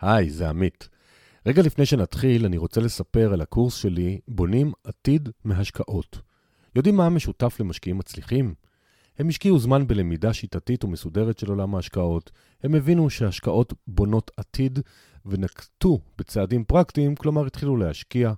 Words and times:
היי, 0.00 0.30
זה 0.30 0.48
עמית. 0.48 0.88
רגע 1.46 1.62
לפני 1.62 1.86
שנתחיל, 1.86 2.46
אני 2.46 2.56
רוצה 2.56 2.80
לספר 2.80 3.32
על 3.32 3.40
הקורס 3.40 3.74
שלי, 3.74 4.20
בונים 4.28 4.72
עתיד 4.84 5.28
מהשקעות. 5.44 6.20
יודעים 6.76 6.96
מה 6.96 7.06
המשותף 7.06 7.56
למשקיעים 7.60 7.98
מצליחים? 7.98 8.54
הם 9.18 9.28
השקיעו 9.28 9.58
זמן 9.58 9.86
בלמידה 9.86 10.32
שיטתית 10.32 10.84
ומסודרת 10.84 11.38
של 11.38 11.50
עולם 11.50 11.74
ההשקעות. 11.74 12.30
הם 12.62 12.74
הבינו 12.74 13.10
שהשקעות 13.10 13.72
בונות 13.86 14.30
עתיד 14.36 14.78
ונקטו 15.26 16.00
בצעדים 16.18 16.64
פרקטיים, 16.64 17.14
כלומר 17.14 17.46
התחילו 17.46 17.76
להשקיע, 17.76 18.32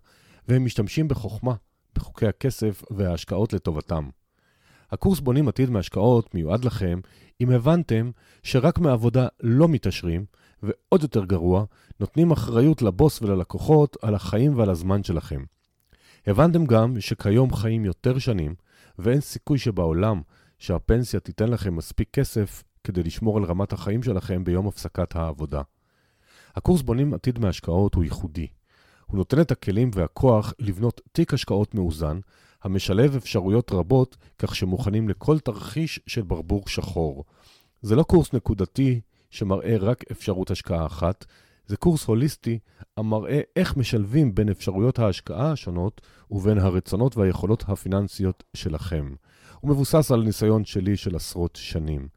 והם 0.48 0.64
משתמשים 0.64 1.08
בחוכמה, 1.08 1.54
בחוקי 1.94 2.26
הכסף 2.26 2.82
וההשקעות 2.90 3.52
לטובתם. 3.52 4.08
הקורס 4.90 5.20
בונים 5.20 5.48
עתיד 5.48 5.70
מהשקעות 5.70 6.34
מיועד 6.34 6.64
לכם 6.64 7.00
אם 7.40 7.50
הבנתם 7.50 8.10
שרק 8.42 8.78
מעבודה 8.78 9.28
לא 9.40 9.68
מתעשרים, 9.68 10.24
ועוד 10.62 11.02
יותר 11.02 11.24
גרוע, 11.24 11.64
נותנים 12.00 12.30
אחריות 12.30 12.82
לבוס 12.82 13.22
וללקוחות 13.22 13.96
על 14.02 14.14
החיים 14.14 14.58
ועל 14.58 14.70
הזמן 14.70 15.02
שלכם. 15.02 15.42
הבנתם 16.26 16.66
גם 16.66 17.00
שכיום 17.00 17.54
חיים 17.54 17.84
יותר 17.84 18.18
שנים, 18.18 18.54
ואין 18.98 19.20
סיכוי 19.20 19.58
שבעולם 19.58 20.20
שהפנסיה 20.58 21.20
תיתן 21.20 21.48
לכם 21.48 21.76
מספיק 21.76 22.08
כסף 22.12 22.64
כדי 22.84 23.02
לשמור 23.02 23.36
על 23.36 23.44
רמת 23.44 23.72
החיים 23.72 24.02
שלכם 24.02 24.44
ביום 24.44 24.66
הפסקת 24.66 25.16
העבודה. 25.16 25.62
הקורס 26.56 26.82
בונים 26.82 27.14
עתיד 27.14 27.38
מהשקעות 27.38 27.94
הוא 27.94 28.04
ייחודי. 28.04 28.46
הוא 29.06 29.16
נותן 29.16 29.40
את 29.40 29.50
הכלים 29.50 29.90
והכוח 29.94 30.54
לבנות 30.58 31.00
תיק 31.12 31.34
השקעות 31.34 31.74
מאוזן, 31.74 32.18
המשלב 32.62 33.16
אפשרויות 33.16 33.72
רבות, 33.72 34.16
כך 34.38 34.56
שמוכנים 34.56 35.08
לכל 35.08 35.38
תרחיש 35.38 36.00
של 36.06 36.22
ברבור 36.22 36.68
שחור. 36.68 37.24
זה 37.82 37.96
לא 37.96 38.02
קורס 38.02 38.32
נקודתי 38.32 39.00
שמראה 39.30 39.76
רק 39.76 40.04
אפשרות 40.12 40.50
השקעה 40.50 40.86
אחת, 40.86 41.24
זה 41.66 41.76
קורס 41.76 42.04
הוליסטי 42.04 42.58
המראה 42.96 43.40
איך 43.56 43.76
משלבים 43.76 44.34
בין 44.34 44.48
אפשרויות 44.48 44.98
ההשקעה 44.98 45.52
השונות 45.52 46.00
ובין 46.30 46.58
הרצונות 46.58 47.16
והיכולות 47.16 47.64
הפיננסיות 47.68 48.44
שלכם. 48.54 49.14
הוא 49.60 49.70
מבוסס 49.70 50.10
על 50.10 50.22
ניסיון 50.22 50.64
שלי 50.64 50.96
של 50.96 51.16
עשרות 51.16 51.56
שנים. 51.56 52.08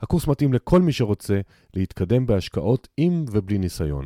הקורס 0.00 0.26
מתאים 0.26 0.52
לכל 0.52 0.82
מי 0.82 0.92
שרוצה 0.92 1.40
להתקדם 1.74 2.26
בהשקעות 2.26 2.88
עם 2.96 3.24
ובלי 3.32 3.58
ניסיון. 3.58 4.04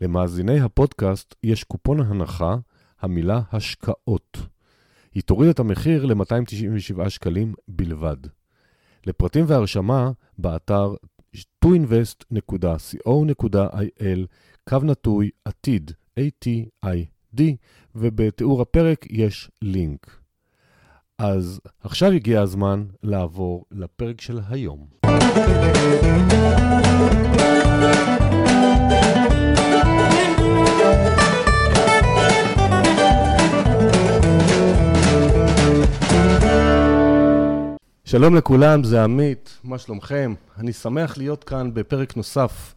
למאזיני 0.00 0.60
הפודקאסט 0.60 1.34
יש 1.42 1.64
קופון 1.64 2.00
הנחה, 2.00 2.56
המילה 3.00 3.40
השקעות. 3.52 4.38
היא 5.14 5.22
תוריד 5.22 5.50
את 5.50 5.58
המחיר 5.58 6.06
ל-297 6.06 7.08
שקלים 7.10 7.54
בלבד. 7.68 8.16
לפרטים 9.06 9.44
והרשמה, 9.48 10.10
באתר 10.38 10.94
toinvest.co.il, 11.64 14.26
קו 14.68 14.78
נטוי 14.82 15.30
עתיד, 15.44 15.90
A-T-I-D, 16.20 17.40
ובתיאור 17.94 18.62
הפרק 18.62 19.06
יש 19.10 19.50
לינק. 19.62 20.20
אז 21.18 21.60
עכשיו 21.82 22.10
הגיע 22.10 22.40
הזמן 22.40 22.84
לעבור 23.02 23.64
לפרק 23.70 24.20
של 24.20 24.40
היום. 24.48 24.86
שלום 38.10 38.34
לכולם, 38.34 38.84
זה 38.84 39.04
עמית, 39.04 39.58
מה 39.64 39.78
שלומכם? 39.78 40.34
אני 40.58 40.72
שמח 40.72 41.18
להיות 41.18 41.44
כאן 41.44 41.70
בפרק 41.74 42.16
נוסף, 42.16 42.74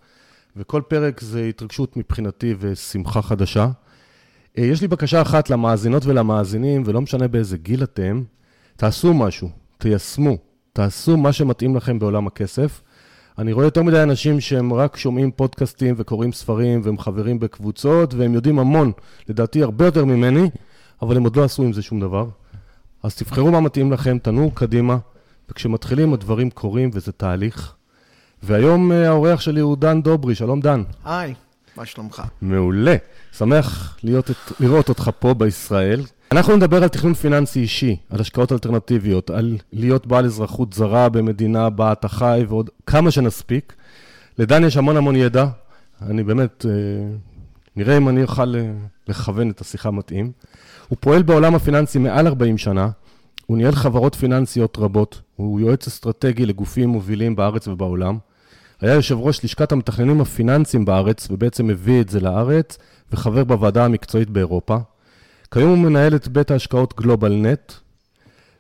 וכל 0.56 0.82
פרק 0.88 1.22
זה 1.22 1.46
התרגשות 1.46 1.98
מבחינתי 1.98 2.56
ושמחה 2.60 3.22
חדשה. 3.22 3.68
אה, 4.58 4.64
יש 4.64 4.82
לי 4.82 4.88
בקשה 4.88 5.22
אחת 5.22 5.50
למאזינות 5.50 6.06
ולמאזינים, 6.06 6.84
ולא 6.86 7.02
משנה 7.02 7.28
באיזה 7.28 7.58
גיל 7.58 7.84
אתם, 7.84 8.24
תעשו 8.76 9.14
משהו, 9.14 9.50
תיישמו, 9.78 10.38
תעשו 10.74 11.18
מה 11.18 11.34
שמתאים 11.34 11.76
לכם 11.76 12.00
בעולם 12.00 12.28
הכסף. 12.28 12.82
אני 13.38 13.54
רואה 13.54 13.66
יותר 13.66 13.84
מדי 13.84 14.04
אנשים 14.04 14.40
שהם 14.40 14.74
רק 14.74 14.98
שומעים 14.98 15.32
פודקאסטים 15.32 15.96
וקוראים 15.98 16.32
ספרים 16.32 16.82
והם 16.84 16.98
חברים 16.98 17.40
בקבוצות 17.40 18.14
והם 18.14 18.34
יודעים 18.34 18.60
המון, 18.60 18.92
לדעתי 19.30 19.64
הרבה 19.64 19.86
יותר 19.86 20.06
ממני, 20.06 20.50
אבל 21.02 21.18
הם 21.18 21.24
עוד 21.24 21.36
לא 21.36 21.44
עשו 21.44 21.64
עם 21.64 21.74
זה 21.74 21.82
שום 21.82 22.00
דבר. 22.00 22.28
אז 23.04 23.16
תבחרו 23.16 23.52
מה 23.52 23.60
מתאים 23.60 23.92
לכם, 23.92 24.18
תנו 24.18 24.52
קדימה, 24.52 24.98
וכשמתחילים 25.52 26.14
הדברים 26.14 26.50
קורים 26.50 26.90
וזה 26.94 27.12
תהליך. 27.12 27.74
והיום 28.44 28.92
אה, 28.92 29.08
האורח 29.08 29.42
שלי 29.42 29.60
הוא 29.60 29.78
דן 29.78 30.02
דוברי, 30.02 30.36
שלום 30.36 30.62
דן. 30.62 30.84
היי, 31.06 31.34
מה 31.78 31.86
שלומך? 31.86 32.24
מעולה, 32.42 32.96
שמח 33.32 33.98
להיות, 34.04 34.30
לראות 34.60 34.90
אותך 34.90 35.10
פה 35.20 35.34
בישראל. 35.34 36.02
אנחנו 36.32 36.56
נדבר 36.56 36.84
על 36.84 36.88
תכנון 36.90 37.14
פיננסי 37.14 37.60
אישי, 37.60 37.98
על 38.10 38.22
השקעות 38.22 38.52
אלטרנטיביות, 38.52 39.30
על 39.30 39.58
להיות 39.74 40.08
בעל 40.08 40.26
אזרחות 40.26 40.74
זרה 40.74 41.10
במדינה 41.10 41.70
בה 41.70 41.92
אתה 41.92 42.08
חי 42.08 42.46
ועוד 42.50 42.70
כמה 42.86 43.12
שנספיק. 43.12 43.74
לדן 44.38 44.64
יש 44.64 44.78
המון 44.78 44.98
המון 44.98 45.16
ידע, 45.16 45.46
אני 46.02 46.24
באמת, 46.24 46.66
אה, 46.70 46.72
נראה 47.76 47.98
אם 47.98 48.10
אני 48.10 48.24
אוכל 48.24 48.56
אה, 48.56 48.72
לכוון 49.08 49.50
את 49.50 49.62
השיחה 49.62 49.92
מתאים. 49.92 50.32
הוא 50.88 50.98
פועל 51.00 51.22
בעולם 51.22 51.56
הפיננסי 51.56 52.00
מעל 52.00 52.28
40 52.28 52.58
שנה, 52.58 52.90
הוא 53.46 53.58
ניהל 53.58 53.76
חברות 53.76 54.16
פיננסיות 54.16 54.78
רבות, 54.78 55.22
הוא 55.42 55.60
יועץ 55.60 55.88
אסטרטגי 55.88 56.46
לגופים 56.46 56.90
מובילים 56.90 57.36
בארץ 57.36 57.68
ובעולם. 57.68 58.18
היה 58.82 58.94
יושב 58.94 59.18
ראש 59.20 59.44
לשכת 59.46 59.72
המתכננים 59.72 60.22
הפיננסיים 60.22 60.86
בארץ, 60.86 61.28
ובעצם 61.32 61.70
הביא 61.70 62.02
את 62.02 62.10
זה 62.10 62.20
לארץ, 62.20 62.78
וחבר 63.12 63.44
בוועדה 63.44 63.86
המקצועית 63.86 64.30
באירופה. 64.30 64.78
כיום 65.54 65.70
הוא 65.70 65.78
מנהל 65.78 66.16
את 66.16 66.28
בית 66.28 66.52
ההשקעות 66.52 66.94
גלובל 66.98 67.34
נט, 67.34 67.74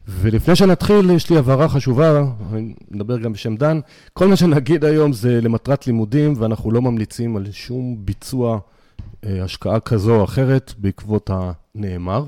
ולפני 0.08 0.56
שנתחיל, 0.56 1.09
יש 1.09 1.30
לי 1.30 1.38
הבהרה 1.38 1.69
חשובה, 1.69 2.24
אני 2.53 2.74
מדבר 2.92 3.18
גם 3.18 3.34
בשם 3.34 3.56
דן, 3.56 3.80
כל 4.13 4.28
מה 4.28 4.36
שנגיד 4.36 4.86
היום 4.86 5.13
זה 5.13 5.42
למטרת 5.42 5.88
לימודים, 5.88 6.34
ואנחנו 6.38 6.72
לא 6.72 6.81
ממליצים 6.81 7.38
על 7.38 7.52
שום 7.52 7.96
ביצוע 8.00 8.59
אה, 9.25 9.44
השקעה 9.44 9.80
כזו 9.80 10.16
או 10.16 10.24
אחרת 10.24 10.74
בעקבות 10.78 11.30
הנאמר. 11.34 12.25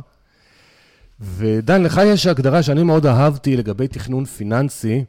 ודן, 1.23 1.83
לך 1.83 2.01
יש 2.05 2.27
הגדרה 2.27 2.63
שאני 2.63 2.83
מאוד 2.83 3.05
אהבתי 3.05 3.57
לגבי 3.57 3.87
תכנון 3.87 4.25
פיננסי, 4.25 5.03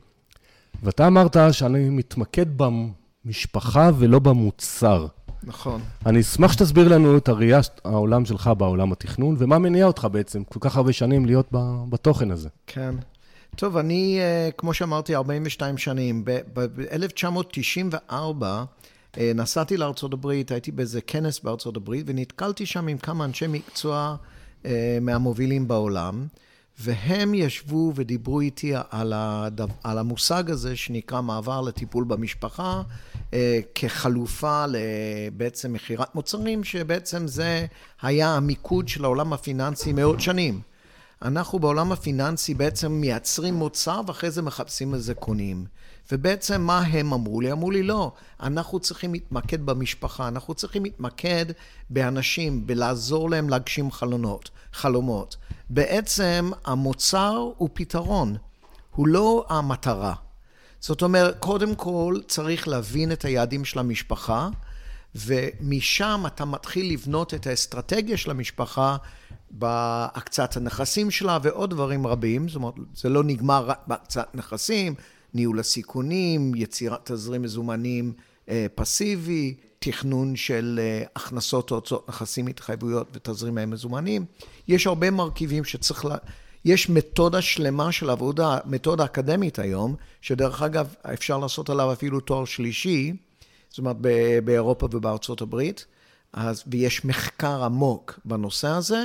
ואתה 0.82 1.06
אמרת 1.06 1.36
שאני 1.52 1.88
מתמקד 1.88 2.46
במשפחה 2.56 3.90
ולא 3.98 4.18
במוצר. 4.18 5.06
נכון. 5.42 5.80
אני 6.06 6.20
אשמח 6.20 6.52
שתסביר 6.52 6.88
לנו 6.88 7.16
את 7.16 7.28
הראייה, 7.28 7.60
העולם 7.84 8.24
שלך 8.24 8.50
בעולם 8.58 8.92
התכנון, 8.92 9.36
ומה 9.38 9.58
מניע 9.58 9.86
אותך 9.86 10.08
בעצם 10.12 10.44
כל 10.44 10.58
כך 10.62 10.76
הרבה 10.76 10.92
שנים 10.92 11.26
להיות 11.26 11.48
בתוכן 11.88 12.30
הזה. 12.30 12.48
כן. 12.66 12.94
טוב, 13.56 13.76
אני, 13.76 14.18
אה, 14.20 14.48
כמו 14.58 14.74
שאמרתי, 14.74 15.14
42 15.14 15.78
שנים. 15.78 16.24
ב-1994 16.24 18.12
אה, 19.18 19.32
נסעתי 19.34 19.76
לארה"ב, 19.76 20.26
הייתי 20.26 20.72
באיזה 20.72 21.00
כנס 21.00 21.40
בארה"ב, 21.40 21.90
ונתקלתי 22.06 22.66
שם 22.66 22.88
עם 22.88 22.98
כמה 22.98 23.24
אנשי 23.24 23.46
מקצוע 23.46 24.16
מהמובילים 25.00 25.68
בעולם. 25.68 26.26
והם 26.78 27.34
ישבו 27.34 27.92
ודיברו 27.94 28.40
איתי 28.40 28.72
על, 28.90 29.12
הדו, 29.16 29.66
על 29.84 29.98
המושג 29.98 30.50
הזה 30.50 30.76
שנקרא 30.76 31.20
מעבר 31.20 31.60
לטיפול 31.60 32.04
במשפחה, 32.04 32.82
אה, 33.34 33.60
כחלופה 33.74 34.64
לבעצם 34.68 35.72
מכירת 35.72 36.14
מוצרים, 36.14 36.64
שבעצם 36.64 37.26
זה 37.26 37.66
היה 38.02 38.28
המיקוד 38.28 38.88
של 38.88 39.04
העולם 39.04 39.32
הפיננסי 39.32 39.92
מאות 39.92 40.20
שנים. 40.20 40.60
אנחנו 41.22 41.58
בעולם 41.58 41.92
הפיננסי 41.92 42.54
בעצם 42.54 42.92
מייצרים 42.92 43.54
מוצר 43.54 44.00
ואחרי 44.06 44.30
זה 44.30 44.42
מחפשים 44.42 44.94
איזה 44.94 45.14
קונים. 45.14 45.64
ובעצם 46.12 46.60
מה 46.62 46.78
הם 46.78 47.12
אמרו 47.12 47.40
לי? 47.40 47.52
אמרו 47.52 47.70
לי, 47.70 47.82
לא, 47.82 48.12
אנחנו 48.40 48.80
צריכים 48.80 49.12
להתמקד 49.12 49.66
במשפחה, 49.66 50.28
אנחנו 50.28 50.54
צריכים 50.54 50.84
להתמקד 50.84 51.46
באנשים, 51.90 52.66
בלעזור 52.66 53.30
להם 53.30 53.48
להגשים 53.48 53.90
חלונות, 53.90 54.50
חלומות. 54.72 55.36
בעצם 55.70 56.50
המוצר 56.64 57.50
הוא 57.56 57.68
פתרון, 57.72 58.36
הוא 58.90 59.08
לא 59.08 59.46
המטרה. 59.48 60.14
זאת 60.80 61.02
אומרת, 61.02 61.36
קודם 61.38 61.74
כל 61.74 62.18
צריך 62.26 62.68
להבין 62.68 63.12
את 63.12 63.24
היעדים 63.24 63.64
של 63.64 63.78
המשפחה, 63.78 64.48
ומשם 65.14 66.24
אתה 66.26 66.44
מתחיל 66.44 66.92
לבנות 66.92 67.34
את 67.34 67.46
האסטרטגיה 67.46 68.16
של 68.16 68.30
המשפחה 68.30 68.96
בהקצאת 69.58 70.56
הנכסים 70.56 71.10
שלה 71.10 71.38
ועוד 71.42 71.70
דברים 71.70 72.06
רבים. 72.06 72.48
זאת 72.48 72.56
אומרת, 72.56 72.74
זה 72.94 73.08
לא 73.08 73.24
נגמר 73.24 73.64
רק 73.66 73.80
בהקצאת 73.86 74.34
נכסים, 74.34 74.94
ניהול 75.34 75.60
הסיכונים, 75.60 76.54
יצירת 76.54 77.10
תזרים 77.10 77.42
מזומנים 77.42 78.12
אה, 78.48 78.66
פסיבי, 78.74 79.54
תכנון 79.78 80.36
של 80.36 80.80
אה, 80.82 81.02
הכנסות 81.16 81.70
או 81.70 81.76
הוצאות 81.76 82.08
נכסים, 82.08 82.46
התחייבויות 82.46 83.08
ותזרימי 83.12 83.64
מזומנים. 83.64 84.24
יש 84.68 84.86
הרבה 84.86 85.10
מרכיבים 85.10 85.64
שצריך 85.64 86.04
ל... 86.04 86.08
לה... 86.08 86.16
יש 86.64 86.90
מתודה 86.90 87.42
שלמה 87.42 87.92
של 87.92 88.10
עבודה, 88.10 88.58
מתודה 88.64 89.04
אקדמית 89.04 89.58
היום, 89.58 89.94
שדרך 90.20 90.62
אגב, 90.62 90.94
אפשר 91.14 91.38
לעשות 91.38 91.70
עליו 91.70 91.92
אפילו 91.92 92.20
תואר 92.20 92.44
שלישי, 92.44 93.12
זאת 93.68 93.78
אומרת 93.78 93.96
באירופה 94.44 94.88
ובארצות 94.92 95.40
הברית, 95.40 95.86
אז, 96.32 96.64
ויש 96.66 97.04
מחקר 97.04 97.64
עמוק 97.64 98.20
בנושא 98.24 98.68
הזה, 98.68 99.04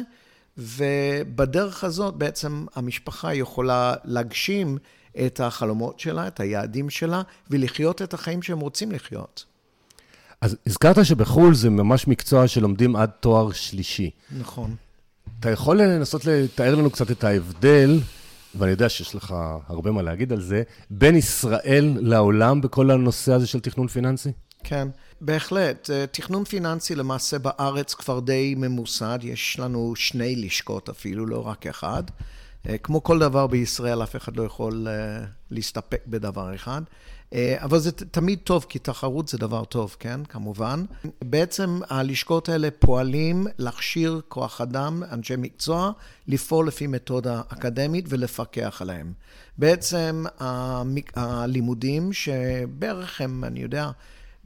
ובדרך 0.59 1.83
הזאת 1.83 2.15
בעצם 2.15 2.65
המשפחה 2.75 3.33
יכולה 3.33 3.93
להגשים 4.03 4.77
את 5.25 5.39
החלומות 5.39 5.99
שלה, 5.99 6.27
את 6.27 6.39
היעדים 6.39 6.89
שלה, 6.89 7.21
ולחיות 7.49 8.01
את 8.01 8.13
החיים 8.13 8.41
שהם 8.41 8.59
רוצים 8.59 8.91
לחיות. 8.91 9.45
אז 10.41 10.55
הזכרת 10.67 11.05
שבחו"ל 11.05 11.53
זה 11.55 11.69
ממש 11.69 12.07
מקצוע 12.07 12.47
שלומדים 12.47 12.95
עד 12.95 13.09
תואר 13.19 13.51
שלישי. 13.51 14.09
נכון. 14.37 14.75
אתה 15.39 15.49
יכול 15.49 15.81
לנסות 15.81 16.25
לתאר 16.25 16.75
לנו 16.75 16.89
קצת 16.89 17.11
את 17.11 17.23
ההבדל, 17.23 17.99
ואני 18.55 18.71
יודע 18.71 18.89
שיש 18.89 19.15
לך 19.15 19.35
הרבה 19.67 19.91
מה 19.91 20.01
להגיד 20.01 20.33
על 20.33 20.41
זה, 20.41 20.63
בין 20.89 21.15
ישראל 21.15 21.97
לעולם 22.01 22.61
בכל 22.61 22.91
הנושא 22.91 23.33
הזה 23.33 23.47
של 23.47 23.59
תכנון 23.59 23.87
פיננסי? 23.87 24.31
כן, 24.63 24.87
בהחלט. 25.21 25.89
אה, 25.89 26.05
תכנון 26.11 26.43
פיננסי 26.43 26.95
למעשה 26.95 27.39
בארץ 27.39 27.93
כבר 27.93 28.19
די 28.19 28.55
ממוסד, 28.57 29.19
יש 29.21 29.59
לנו 29.59 29.93
שני 29.95 30.35
לשכות 30.35 30.89
אפילו, 30.89 31.25
לא 31.25 31.47
רק 31.47 31.67
אחד. 31.67 32.03
אה, 32.69 32.77
כמו 32.77 33.03
כל 33.03 33.19
דבר 33.19 33.47
בישראל, 33.47 34.03
אף 34.03 34.15
אחד 34.15 34.37
לא 34.37 34.43
יכול 34.43 34.87
אה, 34.87 35.25
להסתפק 35.51 36.01
בדבר 36.07 36.55
אחד. 36.55 36.81
אבל 37.57 37.79
זה 37.79 37.91
תמיד 37.91 38.39
טוב, 38.43 38.65
כי 38.69 38.79
תחרות 38.79 39.27
זה 39.27 39.37
דבר 39.37 39.65
טוב, 39.65 39.95
כן? 39.99 40.25
כמובן. 40.29 40.85
בעצם 41.23 41.79
הלשכות 41.89 42.49
האלה 42.49 42.69
פועלים 42.79 43.47
להכשיר 43.57 44.21
כוח 44.27 44.61
אדם, 44.61 45.03
אנשי 45.11 45.33
מקצוע, 45.37 45.91
לפעול 46.27 46.67
לפי 46.67 46.87
מתודה 46.87 47.41
אקדמית 47.49 48.05
ולפקח 48.09 48.81
עליהם. 48.81 49.13
בעצם 49.57 50.25
הלימודים, 51.15 52.13
שבערך 52.13 53.21
הם, 53.21 53.43
אני 53.43 53.59
יודע, 53.59 53.91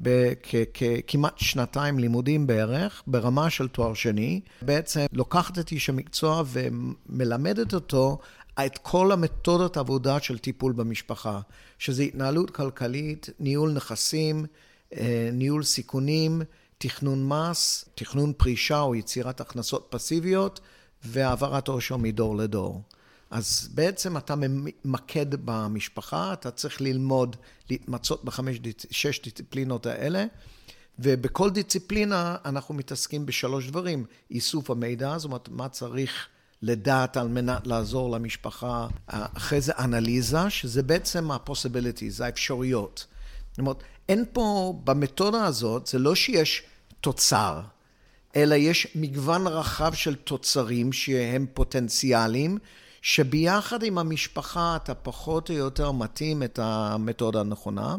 בכמעט 0.04 1.38
שנתיים 1.38 2.00
לימודים 2.00 2.48
בערך, 2.48 3.04
ברמה 3.08 3.50
של 3.50 3.68
תואר 3.68 3.94
שני, 3.94 4.42
בעצם 4.62 5.06
לוקחת 5.14 5.60
את 5.60 5.72
איש 5.72 5.90
המקצוע 5.90 6.44
ומלמדת 6.48 7.74
אותו 7.74 8.20
את 8.66 8.78
כל 8.78 9.12
המתודות 9.12 9.78
עבודה 9.78 10.20
של 10.20 10.38
טיפול 10.38 10.74
במשפחה, 10.74 11.40
שזה 11.80 12.04
התנהלות 12.04 12.50
כלכלית, 12.50 13.30
ניהול 13.40 13.72
נכסים, 13.72 14.46
אה, 14.94 15.30
ניהול 15.34 15.64
סיכונים, 15.64 16.42
תכנון 16.78 17.28
מס, 17.28 17.86
תכנון 17.96 18.34
פרישה 18.38 18.80
או 18.80 18.96
יצירת 18.96 19.42
הכנסות 19.42 19.88
פסיביות 19.90 20.60
והעברת 21.04 21.68
עושר 21.68 21.98
מדור 21.98 22.38
לדור. 22.38 22.82
אז 23.34 23.70
בעצם 23.74 24.18
אתה 24.18 24.36
ממקד 24.38 25.26
במשפחה, 25.46 26.34
אתה 26.34 26.52
צריך 26.52 26.82
ללמוד, 26.82 27.36
להתמצות 27.70 28.26
בחמש, 28.26 28.60
שש 28.92 29.22
דיסציפלינות 29.22 29.86
האלה, 29.86 30.26
ובכל 31.00 31.50
דיסציפלינה 31.50 32.36
אנחנו 32.46 32.76
מתעסקים 32.76 33.26
בשלוש 33.26 33.68
דברים. 33.68 34.06
איסוף 34.32 34.70
המידע, 34.70 35.18
זאת 35.18 35.26
אומרת, 35.26 35.50
מה 35.50 35.70
צריך 35.70 36.28
לדעת 36.62 37.18
על 37.18 37.28
מנת 37.28 37.68
לעזור 37.68 38.12
למשפחה. 38.12 38.88
אחרי 39.08 39.62
זה 39.62 39.74
אנליזה, 39.80 40.50
שזה 40.50 40.84
בעצם 40.84 41.32
ה-possibilities, 41.32 42.24
האפשרויות. 42.24 43.06
זאת 43.52 43.60
אומרת, 43.60 43.78
אין 44.10 44.26
פה, 44.34 44.74
במתודה 44.84 45.46
הזאת, 45.46 45.88
זה 45.88 46.00
לא 46.00 46.16
שיש 46.16 46.64
תוצר, 47.02 47.62
אלא 48.36 48.56
יש 48.56 48.88
מגוון 48.96 49.48
רחב 49.48 49.94
של 49.94 50.16
תוצרים 50.16 50.94
שהם 50.94 51.46
פוטנציאליים, 51.54 52.58
שביחד 53.04 53.84
עם 53.84 53.98
המשפחה 53.98 54.76
אתה 54.76 54.94
פחות 54.94 55.50
או 55.50 55.56
יותר 55.56 55.92
מתאים 55.92 56.44
את 56.44 56.60
המתודה 56.62 57.40
הנכונה. 57.40 57.96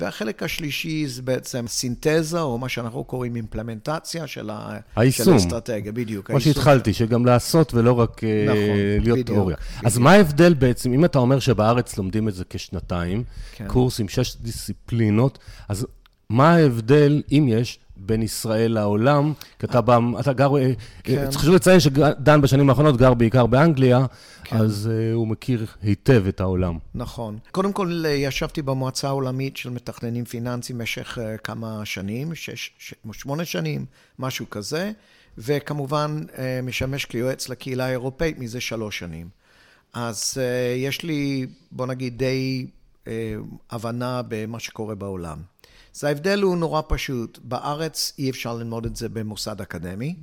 והחלק 0.00 0.42
השלישי 0.42 1.06
זה 1.06 1.22
בעצם 1.22 1.64
סינתזה, 1.68 2.40
או 2.40 2.58
מה 2.58 2.68
שאנחנו 2.68 3.04
קוראים 3.04 3.36
אימפלמנטציה 3.36 4.26
של, 4.26 4.50
האסטרטגיה, 4.96 5.92
בדיוק. 5.92 6.26
כמו 6.26 6.40
שהתחלתי, 6.40 6.92
שגם 6.92 7.26
לעשות 7.26 7.74
ולא 7.74 7.92
רק 7.92 8.24
אה, 8.24 8.44
נכון, 8.46 8.76
להיות 8.76 9.18
בדיוק, 9.18 9.26
תיאוריה. 9.26 9.56
בדיוק. 9.56 9.86
אז 9.86 9.98
מה 9.98 10.12
ההבדל 10.12 10.54
בעצם, 10.54 10.92
אם 10.92 11.04
אתה 11.04 11.18
אומר 11.18 11.38
שבארץ 11.38 11.98
לומדים 11.98 12.28
את 12.28 12.34
זה 12.34 12.44
כשנתיים, 12.50 13.24
כן. 13.52 13.68
קורס 13.68 14.00
עם 14.00 14.08
שש 14.08 14.36
דיסציפלינות, 14.36 15.38
אז 15.68 15.86
מה 16.30 16.54
ההבדל, 16.54 17.22
אם 17.32 17.46
יש, 17.48 17.78
בין 17.96 18.22
ישראל 18.22 18.72
לעולם? 18.72 19.32
כי 19.58 19.66
אתה, 19.66 19.80
בא, 19.80 19.98
אתה 20.20 20.32
גר, 20.32 20.56
אה, 20.56 20.72
כן. 21.02 21.30
צריך 21.30 21.40
חשוב 21.40 21.54
לציין 21.54 21.80
שדן 21.80 22.40
בשנים 22.40 22.70
האחרונות 22.70 22.96
גר 22.96 23.14
בעיקר 23.14 23.46
באנגליה, 23.46 24.06
כן. 24.44 24.56
אז 24.56 24.90
uh, 24.90 25.14
הוא 25.14 25.28
מכיר 25.28 25.66
היטב 25.82 26.24
את 26.28 26.40
העולם. 26.40 26.78
נכון. 26.94 27.38
קודם 27.50 27.72
כל, 27.72 28.04
ישבתי 28.08 28.62
במועצה 28.62 29.08
העולמית 29.08 29.56
של 29.56 29.70
מתכננים 29.70 30.24
פיננסיים 30.24 30.78
במשך 30.78 31.18
uh, 31.18 31.38
כמה 31.38 31.84
שנים, 31.84 32.34
שש, 32.34 32.70
ש, 32.78 32.94
שמונה 33.12 33.44
שנים, 33.44 33.84
משהו 34.18 34.50
כזה, 34.50 34.92
וכמובן 35.38 36.20
uh, 36.28 36.38
משמש 36.62 37.04
כיועץ 37.04 37.48
לקהילה 37.48 37.86
האירופאית 37.86 38.38
מזה 38.38 38.60
שלוש 38.60 38.98
שנים. 38.98 39.28
אז 39.92 40.34
uh, 40.34 40.40
יש 40.78 41.02
לי, 41.02 41.46
בוא 41.70 41.86
נגיד, 41.86 42.18
די 42.18 42.66
uh, 43.04 43.08
הבנה 43.70 44.22
במה 44.28 44.60
שקורה 44.60 44.94
בעולם. 44.94 45.38
אז 45.96 46.04
ההבדל 46.04 46.42
הוא 46.42 46.56
נורא 46.56 46.82
פשוט. 46.88 47.38
בארץ 47.42 48.12
אי 48.18 48.30
אפשר 48.30 48.54
ללמוד 48.54 48.86
את 48.86 48.96
זה 48.96 49.08
במוסד 49.08 49.60
אקדמי. 49.60 50.14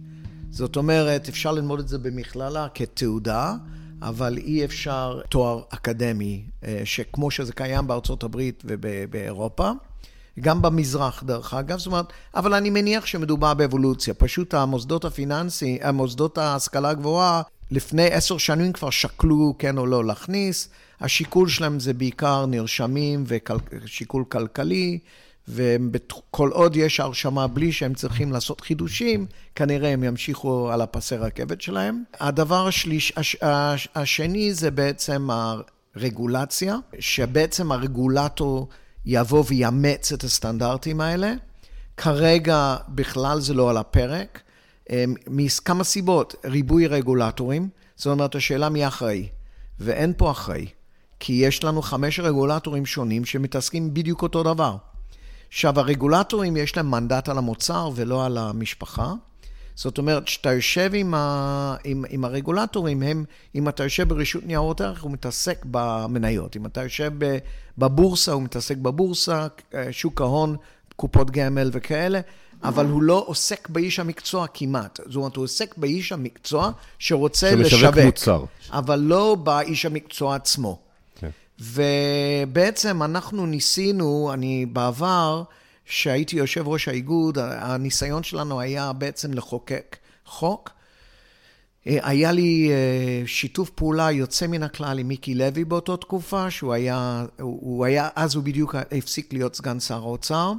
זאת 0.49 0.75
אומרת, 0.75 1.27
אפשר 1.29 1.51
ללמוד 1.51 1.79
את 1.79 1.87
זה 1.87 1.97
במכללה 1.97 2.67
כתעודה, 2.73 3.53
אבל 4.01 4.37
אי 4.37 4.65
אפשר 4.65 5.21
תואר 5.29 5.61
אקדמי, 5.69 6.43
אה, 6.63 6.81
שכמו 6.85 7.31
שזה 7.31 7.53
קיים 7.53 7.87
בארצות 7.87 8.23
הברית 8.23 8.63
ובאירופה. 8.65 9.71
גם 10.39 10.61
במזרח, 10.61 11.23
דרך 11.23 11.53
אגב, 11.53 11.77
זאת 11.77 11.87
אומרת, 11.87 12.05
אבל 12.35 12.53
אני 12.53 12.69
מניח 12.69 13.05
שמדובר 13.05 13.53
באבולוציה. 13.53 14.13
פשוט 14.13 14.53
המוסדות 14.53 15.05
הפיננסיים, 15.05 15.77
המוסדות 15.81 16.37
ההשכלה 16.37 16.89
הגבוהה, 16.89 17.41
לפני 17.71 18.07
עשר 18.07 18.37
שנים 18.37 18.73
כבר 18.73 18.89
שקלו 18.89 19.55
כן 19.59 19.77
או 19.77 19.85
לא 19.85 20.05
להכניס. 20.05 20.69
השיקול 21.01 21.49
שלהם 21.49 21.79
זה 21.79 21.93
בעיקר 21.93 22.45
נרשמים 22.45 23.23
ושיקול 23.27 24.23
כלכלי. 24.29 24.99
וכל 25.49 26.49
עוד 26.49 26.75
יש 26.75 26.99
הרשמה 26.99 27.47
בלי 27.47 27.71
שהם 27.71 27.93
צריכים 27.93 28.31
לעשות 28.31 28.61
חידושים, 28.61 29.25
כנראה 29.55 29.89
הם 29.89 30.03
ימשיכו 30.03 30.71
על 30.71 30.81
הפסי 30.81 31.15
רכבת 31.15 31.61
שלהם. 31.61 32.03
הדבר 32.19 32.67
השליש, 32.67 33.13
הש, 33.17 33.37
הש, 33.41 33.87
השני 33.95 34.53
זה 34.53 34.71
בעצם 34.71 35.27
הרגולציה, 35.95 36.75
שבעצם 36.99 37.71
הרגולטור 37.71 38.67
יבוא 39.05 39.43
ויאמץ 39.47 40.11
את 40.11 40.23
הסטנדרטים 40.23 41.01
האלה. 41.01 41.33
כרגע 41.97 42.75
בכלל 42.89 43.39
זה 43.39 43.53
לא 43.53 43.69
על 43.69 43.77
הפרק, 43.77 44.41
מכמה 45.27 45.83
סיבות, 45.83 46.35
ריבוי 46.45 46.87
רגולטורים, 46.87 47.69
זאת 47.95 48.07
אומרת, 48.07 48.35
השאלה 48.35 48.69
מי 48.69 48.87
אחראי, 48.87 49.27
ואין 49.79 50.13
פה 50.17 50.31
אחראי, 50.31 50.67
כי 51.19 51.33
יש 51.33 51.63
לנו 51.63 51.81
חמש 51.81 52.19
רגולטורים 52.19 52.85
שונים 52.85 53.25
שמתעסקים 53.25 53.93
בדיוק 53.93 54.21
אותו 54.21 54.43
דבר. 54.43 54.77
עכשיו, 55.49 55.79
הרגולטורים 55.79 56.57
יש 56.57 56.77
להם 56.77 56.91
מנדט 56.91 57.29
על 57.29 57.37
המוצר 57.37 57.89
ולא 57.95 58.25
על 58.25 58.37
המשפחה. 58.37 59.13
זאת 59.75 59.97
אומרת, 59.97 60.23
כשאתה 60.23 60.53
יושב 60.53 60.91
עם, 60.93 61.13
ה, 61.13 61.75
עם, 61.83 62.05
עם 62.09 62.25
הרגולטורים, 62.25 63.03
הם, 63.03 63.25
אם 63.55 63.69
אתה 63.69 63.83
יושב 63.83 64.09
ברשות 64.09 64.45
ניירות 64.45 64.81
ערך, 64.81 65.01
הוא 65.01 65.11
מתעסק 65.11 65.65
במניות. 65.71 66.55
אם 66.55 66.65
אתה 66.65 66.83
יושב 66.83 67.11
בבורסה, 67.77 68.31
הוא 68.31 68.41
מתעסק 68.41 68.77
בבורסה, 68.77 69.47
שוק 69.91 70.21
ההון, 70.21 70.55
קופות 70.95 71.31
גמל 71.31 71.69
וכאלה, 71.73 72.19
אבל 72.63 72.85
הוא 72.85 73.03
לא 73.03 73.23
עוסק 73.27 73.69
באיש 73.69 73.99
המקצוע 73.99 74.47
כמעט. 74.53 74.99
זאת 75.05 75.15
אומרת, 75.15 75.35
הוא 75.35 75.43
עוסק 75.43 75.77
באיש 75.77 76.11
המקצוע 76.11 76.71
שרוצה 76.99 77.55
לשווק. 77.55 77.81
שמשווק 77.81 78.05
מוצר. 78.05 78.43
אבל 78.71 78.99
לא 78.99 79.35
באיש 79.43 79.85
המקצוע 79.85 80.35
עצמו. 80.35 80.79
ובעצם 81.59 83.03
אנחנו 83.03 83.45
ניסינו, 83.45 84.31
אני 84.33 84.65
בעבר, 84.65 85.43
שהייתי 85.85 86.35
יושב 86.35 86.67
ראש 86.67 86.87
האיגוד, 86.87 87.37
הניסיון 87.41 88.23
שלנו 88.23 88.59
היה 88.59 88.93
בעצם 88.93 89.33
לחוקק 89.33 89.97
חוק. 90.25 90.69
היה 91.85 92.31
לי 92.31 92.69
אה, 92.71 93.27
שיתוף 93.27 93.69
פעולה 93.69 94.11
יוצא 94.11 94.47
מן 94.47 94.63
הכלל 94.63 94.99
עם 94.99 95.07
מיקי 95.07 95.35
לוי 95.35 95.65
באותו 95.65 95.97
תקופה, 95.97 96.51
שהוא 96.51 96.73
היה, 96.73 97.25
הוא 97.39 97.85
היה, 97.85 98.09
אז 98.15 98.35
הוא 98.35 98.43
בדיוק 98.43 98.75
הפסיק 98.75 99.33
להיות 99.33 99.55
סגן 99.55 99.79
שר 99.79 99.95
האוצר, 99.95 100.53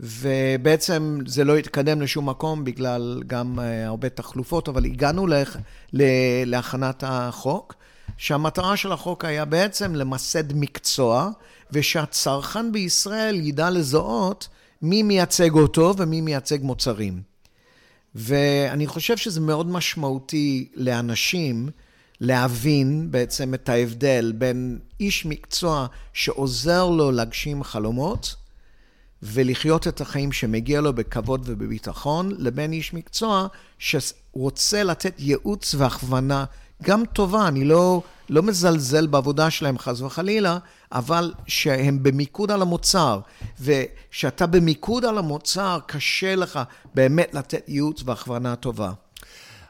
ובעצם 0.00 1.18
זה 1.26 1.44
לא 1.44 1.56
התקדם 1.56 2.00
לשום 2.00 2.28
מקום 2.28 2.64
בגלל 2.64 3.22
גם 3.26 3.58
אה, 3.58 3.86
הרבה 3.86 4.08
תחלופות, 4.08 4.68
אבל 4.68 4.84
הגענו 4.84 5.26
להכ, 5.26 5.56
להכנת 6.46 7.04
החוק. 7.06 7.74
שהמטרה 8.22 8.76
של 8.76 8.92
החוק 8.92 9.24
היה 9.24 9.44
בעצם 9.44 9.94
למסד 9.94 10.52
מקצוע, 10.52 11.30
ושהצרכן 11.72 12.72
בישראל 12.72 13.40
ידע 13.40 13.70
לזהות 13.70 14.48
מי 14.82 15.02
מייצג 15.02 15.52
אותו 15.52 15.94
ומי 15.96 16.20
מייצג 16.20 16.58
מוצרים. 16.62 17.22
ואני 18.14 18.86
חושב 18.86 19.16
שזה 19.16 19.40
מאוד 19.40 19.66
משמעותי 19.66 20.68
לאנשים 20.74 21.68
להבין 22.20 23.10
בעצם 23.10 23.54
את 23.54 23.68
ההבדל 23.68 24.32
בין 24.38 24.78
איש 25.00 25.26
מקצוע 25.26 25.86
שעוזר 26.12 26.90
לו 26.90 27.10
להגשים 27.10 27.64
חלומות, 27.64 28.34
ולחיות 29.22 29.88
את 29.88 30.00
החיים 30.00 30.32
שמגיע 30.32 30.80
לו 30.80 30.92
בכבוד 30.92 31.42
ובביטחון, 31.46 32.32
לבין 32.38 32.72
איש 32.72 32.94
מקצוע 32.94 33.46
שרוצה 33.78 34.82
לתת 34.82 35.14
ייעוץ 35.18 35.74
והכוונה 35.74 36.44
גם 36.82 37.02
טובה, 37.12 37.48
אני 37.48 37.64
לא, 37.64 38.02
לא 38.30 38.42
מזלזל 38.42 39.06
בעבודה 39.06 39.50
שלהם 39.50 39.78
חס 39.78 40.00
וחלילה, 40.00 40.58
אבל 40.92 41.32
שהם 41.46 42.02
במיקוד 42.02 42.50
על 42.50 42.62
המוצר, 42.62 43.20
וכשאתה 43.60 44.46
במיקוד 44.46 45.04
על 45.04 45.18
המוצר, 45.18 45.78
קשה 45.86 46.34
לך 46.34 46.60
באמת 46.94 47.34
לתת 47.34 47.68
ייעוץ 47.68 48.02
והכוונה 48.04 48.56
טובה. 48.56 48.92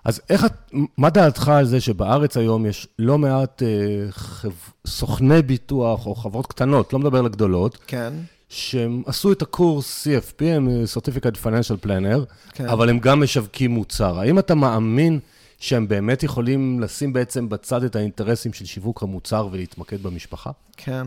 אז 0.04 0.21
איך 0.31 0.45
את, 0.45 0.52
מה 0.99 1.11
דעתך 1.11 1.49
על 1.49 1.64
זה 1.64 1.81
שבארץ 1.81 2.37
היום 2.37 2.66
יש 2.66 2.88
לא 2.99 3.19
מעט 3.19 3.62
אה, 3.62 3.69
חב, 4.11 4.50
סוכני 4.87 5.42
ביטוח 5.42 6.07
או 6.07 6.14
חברות 6.14 6.47
קטנות, 6.47 6.92
לא 6.92 6.99
מדבר 6.99 7.19
על 7.19 7.26
הגדולות, 7.26 7.78
כן. 7.87 8.12
שהם 8.49 9.02
עשו 9.07 9.33
את 9.33 9.42
הקורס 9.42 10.07
CFP, 10.07 10.45
הם 10.45 10.69
Certificate 10.95 11.45
Financial 11.45 11.87
Planner, 11.87 12.35
כן. 12.52 12.69
אבל 12.69 12.90
הם 12.90 12.99
גם 12.99 13.21
משווקים 13.21 13.71
מוצר. 13.71 14.19
האם 14.19 14.38
אתה 14.38 14.54
מאמין 14.54 15.19
שהם 15.62 15.88
באמת 15.88 16.23
יכולים 16.23 16.81
לשים 16.81 17.12
בעצם 17.12 17.49
בצד 17.49 17.85
את 17.85 17.97
האינטרסים 17.97 18.52
של 18.52 18.64
שיווק 18.64 19.02
המוצר 19.02 19.49
ולהתמקד 19.52 20.02
במשפחה? 20.02 20.50
כן. 20.76 21.07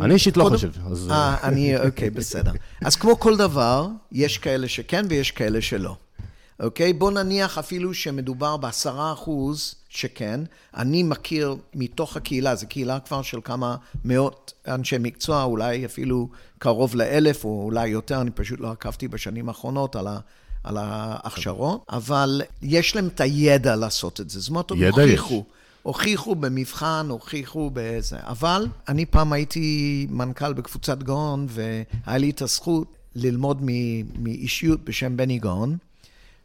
אני 0.00 0.14
אישית 0.14 0.36
לא 0.36 0.44
חושב. 0.44 0.70
אז... 0.90 1.10
אה, 1.10 1.36
אני, 1.42 1.76
אוקיי, 1.76 2.10
בסדר. 2.10 2.52
אז 2.84 2.96
כמו 2.96 3.20
כל 3.20 3.36
דבר, 3.36 3.88
יש 4.12 4.38
כאלה 4.38 4.68
שכן 4.68 5.04
ויש 5.08 5.30
כאלה 5.30 5.60
שלא. 5.60 5.96
אוקיי? 6.60 6.92
בוא 6.92 7.10
נניח 7.10 7.58
אפילו 7.58 7.94
שמדובר 7.94 8.56
בעשרה 8.56 9.12
אחוז 9.12 9.74
שכן. 9.88 10.40
אני 10.76 11.02
מכיר 11.02 11.56
מתוך 11.74 12.16
הקהילה, 12.16 12.54
זו 12.54 12.66
קהילה 12.68 13.00
כבר 13.00 13.22
של 13.22 13.38
כמה 13.44 13.76
מאות 14.04 14.52
אנשי 14.68 14.96
מקצוע, 15.00 15.44
אולי 15.44 15.84
אפילו 15.84 16.28
קרוב 16.58 16.94
לאלף 16.94 17.44
או 17.44 17.62
אולי 17.64 17.88
יותר, 17.88 18.20
אני 18.20 18.30
פשוט 18.30 18.60
לא 18.60 18.70
עקבתי 18.70 19.08
בשנים 19.08 19.48
האחרונות 19.48 19.96
על 19.96 20.06
ה... 20.06 20.18
על 20.66 20.76
ההכשרות, 20.76 21.84
אבל 21.90 22.42
יש 22.62 22.96
להם 22.96 23.06
את 23.06 23.20
הידע 23.20 23.76
לעשות 23.76 24.20
את 24.20 24.30
זה. 24.30 24.40
זאת 24.40 24.50
אומרת, 24.50 24.70
הוכיחו. 24.70 25.44
יש. 25.48 25.56
הוכיחו 25.82 26.34
במבחן, 26.34 27.06
הוכיחו 27.10 27.70
באיזה... 27.70 28.16
אבל 28.20 28.66
אני 28.88 29.06
פעם 29.06 29.32
הייתי 29.32 30.06
מנכ"ל 30.10 30.52
בקבוצת 30.52 31.02
גאון, 31.02 31.46
והיה 31.48 32.18
לי 32.18 32.30
את 32.30 32.42
הזכות 32.42 32.96
ללמוד 33.14 33.62
מאישיות 34.18 34.84
בשם 34.84 35.16
בני 35.16 35.38
גאון, 35.38 35.76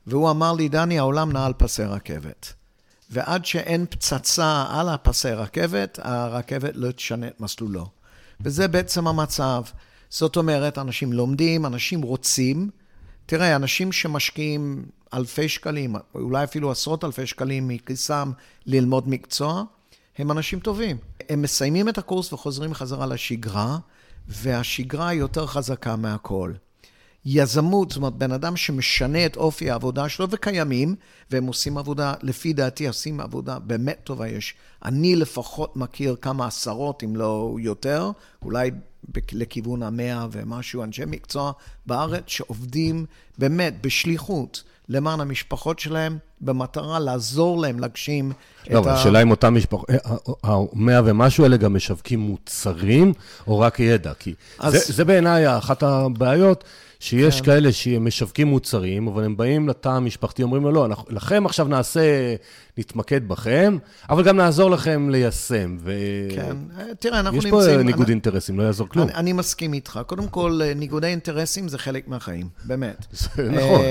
והוא 0.07 0.31
אמר 0.31 0.53
לי, 0.53 0.69
דני, 0.69 0.99
העולם 0.99 1.31
נע 1.31 1.45
על 1.45 1.53
פסי 1.53 1.83
רכבת. 1.83 2.53
ועד 3.09 3.45
שאין 3.45 3.85
פצצה 3.89 4.65
על 4.69 4.89
הפסי 4.89 5.31
רכבת, 5.31 5.99
הרכבת 6.01 6.71
לא 6.75 6.91
תשנה 6.91 7.27
את 7.27 7.39
מסלולו. 7.41 7.87
וזה 8.41 8.67
בעצם 8.67 9.07
המצב. 9.07 9.63
זאת 10.09 10.37
אומרת, 10.37 10.77
אנשים 10.77 11.13
לומדים, 11.13 11.65
אנשים 11.65 12.01
רוצים. 12.01 12.69
תראה, 13.31 13.55
אנשים 13.55 13.91
שמשקיעים 13.91 14.85
אלפי 15.13 15.49
שקלים, 15.49 15.95
אולי 16.15 16.43
אפילו 16.43 16.71
עשרות 16.71 17.03
אלפי 17.03 17.25
שקלים 17.27 17.67
מכיסם 17.67 18.31
ללמוד 18.65 19.09
מקצוע, 19.09 19.63
הם 20.17 20.31
אנשים 20.31 20.59
טובים. 20.59 20.97
הם 21.29 21.41
מסיימים 21.41 21.89
את 21.89 21.97
הקורס 21.97 22.33
וחוזרים 22.33 22.73
חזרה 22.73 23.05
לשגרה, 23.05 23.77
והשגרה 24.27 25.07
היא 25.07 25.19
יותר 25.19 25.47
חזקה 25.47 25.95
מהכל. 25.95 26.53
יזמות, 27.25 27.89
זאת 27.89 27.97
אומרת, 27.97 28.13
בן 28.13 28.31
אדם 28.31 28.57
שמשנה 28.57 29.25
את 29.25 29.37
אופי 29.37 29.71
העבודה 29.71 30.09
שלו, 30.09 30.27
וקיימים, 30.29 30.95
והם 31.29 31.45
עושים 31.45 31.77
עבודה, 31.77 32.13
לפי 32.21 32.53
דעתי, 32.53 32.87
עושים 32.87 33.19
עבודה 33.19 33.59
באמת 33.59 33.99
טובה. 34.03 34.27
יש, 34.27 34.53
אני 34.85 35.15
לפחות 35.15 35.75
מכיר 35.75 36.15
כמה 36.21 36.47
עשרות, 36.47 37.03
אם 37.03 37.15
לא 37.15 37.55
יותר, 37.59 38.11
אולי 38.41 38.71
לכיוון 39.31 39.83
המאה 39.83 40.27
ומשהו, 40.31 40.83
אנשי 40.83 41.03
מקצוע 41.07 41.51
בארץ 41.85 42.23
שעובדים 42.27 43.05
באמת 43.37 43.81
בשליחות 43.81 44.63
למען 44.89 45.19
המשפחות 45.19 45.79
שלהם, 45.79 46.17
במטרה 46.41 46.99
לעזור 46.99 47.61
להם 47.61 47.79
להגשים 47.79 48.29
לא, 48.29 48.33
את 48.63 48.69
ה... 48.69 48.73
לא, 48.73 48.79
אבל 48.79 48.89
השאלה 48.91 49.21
אם 49.21 49.31
אותם 49.31 49.55
משפחות, 49.55 49.89
אה, 49.89 49.95
אה, 50.05 50.15
אה, 50.45 50.55
המאה 50.73 51.01
ומשהו 51.05 51.43
האלה 51.43 51.57
גם 51.57 51.73
משווקים 51.73 52.19
מוצרים, 52.19 53.13
או 53.47 53.59
רק 53.59 53.79
ידע? 53.79 54.13
כי 54.13 54.33
אז... 54.59 54.73
זה, 54.73 54.93
זה 54.93 55.05
בעיניי 55.05 55.57
אחת 55.57 55.83
הבעיות. 55.83 56.63
שיש 57.01 57.41
כן. 57.41 57.45
כאלה 57.45 57.71
שמשווקים 57.71 58.47
מוצרים, 58.47 59.07
אבל 59.07 59.23
הם 59.23 59.37
באים 59.37 59.69
לתא 59.69 59.89
המשפחתי, 59.89 60.43
אומרים 60.43 60.63
לו, 60.63 60.71
לא, 60.71 60.85
אנחנו, 60.85 61.05
לכם 61.09 61.45
עכשיו 61.45 61.67
נעשה, 61.67 62.35
נתמקד 62.77 63.27
בכם, 63.27 63.77
אבל 64.09 64.23
גם 64.23 64.37
נעזור 64.37 64.71
לכם 64.71 65.09
ליישם. 65.09 65.77
ו... 65.79 65.93
כן, 66.35 66.57
תראה, 66.99 67.19
אנחנו 67.19 67.37
יש 67.37 67.45
נמצאים... 67.45 67.69
יש 67.69 67.75
פה 67.75 67.83
ניגוד 67.83 68.05
אני, 68.05 68.11
אינטרסים, 68.11 68.59
לא 68.59 68.63
יעזור 68.63 68.89
כלום. 68.89 69.07
אני, 69.07 69.15
אני 69.17 69.33
מסכים 69.33 69.73
איתך. 69.73 69.99
קודם 70.07 70.27
כל, 70.27 70.59
ניגודי 70.75 71.07
אינטרסים 71.07 71.67
זה 71.67 71.77
חלק 71.77 72.07
מהחיים, 72.07 72.49
באמת. 72.63 73.05
זה 73.11 73.49
נכון. 73.51 73.81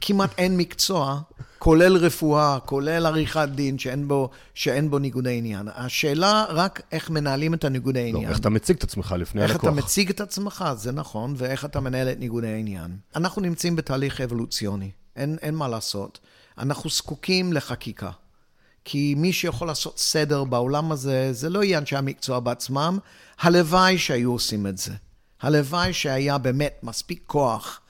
כמעט 0.00 0.30
אין 0.38 0.56
מקצוע 0.56 1.20
כולל 1.64 1.96
רפואה, 1.96 2.58
כולל 2.60 3.06
עריכת 3.06 3.48
דין, 3.54 3.78
שאין 3.78 4.08
בו, 4.08 4.30
שאין 4.54 4.90
בו 4.90 4.98
ניגודי 4.98 5.38
עניין. 5.38 5.68
השאלה 5.74 6.44
רק 6.48 6.82
איך 6.92 7.10
מנהלים 7.10 7.54
את 7.54 7.64
הניגודי 7.64 8.12
לא. 8.12 8.22
לא, 8.22 8.28
איך 8.28 8.38
אתה 8.38 8.50
מציג 8.50 8.76
את 8.76 8.84
עצמך 8.84 9.14
לפני 9.18 9.42
איך 9.42 9.50
הלקוח. 9.50 9.64
איך 9.64 9.74
אתה 9.74 9.82
מציג 9.82 10.10
את 10.10 10.20
עצמך, 10.20 10.64
זה 10.76 10.92
נכון, 10.92 11.34
ואיך 11.36 11.64
אתה 11.64 11.80
מנהל 11.80 12.08
את 12.08 12.18
ניגודי 12.18 12.48
העניין. 12.48 12.96
אנחנו 13.16 13.42
נמצאים 13.42 13.76
בתהליך 13.76 14.20
אבולוציוני, 14.20 14.90
אין, 15.16 15.36
אין 15.42 15.54
מה 15.54 15.68
לעשות. 15.68 16.18
אנחנו 16.58 16.90
זקוקים 16.90 17.52
לחקיקה. 17.52 18.10
כי 18.84 19.14
מי 19.16 19.32
שיכול 19.32 19.68
לעשות 19.68 19.98
סדר 19.98 20.44
בעולם 20.44 20.92
הזה, 20.92 21.32
זה 21.32 21.50
לא 21.50 21.64
יהיה 21.64 21.78
אנשי 21.78 21.96
המקצוע 21.96 22.40
בעצמם. 22.40 22.98
הלוואי 23.40 23.98
שהיו 23.98 24.32
עושים 24.32 24.66
את 24.66 24.78
זה. 24.78 24.92
הלוואי 25.42 25.92
שהיה 25.92 26.38
באמת 26.38 26.80
מספיק 26.82 27.22
כוח 27.26 27.80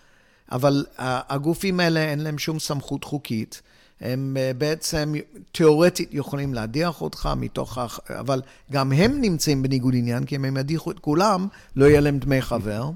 אבל 0.53 0.85
הגופים 0.99 1.81
האלה 1.81 2.01
אין 2.01 2.21
להם 2.21 2.39
שום 2.39 2.59
סמכות 2.59 3.05
חוקית. 3.05 3.63
הם 4.01 4.37
אה, 4.41 4.51
בעצם 4.59 5.13
תיאורטית 5.53 6.09
יכולים 6.13 6.55
להדיח 6.55 7.01
אותך 7.01 7.29
מתוך, 7.37 7.79
ה... 7.79 7.87
אבל 8.09 8.43
גם 8.73 8.93
הם 8.93 9.21
נמצאים 9.21 9.63
בניגוד 9.63 9.95
עניין, 9.95 10.25
כי 10.25 10.37
אם 10.37 10.45
הם 10.45 10.57
ידיחו 10.57 10.91
את 10.91 10.99
כולם, 10.99 11.47
לא 11.77 11.85
יהיה 11.85 12.01
להם 12.01 12.19
דמי 12.19 12.43
חבר. 12.43 12.91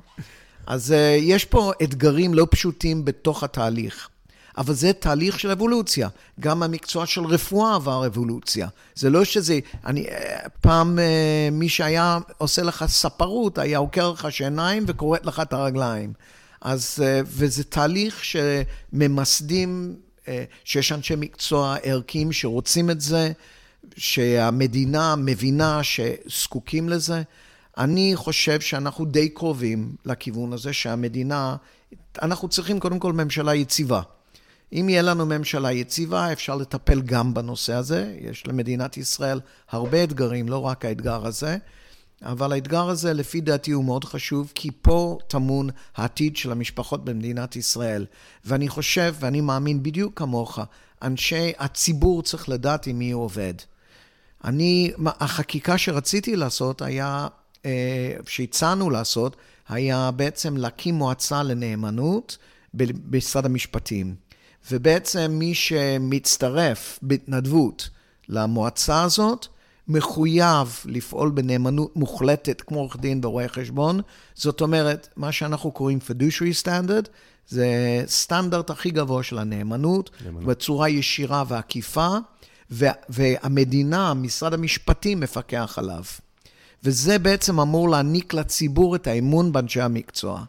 אז 0.67 0.93
אה, 0.93 1.17
יש 1.21 1.45
פה 1.45 1.73
אתגרים 1.83 2.35
לא 2.35 2.47
פשוטים 2.51 3.05
בתוך 3.05 3.43
התהליך. 3.43 4.09
אבל 4.59 4.75
זה 4.75 4.93
תהליך 4.93 5.41
של 5.41 5.51
אבולוציה. 5.51 6.09
גם 6.41 6.63
המקצוע 6.63 7.07
של 7.07 7.25
רפואה 7.25 7.75
עבר 7.75 8.07
אבולוציה. 8.07 8.69
זה 8.95 9.11
לא 9.11 9.25
שזה... 9.25 9.59
אני... 9.87 10.09
אה, 10.09 10.39
פעם 10.61 10.99
מי 11.53 11.69
שהיה 11.69 12.19
עושה 12.39 12.63
לך 12.63 12.85
ספרות, 12.87 13.59
היה 13.59 13.79
עוקר 13.79 14.11
לך 14.11 14.33
שעיניים 14.33 14.85
וכורת 14.87 15.27
לך 15.27 15.41
את 15.41 15.53
הרגליים. 15.53 16.13
אז, 16.61 16.99
אה, 17.03 17.21
וזה 17.25 17.65
תהליך 17.65 18.25
שממסדים, 18.25 19.97
אה, 20.29 20.45
שיש 20.65 20.93
אנשי 20.93 21.15
מקצוע 21.17 21.77
ערכיים 21.83 22.33
שרוצים 22.33 22.91
את 22.91 23.01
זה, 23.01 23.33
שהמדינה 23.97 25.17
מבינה 25.17 25.81
שזקוקים 25.83 26.89
לזה. 26.89 27.23
אני 27.79 28.13
חושב 28.17 28.61
שאנחנו 28.61 29.05
די 29.05 29.29
קרובים 29.29 29.97
לכיוון 30.05 30.53
הזה, 30.53 30.73
שהמדינה, 30.73 31.57
אנחנו 32.23 32.49
צריכים 32.49 32.81
קודם 32.81 32.99
כל 32.99 33.13
ממשלה 33.13 33.55
יציבה. 33.55 34.03
אם 34.73 34.89
יהיה 34.89 35.03
לנו 35.03 35.27
ממשלה 35.27 35.73
יציבה, 35.73 36.33
אפשר 36.33 36.57
לטפל 36.57 37.01
גם 37.01 37.35
בנושא 37.35 37.75
הזה. 37.75 38.15
יש 38.21 38.47
למדינת 38.47 38.97
ישראל 38.97 39.41
הרבה 39.71 40.05
אתגרים, 40.05 40.49
לא 40.49 40.59
רק 40.67 40.85
האתגר 40.85 41.27
הזה. 41.27 41.57
אבל 42.23 42.53
האתגר 42.53 42.89
הזה, 42.89 43.13
לפי 43.13 43.41
דעתי, 43.41 43.71
הוא 43.71 43.85
מאוד 43.85 44.05
חשוב, 44.05 44.53
כי 44.55 44.71
פה 44.83 45.19
טמון 45.29 45.71
העתיד 45.97 46.37
של 46.37 46.53
המשפחות 46.53 47.05
במדינת 47.05 47.57
ישראל. 47.57 48.07
ואני 48.45 48.69
חושב, 48.69 49.15
ואני 49.21 49.41
מאמין 49.41 49.83
בדיוק 49.83 50.19
כמוך, 50.19 50.59
אנשי 51.03 51.53
הציבור 51.59 52.23
צריך 52.23 52.49
לדעת 52.49 52.87
עם 52.87 52.99
מי 52.99 53.11
הוא 53.11 53.25
עובד. 53.25 53.55
אני, 54.45 54.93
החקיקה 55.05 55.79
שרציתי 55.79 56.37
לעשות 56.37 56.83
היה, 56.83 57.29
אה, 57.65 58.13
שהצענו 58.27 58.91
לעשות, 58.91 59.37
היה 59.69 60.11
בעצם 60.17 60.57
להקים 60.57 60.95
מועצה 60.95 61.43
לנאמנות 61.43 62.39
במשרד 62.75 63.47
המשפטים. 63.47 64.15
ובעצם 64.71 65.31
מי 65.31 65.55
שמצטרף 65.55 66.99
בהתנדבות 67.03 67.91
למועצה 68.29 69.03
הזאת, 69.03 69.47
מחויב 69.89 70.81
לפעול 70.85 71.31
בנאמנות 71.31 71.97
מוחלטת 71.97 72.61
כמו 72.61 72.79
עורך 72.79 72.97
דין 72.97 73.21
ורואה 73.25 73.49
חשבון. 73.49 74.01
זאת 74.35 74.61
אומרת, 74.61 75.09
מה 75.17 75.33
שאנחנו 75.33 75.71
קוראים 75.71 75.99
fiduciary 76.09 76.65
standard, 76.65 77.09
זה 77.49 77.67
סטנדרט 78.07 78.71
הכי 78.71 78.91
גבוה 78.91 79.23
של 79.23 79.39
הנאמנות, 79.39 80.11
נאמנות. 80.25 80.45
בצורה 80.45 80.89
ישירה 80.89 81.45
ועקיפה, 81.49 82.09
והמדינה, 83.09 84.15
משרד 84.15 84.55
המשפטים 84.55 85.21
מפקח 85.21 85.75
עליו. 85.79 86.03
וזה 86.85 87.19
בעצם 87.19 87.61
אמור 87.61 87.89
להעניק 87.89 88.35
לציבור 88.35 88.97
את 88.97 89.07
האמון 89.07 89.53
באנשי 89.53 89.81
המקצוע. 89.81 90.45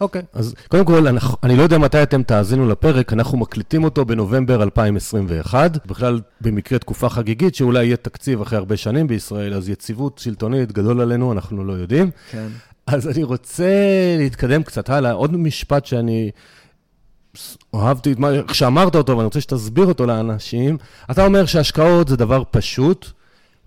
אוקיי. 0.00 0.22
אז 0.32 0.54
קודם 0.68 0.84
כל, 0.84 1.06
אני, 1.06 1.18
אני 1.42 1.56
לא 1.56 1.62
יודע 1.62 1.78
מתי 1.78 2.02
אתם 2.02 2.22
תאזינו 2.22 2.68
לפרק, 2.68 3.12
אנחנו 3.12 3.38
מקליטים 3.38 3.84
אותו 3.84 4.04
בנובמבר 4.04 4.62
2021, 4.62 5.86
בכלל 5.86 6.20
במקרה 6.40 6.78
תקופה 6.78 7.08
חגיגית, 7.08 7.54
שאולי 7.54 7.84
יהיה 7.84 7.96
תקציב 7.96 8.40
אחרי 8.40 8.58
הרבה 8.58 8.76
שנים 8.76 9.06
בישראל, 9.06 9.54
אז 9.54 9.68
יציבות 9.68 10.18
שלטונית 10.18 10.72
גדול 10.72 11.00
עלינו, 11.00 11.32
אנחנו 11.32 11.64
לא 11.64 11.72
יודעים. 11.72 12.10
כן. 12.30 12.46
אז 12.86 13.08
אני 13.08 13.22
רוצה 13.22 13.64
להתקדם 14.18 14.62
קצת 14.62 14.90
הלאה. 14.90 15.12
עוד 15.12 15.36
משפט 15.36 15.86
שאני 15.86 16.30
אהבתי 17.74 18.12
את 18.12 18.18
מה, 18.18 18.28
שאמרת 18.52 18.96
אותו, 18.96 19.12
ואני 19.16 19.24
רוצה 19.24 19.40
שתסביר 19.40 19.86
אותו 19.86 20.06
לאנשים. 20.06 20.76
אתה 21.10 21.24
אומר 21.24 21.46
שהשקעות 21.46 22.08
זה 22.08 22.16
דבר 22.16 22.42
פשוט, 22.50 23.10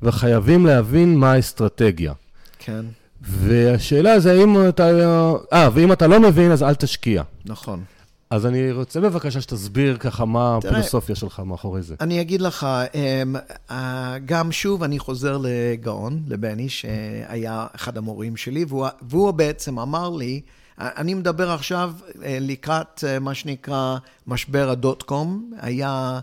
וחייבים 0.01 0.65
להבין 0.65 1.17
מה 1.17 1.31
האסטרטגיה. 1.31 2.13
כן. 2.59 2.85
והשאלה 3.21 4.19
זה 4.19 4.31
האם 4.31 4.69
אתה... 4.69 4.89
אה, 5.53 5.69
ואם 5.73 5.91
אתה 5.91 6.07
לא 6.07 6.19
מבין, 6.19 6.51
אז 6.51 6.63
אל 6.63 6.75
תשקיע. 6.75 7.23
נכון. 7.45 7.83
אז 8.29 8.45
אני 8.45 8.71
רוצה 8.71 9.01
בבקשה 9.01 9.41
שתסביר 9.41 9.97
ככה 9.97 10.25
מה 10.25 10.57
תראה, 10.61 10.71
הפילוסופיה 10.71 11.15
שלך 11.15 11.39
מאחורי 11.39 11.81
זה. 11.81 11.95
אני 12.01 12.21
אגיד 12.21 12.41
לך, 12.41 12.67
אמ, 12.93 13.35
אה, 13.71 14.15
גם 14.25 14.51
שוב 14.51 14.83
אני 14.83 14.99
חוזר 14.99 15.37
לגאון, 15.41 16.23
לבני, 16.27 16.69
שהיה 16.69 17.67
אחד 17.75 17.97
המורים 17.97 18.37
שלי, 18.37 18.65
והוא, 18.67 18.87
והוא 19.01 19.31
בעצם 19.31 19.79
אמר 19.79 20.09
לי, 20.09 20.41
אני 20.79 21.13
מדבר 21.13 21.51
עכשיו 21.51 21.93
אה, 22.23 22.37
לקראת 22.41 23.03
אה, 23.07 23.19
מה 23.19 23.33
שנקרא 23.33 23.97
משבר 24.27 24.69
הדוט 24.69 25.03
קום, 25.03 25.51
היה... 25.61 26.19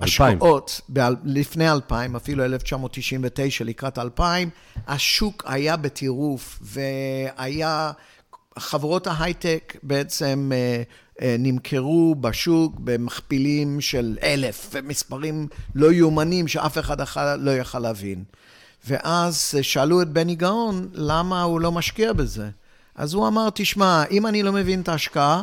השקעות, 0.00 0.80
ב- 0.92 1.08
לפני 1.24 1.70
2000, 1.70 2.16
אפילו 2.16 2.44
1999, 2.44 3.64
לקראת 3.64 3.98
2000, 3.98 4.50
השוק 4.86 5.44
היה 5.46 5.76
בטירוף, 5.76 6.58
והיה, 6.62 7.92
חברות 8.58 9.06
ההייטק 9.06 9.76
בעצם 9.82 10.50
נמכרו 11.22 12.14
בשוק 12.20 12.74
במכפילים 12.78 13.80
של 13.80 14.18
אלף, 14.22 14.74
מספרים 14.82 15.48
לא 15.74 15.92
יאומנים 15.92 16.48
שאף 16.48 16.78
אחד 16.78 17.00
אחר 17.00 17.36
לא 17.36 17.50
יכל 17.50 17.78
להבין. 17.78 18.24
ואז 18.86 19.54
שאלו 19.62 20.02
את 20.02 20.08
בני 20.08 20.34
גאון 20.34 20.88
למה 20.92 21.42
הוא 21.42 21.60
לא 21.60 21.72
משקיע 21.72 22.12
בזה. 22.12 22.48
אז 22.94 23.14
הוא 23.14 23.28
אמר, 23.28 23.48
תשמע, 23.54 24.04
אם 24.10 24.26
אני 24.26 24.42
לא 24.42 24.52
מבין 24.52 24.80
את 24.80 24.88
ההשקעה, 24.88 25.42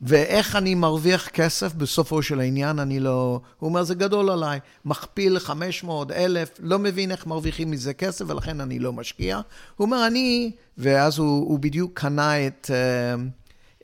ואיך 0.00 0.56
אני 0.56 0.74
מרוויח 0.74 1.28
כסף 1.28 1.74
בסופו 1.74 2.22
של 2.22 2.40
העניין, 2.40 2.78
אני 2.78 3.00
לא... 3.00 3.40
הוא 3.58 3.68
אומר, 3.68 3.82
זה 3.82 3.94
גדול 3.94 4.30
עליי. 4.30 4.60
מכפיל 4.84 5.38
500, 5.38 6.10
אלף, 6.10 6.50
לא 6.58 6.78
מבין 6.78 7.10
איך 7.10 7.26
מרוויחים 7.26 7.70
מזה 7.70 7.94
כסף, 7.94 8.24
ולכן 8.28 8.60
אני 8.60 8.78
לא 8.78 8.92
משקיע. 8.92 9.40
הוא 9.76 9.84
אומר, 9.84 10.06
אני... 10.06 10.50
ואז 10.78 11.18
הוא, 11.18 11.48
הוא 11.48 11.58
בדיוק 11.58 12.00
קנה 12.00 12.46
את... 12.46 12.70
Uh, 12.70 13.20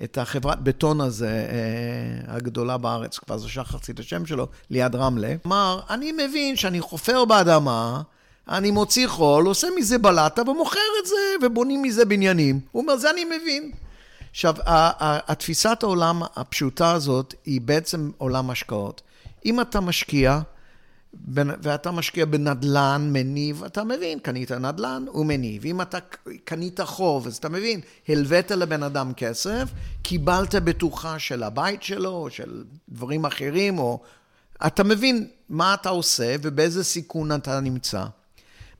את 0.02 0.18
החברת 0.18 0.60
בטון 0.60 1.00
הזה, 1.00 1.28
אה, 1.28 2.34
הגדולה 2.34 2.78
בארץ, 2.78 3.18
כבר 3.18 3.38
זה 3.38 3.48
שכחתי 3.48 3.92
את 3.92 3.98
השם 3.98 4.26
שלו, 4.26 4.46
ליד 4.70 4.94
רמלה. 4.94 5.34
אמר, 5.46 5.80
אני 5.90 6.12
מבין 6.12 6.56
שאני 6.56 6.80
חופר 6.80 7.24
באדמה, 7.24 8.02
אני 8.48 8.70
מוציא 8.70 9.08
חול, 9.08 9.46
עושה 9.46 9.66
מזה 9.76 9.98
בלטה 9.98 10.42
ומוכר 10.50 10.80
את 11.02 11.06
זה, 11.06 11.46
ובונים 11.46 11.82
מזה 11.82 12.04
בניינים. 12.04 12.60
הוא 12.72 12.82
אומר, 12.82 12.96
זה 12.96 13.10
אני 13.10 13.24
מבין. 13.24 13.72
עכשיו, 14.34 14.54
התפיסת 15.26 15.78
העולם 15.82 16.22
הפשוטה 16.36 16.92
הזאת 16.92 17.34
היא 17.44 17.60
בעצם 17.60 18.10
עולם 18.18 18.50
השקעות. 18.50 19.02
אם 19.44 19.60
אתה 19.60 19.80
משקיע, 19.80 20.40
ואתה 21.34 21.90
משקיע 21.90 22.24
בנדלן 22.24 23.08
מניב, 23.12 23.64
אתה 23.64 23.84
מבין, 23.84 24.18
קנית 24.18 24.52
נדלן, 24.52 25.04
הוא 25.08 25.26
מניב. 25.26 25.64
אם 25.64 25.80
אתה 25.80 25.98
קנית 26.44 26.80
חוב, 26.80 27.26
אז 27.26 27.36
אתה 27.36 27.48
מבין, 27.48 27.80
הלווית 28.08 28.50
לבן 28.50 28.82
אדם 28.82 29.12
כסף, 29.16 29.68
קיבלת 30.02 30.54
בטוחה 30.54 31.18
של 31.18 31.42
הבית 31.42 31.82
שלו, 31.82 32.10
או 32.10 32.30
של 32.30 32.64
דברים 32.88 33.26
אחרים, 33.26 33.78
או... 33.78 34.00
אתה 34.66 34.84
מבין 34.84 35.28
מה 35.48 35.74
אתה 35.74 35.88
עושה 35.88 36.36
ובאיזה 36.42 36.84
סיכון 36.84 37.34
אתה 37.34 37.60
נמצא. 37.60 38.04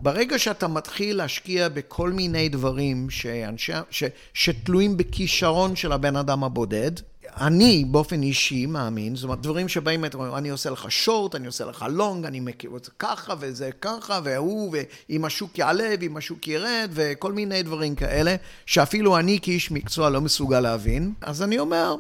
ברגע 0.01 0.39
שאתה 0.39 0.69
מתחיל 0.69 1.17
להשקיע 1.17 1.69
בכל 1.69 2.11
מיני 2.11 2.49
דברים 2.49 3.11
שאנשי, 3.11 3.73
ש, 3.91 4.05
שתלויים 4.35 4.97
בכישרון 4.97 5.77
של 5.77 5.93
הבן 5.93 6.17
אדם 6.17 6.45
הבודד, 6.45 6.93
אני 7.37 7.85
באופן 7.85 8.23
אישי 8.23 8.67
מאמין, 8.67 9.17
זאת 9.17 9.25
אומרת, 9.25 9.41
דברים 9.41 9.69
שבאים, 9.69 10.05
אני 10.37 10.49
עושה 10.49 10.71
לך 10.71 10.87
שורט, 10.91 11.35
אני 11.35 11.47
עושה 11.47 11.65
לך 11.65 11.87
לונג, 11.91 12.27
אני 12.27 12.41
מכיר 12.41 12.71
את 12.77 12.85
זה 12.85 12.91
ככה 12.99 13.35
וזה 13.41 13.71
ככה, 13.81 14.21
והוא, 14.25 14.77
ואם 15.09 15.25
השוק 15.25 15.59
יעלה 15.59 15.95
ואם 16.01 16.17
השוק 16.17 16.49
ירד, 16.49 16.91
וכל 16.93 17.33
מיני 17.33 17.63
דברים 17.63 17.95
כאלה, 17.95 18.37
שאפילו 18.67 19.19
אני 19.19 19.39
כאיש 19.43 19.71
מקצוע 19.71 20.11
לא 20.11 20.21
מסוגל 20.21 20.61
להבין. 20.61 21.13
אז 21.21 21.43
אני 21.43 21.59
אומר, 21.59 21.97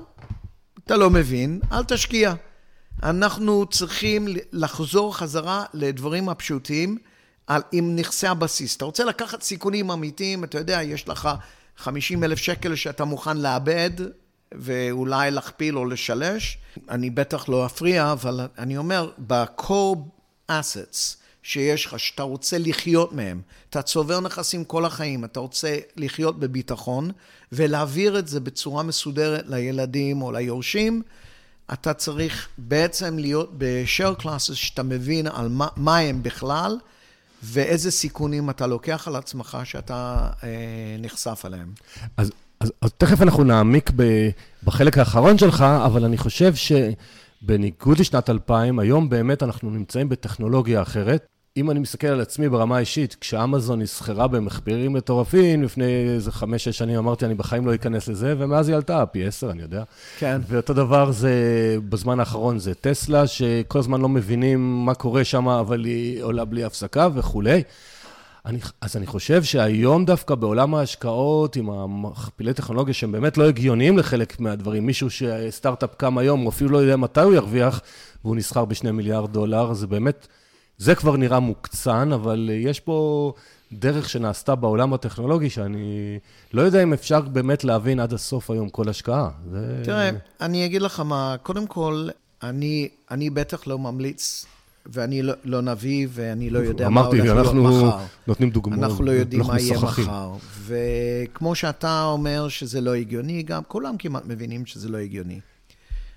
אתה 0.84 0.96
לא 0.96 1.10
מבין, 1.10 1.60
אל 1.72 1.84
תשקיע. 1.84 2.34
אנחנו 3.02 3.66
צריכים 3.66 4.26
לחזור 4.52 5.16
חזרה 5.16 5.64
לדברים 5.74 6.28
הפשוטים 6.28 6.98
על, 7.46 7.62
עם 7.72 7.96
נכסי 7.96 8.26
הבסיס. 8.26 8.76
אתה 8.76 8.84
רוצה 8.84 9.04
לקחת 9.04 9.42
סיכונים 9.42 9.90
אמיתיים, 9.90 10.44
אתה 10.44 10.58
יודע, 10.58 10.82
יש 10.82 11.08
לך 11.08 11.28
50 11.76 12.24
אלף 12.24 12.38
שקל 12.38 12.74
שאתה 12.74 13.04
מוכן 13.04 13.36
לאבד, 13.36 13.90
ואולי 14.52 15.30
להכפיל 15.30 15.78
או 15.78 15.84
לשלש. 15.84 16.58
אני 16.88 17.10
בטח 17.10 17.48
לא 17.48 17.66
אפריע, 17.66 18.12
אבל 18.12 18.40
אני 18.58 18.76
אומר, 18.76 19.10
ב-core 19.26 19.98
assets 20.50 21.16
שיש 21.42 21.86
לך, 21.86 22.00
שאתה 22.00 22.22
רוצה 22.22 22.58
לחיות 22.58 23.12
מהם, 23.12 23.40
אתה 23.70 23.82
צובר 23.82 24.20
נכסים 24.20 24.64
כל 24.64 24.84
החיים, 24.84 25.24
אתה 25.24 25.40
רוצה 25.40 25.76
לחיות 25.96 26.38
בביטחון, 26.38 27.10
ולהעביר 27.52 28.18
את 28.18 28.28
זה 28.28 28.40
בצורה 28.40 28.82
מסודרת 28.82 29.44
לילדים 29.48 30.22
או 30.22 30.32
ליורשים, 30.32 31.02
אתה 31.72 31.94
צריך 31.94 32.48
בעצם 32.58 33.18
להיות 33.18 33.50
ב-share 33.58 34.22
classes 34.22 34.54
שאתה 34.54 34.82
מבין 34.82 35.26
על 35.26 35.48
מה, 35.48 35.68
מה 35.76 35.98
הם 35.98 36.22
בכלל, 36.22 36.78
ואיזה 37.44 37.90
סיכונים 37.90 38.50
אתה 38.50 38.66
לוקח 38.66 39.08
על 39.08 39.16
עצמך 39.16 39.58
שאתה 39.64 40.28
אה, 40.44 40.48
נחשף 40.98 41.42
אליהם. 41.46 41.72
אז 42.16 42.30
אז, 42.60 42.72
אז 42.82 42.90
תכף 42.98 43.22
אנחנו 43.22 43.44
נעמיק 43.44 43.90
ב, 43.96 44.02
בחלק 44.64 44.98
האחרון 44.98 45.38
שלך, 45.38 45.62
אבל 45.62 46.04
אני 46.04 46.16
חושב 46.16 46.52
שבניגוד 46.54 47.98
לשנת 47.98 48.30
2000, 48.30 48.78
היום 48.78 49.08
באמת 49.08 49.42
אנחנו 49.42 49.70
נמצאים 49.70 50.08
בטכנולוגיה 50.08 50.82
אחרת. 50.82 51.26
אם 51.56 51.70
אני 51.70 51.80
מסתכל 51.80 52.06
על 52.06 52.20
עצמי 52.20 52.48
ברמה 52.48 52.76
האישית, 52.76 53.16
כשאמזון 53.20 53.82
נסחרה 53.82 54.28
במחפירים 54.28 54.92
מטורפים, 54.92 55.62
לפני 55.62 56.08
איזה 56.08 56.32
חמש-שש 56.32 56.78
שנים 56.78 56.98
אמרתי, 56.98 57.24
אני 57.24 57.34
בחיים 57.34 57.66
לא 57.66 57.74
אכנס 57.74 58.08
לזה, 58.08 58.34
ומאז 58.38 58.68
היא 58.68 58.76
עלתה, 58.76 59.06
פי 59.06 59.26
עשר, 59.26 59.50
אני 59.50 59.62
יודע. 59.62 59.82
כן. 60.18 60.40
ואותו 60.48 60.74
דבר 60.74 61.12
זה, 61.12 61.32
בזמן 61.88 62.20
האחרון 62.20 62.58
זה 62.58 62.74
טסלה, 62.74 63.26
שכל 63.26 63.78
הזמן 63.78 64.00
לא 64.00 64.08
מבינים 64.08 64.84
מה 64.84 64.94
קורה 64.94 65.24
שם, 65.24 65.48
אבל 65.48 65.84
היא 65.84 66.22
עולה 66.22 66.44
בלי 66.44 66.64
הפסקה 66.64 67.08
וכולי. 67.14 67.62
אני, 68.46 68.58
אז 68.80 68.96
אני 68.96 69.06
חושב 69.06 69.42
שהיום 69.42 70.04
דווקא 70.04 70.34
בעולם 70.34 70.74
ההשקעות, 70.74 71.56
עם 71.56 71.70
המכפילי 71.70 72.54
טכנולוגיה 72.54 72.94
שהם 72.94 73.12
באמת 73.12 73.38
לא 73.38 73.48
הגיוניים 73.48 73.98
לחלק 73.98 74.40
מהדברים, 74.40 74.86
מישהו 74.86 75.10
שסטארט-אפ 75.10 75.94
קם 75.94 76.18
היום, 76.18 76.40
הוא 76.40 76.48
אפילו 76.48 76.70
לא 76.70 76.78
יודע 76.78 76.96
מתי 76.96 77.20
הוא 77.20 77.34
ירוויח, 77.34 77.80
והוא 78.24 78.36
נסחר 78.36 78.64
בשני 78.64 78.90
מיליארד 78.90 79.32
דולר, 79.32 79.72
זה 79.72 79.86
באמת, 79.86 80.26
זה 80.84 80.94
כבר 80.94 81.16
נראה 81.16 81.40
מוקצן, 81.40 82.12
אבל 82.12 82.50
יש 82.52 82.80
פה 82.80 83.32
דרך 83.72 84.08
שנעשתה 84.08 84.54
בעולם 84.54 84.94
הטכנולוגי, 84.94 85.50
שאני 85.50 86.18
לא 86.52 86.62
יודע 86.62 86.82
אם 86.82 86.92
אפשר 86.92 87.20
באמת 87.20 87.64
להבין 87.64 88.00
עד 88.00 88.12
הסוף 88.12 88.50
היום 88.50 88.68
כל 88.68 88.88
השקעה. 88.88 89.30
זה... 89.50 89.80
תראה, 89.84 90.10
אני 90.40 90.66
אגיד 90.66 90.82
לך 90.82 91.00
מה, 91.00 91.36
קודם 91.42 91.66
כל, 91.66 92.08
אני, 92.42 92.88
אני 93.10 93.30
בטח 93.30 93.66
לא 93.66 93.78
ממליץ 93.78 94.46
ואני 94.86 95.22
לא, 95.22 95.32
לא 95.44 95.60
נביא, 95.60 96.06
ואני 96.10 96.50
לא 96.50 96.58
יודע 96.58 96.88
מה 96.88 97.00
הולך 97.00 97.12
להיות 97.24 97.36
מחר. 97.36 97.50
אמרתי, 97.50 97.68
אנחנו 97.68 97.90
נותנים 98.26 98.50
דוגמאות. 98.50 98.84
אנחנו 98.84 99.04
לא 99.04 99.10
יודעים 99.10 99.40
אנחנו 99.40 99.54
מה 99.54 99.60
יהיה 99.60 99.78
מחר. 99.78 100.32
וכמו 100.64 101.54
שאתה 101.54 102.04
אומר 102.04 102.48
שזה 102.48 102.80
לא 102.80 102.94
הגיוני, 102.94 103.42
גם 103.42 103.62
כולם 103.68 103.96
כמעט 103.96 104.22
מבינים 104.26 104.66
שזה 104.66 104.88
לא 104.88 104.98
הגיוני. 104.98 105.40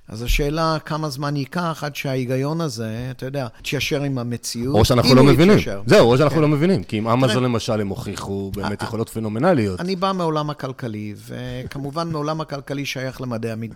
אז 0.08 0.22
השאלה, 0.22 0.78
כמה 0.86 1.10
זמן 1.10 1.36
ייקח 1.36 1.84
עד 1.84 1.96
שההיגיון 1.96 2.62
הזה, 2.62 3.08
אתה 3.12 3.26
יודע, 3.26 3.48
תיישר 3.62 4.04
עם 4.04 4.18
המציאות. 4.18 4.76
או 4.76 4.86
שאנחנו 4.86 5.16
לא 5.16 5.24
מבינים. 5.24 5.58
זהו, 5.86 6.12
או 6.12 6.18
שאנחנו 6.18 6.36
כן. 6.36 6.42
לא 6.42 6.48
מבינים. 6.48 6.84
כי 6.84 6.98
עם 6.98 7.08
אמזון 7.08 7.44
למשל, 7.44 7.82
הם 7.82 7.88
הוכיחו 7.88 8.52
באמת 8.56 8.82
אה, 8.82 8.88
יכולות 8.88 9.10
פנומנליות. 9.10 9.80
אני 9.80 9.96
בא 9.96 10.12
מעולם 10.12 10.50
הכלכלי, 10.50 11.14
וכמובן 11.18 12.12
מעולם 12.12 12.42
הכלכלי 12.42 12.86
שייך 12.86 13.22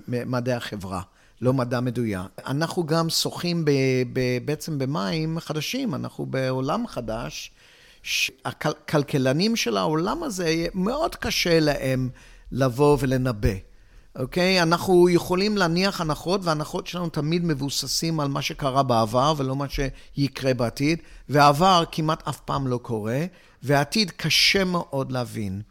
למדעי 0.08 0.54
החברה. 0.54 1.02
לא 1.42 1.54
מדע 1.54 1.80
מדויק. 1.80 2.42
אנחנו 2.46 2.86
גם 2.86 3.10
שוחים 3.10 3.66
בעצם 4.46 4.80
במים 4.80 5.40
חדשים, 5.40 5.96
אנחנו 5.96 6.26
בעולם 6.26 6.88
חדש. 6.88 7.52
הכלכלנים 8.46 9.56
של 9.56 9.78
העולם 9.78 10.24
הזה, 10.24 10.66
מאוד 10.74 11.16
קשה 11.16 11.60
להם 11.60 12.10
לבוא 12.52 12.98
ולנבא. 13.00 13.71
אוקיי? 14.16 14.62
אנחנו 14.62 15.10
יכולים 15.10 15.58
להניח 15.58 16.02
הנחות, 16.02 16.42
וההנחות 16.44 16.88
שלנו 16.88 17.10
תמיד 17.10 17.46
מבוססים 17.46 18.20
על 18.20 18.28
מה 18.28 18.42
שקרה 18.42 18.84
בעבר 18.84 19.34
ולא 19.38 19.56
מה 19.56 19.66
שיקרה 19.70 20.54
בעתיד, 20.54 21.00
והעבר 21.30 21.84
כמעט 21.92 22.28
אף 22.28 22.40
פעם 22.40 22.68
לא 22.68 22.78
קורה, 22.78 23.26
והעתיד 23.64 24.12
קשה 24.12 24.64
מאוד 24.64 25.12
להבין. 25.12 25.62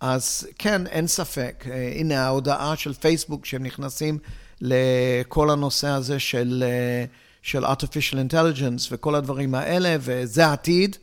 אז 0.00 0.46
כן, 0.58 0.86
אין 0.86 1.06
ספק. 1.06 1.64
אה, 1.70 1.92
הנה 1.94 2.24
ההודעה 2.24 2.76
של 2.76 2.92
פייסבוק 2.92 3.46
שהם 3.46 3.62
נכנסים 3.62 4.18
לכל 4.60 5.50
הנושא 5.50 5.88
הזה 5.88 6.18
של, 6.18 6.64
אה, 6.66 7.04
של 7.42 7.64
artificial 7.64 8.30
intelligence 8.30 8.88
וכל 8.90 9.14
הדברים 9.14 9.54
האלה, 9.54 9.96
וזה 10.00 10.46
העתיד. 10.46 10.96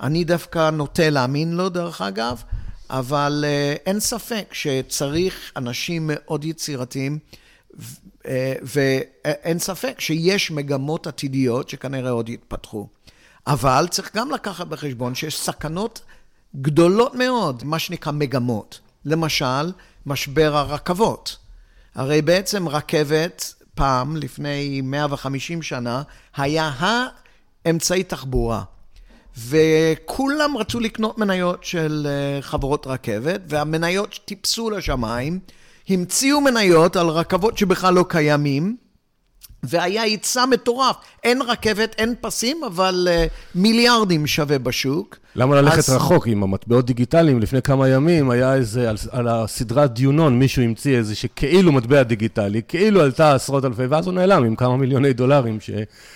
אני 0.00 0.24
דווקא 0.24 0.70
נוטה 0.70 1.10
להאמין 1.10 1.52
לו, 1.52 1.68
דרך 1.68 2.02
אגב, 2.02 2.42
אבל 2.90 3.44
אה, 3.46 3.74
אין 3.86 4.00
ספק 4.00 4.48
שצריך 4.52 5.52
אנשים 5.56 6.10
מאוד 6.12 6.44
יצירתיים, 6.44 7.18
אה, 8.26 8.54
ואין 8.62 9.58
ספק 9.58 10.00
שיש 10.00 10.50
מגמות 10.50 11.06
עתידיות 11.06 11.68
שכנראה 11.68 12.10
עוד 12.10 12.28
יתפתחו. 12.28 12.86
אבל 13.46 13.86
צריך 13.90 14.16
גם 14.16 14.30
לקחת 14.30 14.66
בחשבון 14.66 15.14
שיש 15.14 15.38
סכנות 15.38 16.00
גדולות 16.56 17.14
מאוד, 17.14 17.64
מה 17.64 17.78
שנקרא 17.78 18.12
מגמות. 18.12 18.80
למשל, 19.04 19.72
משבר 20.06 20.56
הרכבות. 20.56 21.36
הרי 21.94 22.22
בעצם 22.22 22.68
רכבת, 22.68 23.54
פעם, 23.74 24.16
לפני 24.16 24.80
150 24.80 25.62
שנה, 25.62 26.02
היה 26.36 26.72
האמצעי 27.64 28.02
תחבורה. 28.02 28.62
וכולם 29.38 30.56
רצו 30.56 30.80
לקנות 30.80 31.18
מניות 31.18 31.64
של 31.64 32.06
אה, 32.10 32.42
חברות 32.42 32.86
רכבת, 32.86 33.40
והמניות 33.48 34.20
טיפסו 34.24 34.70
לשמיים, 34.70 35.38
המציאו 35.88 36.40
מניות 36.40 36.96
על 36.96 37.08
רכבות 37.08 37.58
שבכלל 37.58 37.94
לא 37.94 38.04
קיימים, 38.08 38.76
והיה 39.62 40.02
היצע 40.02 40.46
מטורף. 40.46 40.96
אין 41.24 41.42
רכבת, 41.42 41.94
אין 41.98 42.14
פסים, 42.20 42.60
אבל 42.66 43.08
uh, 43.10 43.30
מיליארדים 43.54 44.26
שווה 44.26 44.58
בשוק. 44.58 45.16
למה 45.36 45.62
ללכת 45.62 45.78
אז... 45.78 45.90
רחוק 45.90 46.26
עם 46.26 46.42
המטבעות 46.42 46.86
דיגיטליים? 46.86 47.40
לפני 47.40 47.62
כמה 47.62 47.88
ימים 47.88 48.30
היה 48.30 48.54
איזה, 48.54 48.90
על, 48.90 48.96
על 49.10 49.28
הסדרת 49.28 49.92
דיונון, 49.92 50.38
מישהו 50.38 50.62
המציא 50.62 50.96
איזה 50.96 51.14
שכאילו 51.14 51.72
מטבע 51.72 52.02
דיגיטלי, 52.02 52.62
כאילו 52.68 53.00
עלתה 53.00 53.34
עשרות 53.34 53.64
אלפי, 53.64 53.86
ואז 53.86 54.06
הוא 54.06 54.14
נעלם 54.14 54.44
עם 54.44 54.56
כמה 54.56 54.76
מיליוני 54.76 55.12
דולרים. 55.12 55.60
ש... 55.60 55.70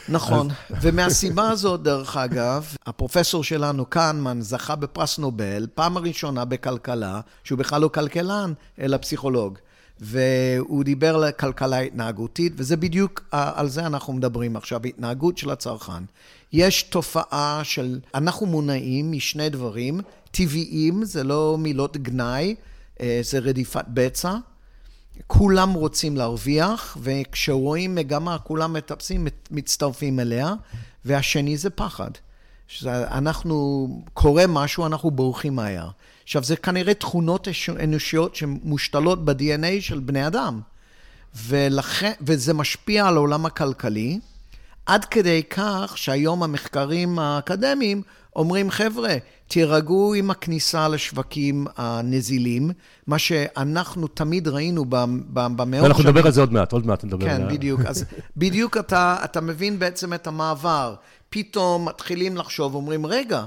נכון, 0.08 0.48
אז... 0.50 0.76
ומהסיבה 0.82 1.50
הזאת, 1.50 1.82
דרך 1.82 2.16
אגב, 2.16 2.74
הפרופסור 2.86 3.44
שלנו, 3.44 3.86
קהנמן, 3.86 4.40
זכה 4.40 4.76
בפרס 4.76 5.18
נובל, 5.18 5.66
פעם 5.74 5.96
הראשונה 5.96 6.44
בכלכלה, 6.44 7.20
שהוא 7.44 7.58
בכלל 7.58 7.80
לא 7.80 7.88
כלכלן, 7.88 8.52
אלא 8.80 8.96
פסיכולוג. 8.96 9.58
והוא 10.00 10.84
דיבר 10.84 11.16
על 11.16 11.32
כלכלה 11.32 11.78
התנהגותית, 11.78 12.52
וזה 12.56 12.76
בדיוק, 12.76 13.24
על 13.30 13.68
זה 13.68 13.86
אנחנו 13.86 14.12
מדברים 14.12 14.56
עכשיו, 14.56 14.80
התנהגות 14.84 15.38
של 15.38 15.50
הצרכן. 15.50 16.02
יש 16.52 16.82
תופעה 16.82 17.60
של, 17.64 18.00
אנחנו 18.14 18.46
מונעים 18.46 19.12
משני 19.12 19.48
דברים 19.48 20.00
טבעיים, 20.30 21.04
זה 21.04 21.24
לא 21.24 21.56
מילות 21.58 21.96
גנאי, 21.96 22.54
אה, 23.00 23.20
זה 23.22 23.38
רדיפת 23.38 23.84
בצע. 23.88 24.36
כולם 25.26 25.72
רוצים 25.72 26.16
להרוויח, 26.16 26.96
וכשרואים 27.00 27.94
מגמה, 27.94 28.38
כולם 28.38 28.72
מטפסים, 28.72 29.26
מצטרפים 29.50 30.20
אליה, 30.20 30.54
והשני 31.04 31.56
זה 31.56 31.70
פחד. 31.70 32.10
אנחנו, 32.86 33.88
קורה 34.14 34.46
משהו, 34.48 34.86
אנחנו 34.86 35.10
בורחים 35.10 35.56
מהר. 35.56 35.88
עכשיו, 36.24 36.44
זה 36.44 36.56
כנראה 36.56 36.94
תכונות 36.94 37.48
אנושיות 37.84 38.34
שמושתלות 38.34 39.24
ב-DNA 39.24 39.80
של 39.80 40.00
בני 40.00 40.26
אדם, 40.26 40.60
ולכן, 41.46 42.12
וזה 42.20 42.54
משפיע 42.54 43.06
על 43.06 43.16
העולם 43.16 43.46
הכלכלי, 43.46 44.18
עד 44.86 45.04
כדי 45.04 45.42
כך 45.50 45.92
שהיום 45.96 46.42
המחקרים 46.42 47.18
האקדמיים 47.18 48.02
אומרים, 48.36 48.70
חבר'ה, 48.70 49.14
תירגעו 49.48 50.14
עם 50.14 50.30
הכניסה 50.30 50.88
לשווקים 50.88 51.66
הנזילים, 51.76 52.70
מה 53.06 53.18
שאנחנו 53.18 54.06
תמיד 54.06 54.48
ראינו 54.48 54.84
במאות 54.88 55.68
שנים. 55.68 55.82
ואנחנו 55.82 56.04
נדבר 56.04 56.26
על 56.26 56.32
זה 56.32 56.40
עוד 56.40 56.52
מעט, 56.52 56.72
עוד 56.72 56.86
מעט 56.86 57.04
נדבר 57.04 57.26
כן, 57.26 57.30
על 57.30 57.36
זה. 57.36 57.48
כן, 57.48 57.54
בדיוק. 57.54 57.80
אז 57.86 58.04
בדיוק 58.36 58.76
אתה, 58.76 59.16
אתה 59.24 59.40
מבין 59.40 59.78
בעצם 59.78 60.14
את 60.14 60.26
המעבר. 60.26 60.94
פתאום 61.30 61.88
מתחילים 61.88 62.36
לחשוב, 62.36 62.74
אומרים, 62.74 63.06
רגע, 63.06 63.44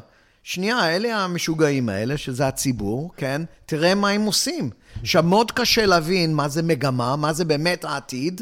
שנייה, 0.49 0.95
אלה 0.95 1.23
המשוגעים 1.23 1.89
האלה, 1.89 2.17
שזה 2.17 2.47
הציבור, 2.47 3.11
כן? 3.17 3.41
תראה 3.65 3.95
מה 3.95 4.09
הם 4.09 4.21
עושים. 4.21 4.69
עכשיו, 5.01 5.23
מאוד 5.23 5.51
קשה 5.51 5.85
להבין 5.85 6.33
מה 6.33 6.49
זה 6.49 6.63
מגמה, 6.63 7.15
מה 7.15 7.33
זה 7.33 7.45
באמת 7.45 7.85
העתיד. 7.85 8.41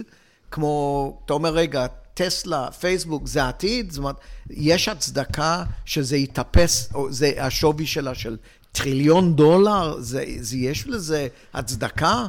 כמו, 0.51 1.21
אתה 1.25 1.33
אומר, 1.33 1.53
רגע, 1.53 1.85
טסלה, 2.13 2.71
פייסבוק, 2.71 3.27
זה 3.27 3.43
העתיד? 3.43 3.91
זאת 3.91 3.97
אומרת, 3.97 4.15
יש 4.49 4.87
הצדקה 4.87 5.63
שזה 5.85 6.17
יתאפס, 6.17 6.89
או 6.93 7.11
זה 7.11 7.31
השווי 7.37 7.85
שלה 7.85 8.15
של 8.15 8.37
טריליון 8.71 9.35
דולר? 9.35 9.95
זה, 9.99 10.25
זה 10.39 10.57
יש 10.57 10.87
לזה 10.87 11.27
הצדקה? 11.53 12.25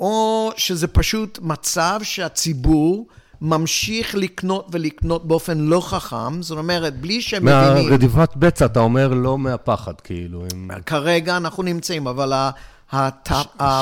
או 0.00 0.50
שזה 0.56 0.86
פשוט 0.86 1.38
מצב 1.42 2.00
שהציבור... 2.02 3.06
ממשיך 3.40 4.14
לקנות 4.14 4.68
ולקנות 4.72 5.28
באופן 5.28 5.58
לא 5.58 5.80
חכם, 5.80 6.42
זאת 6.42 6.58
אומרת, 6.58 7.00
בלי 7.00 7.20
שהם 7.22 7.44
מבינים... 7.44 7.88
מהרדיפת 7.88 8.36
בצע, 8.36 8.66
אתה 8.66 8.80
אומר, 8.80 9.08
לא 9.08 9.38
מהפחד, 9.38 10.00
כאילו. 10.00 10.44
הם... 10.52 10.70
כרגע 10.86 11.36
אנחנו 11.36 11.62
נמצאים, 11.62 12.06
אבל 12.06 12.32
הת... 12.90 13.28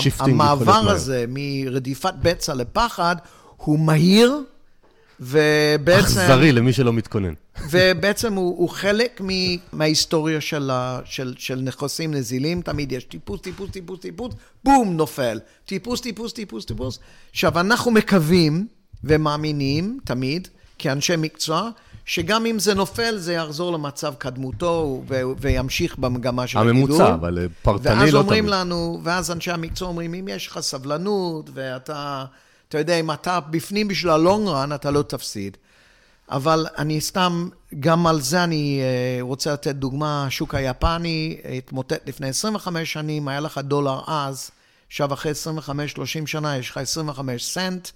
ש... 0.01 0.09
המעבר 0.19 0.91
הזה 0.91 1.25
מרדיפת 1.29 2.15
בצע 2.23 2.55
לפחד 2.55 3.17
הוא 3.57 3.79
מהיר, 3.79 4.41
ובעצם... 5.21 6.21
אכזרי 6.21 6.53
למי 6.53 6.73
שלא 6.73 6.93
מתכונן. 6.93 7.33
ובעצם 7.71 8.35
הוא, 8.35 8.59
הוא 8.59 8.69
חלק 8.69 9.21
מ, 9.21 9.29
מההיסטוריה 9.73 10.41
של, 10.41 10.71
ה, 10.71 11.01
של, 11.05 11.35
של 11.39 11.61
נכסים 11.61 12.15
נזילים, 12.15 12.63
תמיד 12.63 12.93
יש 12.93 13.05
טיפוס, 13.05 13.41
טיפוס, 13.41 13.71
טיפוס, 13.71 14.01
טיפוס, 14.01 14.35
בום, 14.65 14.97
נופל. 14.97 15.41
טיפוס, 15.65 16.01
טיפוס, 16.01 16.33
טיפוס, 16.33 16.65
טיפוס. 16.65 16.99
עכשיו, 17.31 17.61
אנחנו 17.61 17.91
מקווים 17.91 18.67
ומאמינים 19.07 19.99
תמיד, 20.05 20.49
כאנשי 20.79 21.15
מקצוע, 21.19 21.71
שגם 22.05 22.47
אם 22.47 22.59
זה 22.59 22.75
נופל, 22.75 23.17
זה 23.17 23.33
יחזור 23.33 23.73
למצב 23.73 24.15
קדמותו 24.19 25.03
ו- 25.09 25.23
וימשיך 25.41 25.99
במגמה 25.99 26.47
של 26.47 26.59
הגידול. 26.59 26.77
הממוצע, 26.77 27.15
אבל 27.15 27.39
אה, 27.39 27.47
פרטני 27.63 27.95
לא 27.95 28.01
תמיד. 28.01 28.05
ואז 28.05 28.15
אומרים 28.15 28.49
לנו, 28.49 29.01
ואז 29.03 29.31
אנשי 29.31 29.51
המקצוע 29.51 29.89
אומרים, 29.89 30.15
אם 30.15 30.29
יש 30.29 30.47
לך 30.47 30.61
סבלנות, 30.61 31.51
ואתה, 31.55 32.25
אתה 32.69 32.79
יודע, 32.79 33.01
אם 33.01 33.11
אתה 33.11 33.41
בפנים 33.41 33.89
בשביל 33.89 34.13
הלונג 34.13 34.49
רן, 34.49 34.73
אתה 34.73 34.91
לא 34.91 35.03
תפסיד. 35.03 35.57
אבל 36.31 36.67
אני 36.79 37.01
סתם, 37.01 37.49
גם 37.81 38.07
על 38.07 38.21
זה 38.21 38.45
אני 38.45 38.81
אה, 38.83 39.23
רוצה 39.23 39.53
לתת 39.53 39.75
דוגמה, 39.75 40.27
השוק 40.27 40.55
היפני 40.55 41.37
התמוטט 41.59 42.09
לפני 42.09 42.29
25 42.29 42.93
שנים, 42.93 43.29
היה 43.29 43.41
לך 43.41 43.59
דולר 43.59 44.01
אז, 44.07 44.51
עכשיו 44.87 45.13
אחרי 45.13 45.33
25-30 45.33 46.27
שנה 46.27 46.57
יש 46.57 46.71
לך 46.71 46.77
25 46.77 47.45
סנט, 47.45 47.89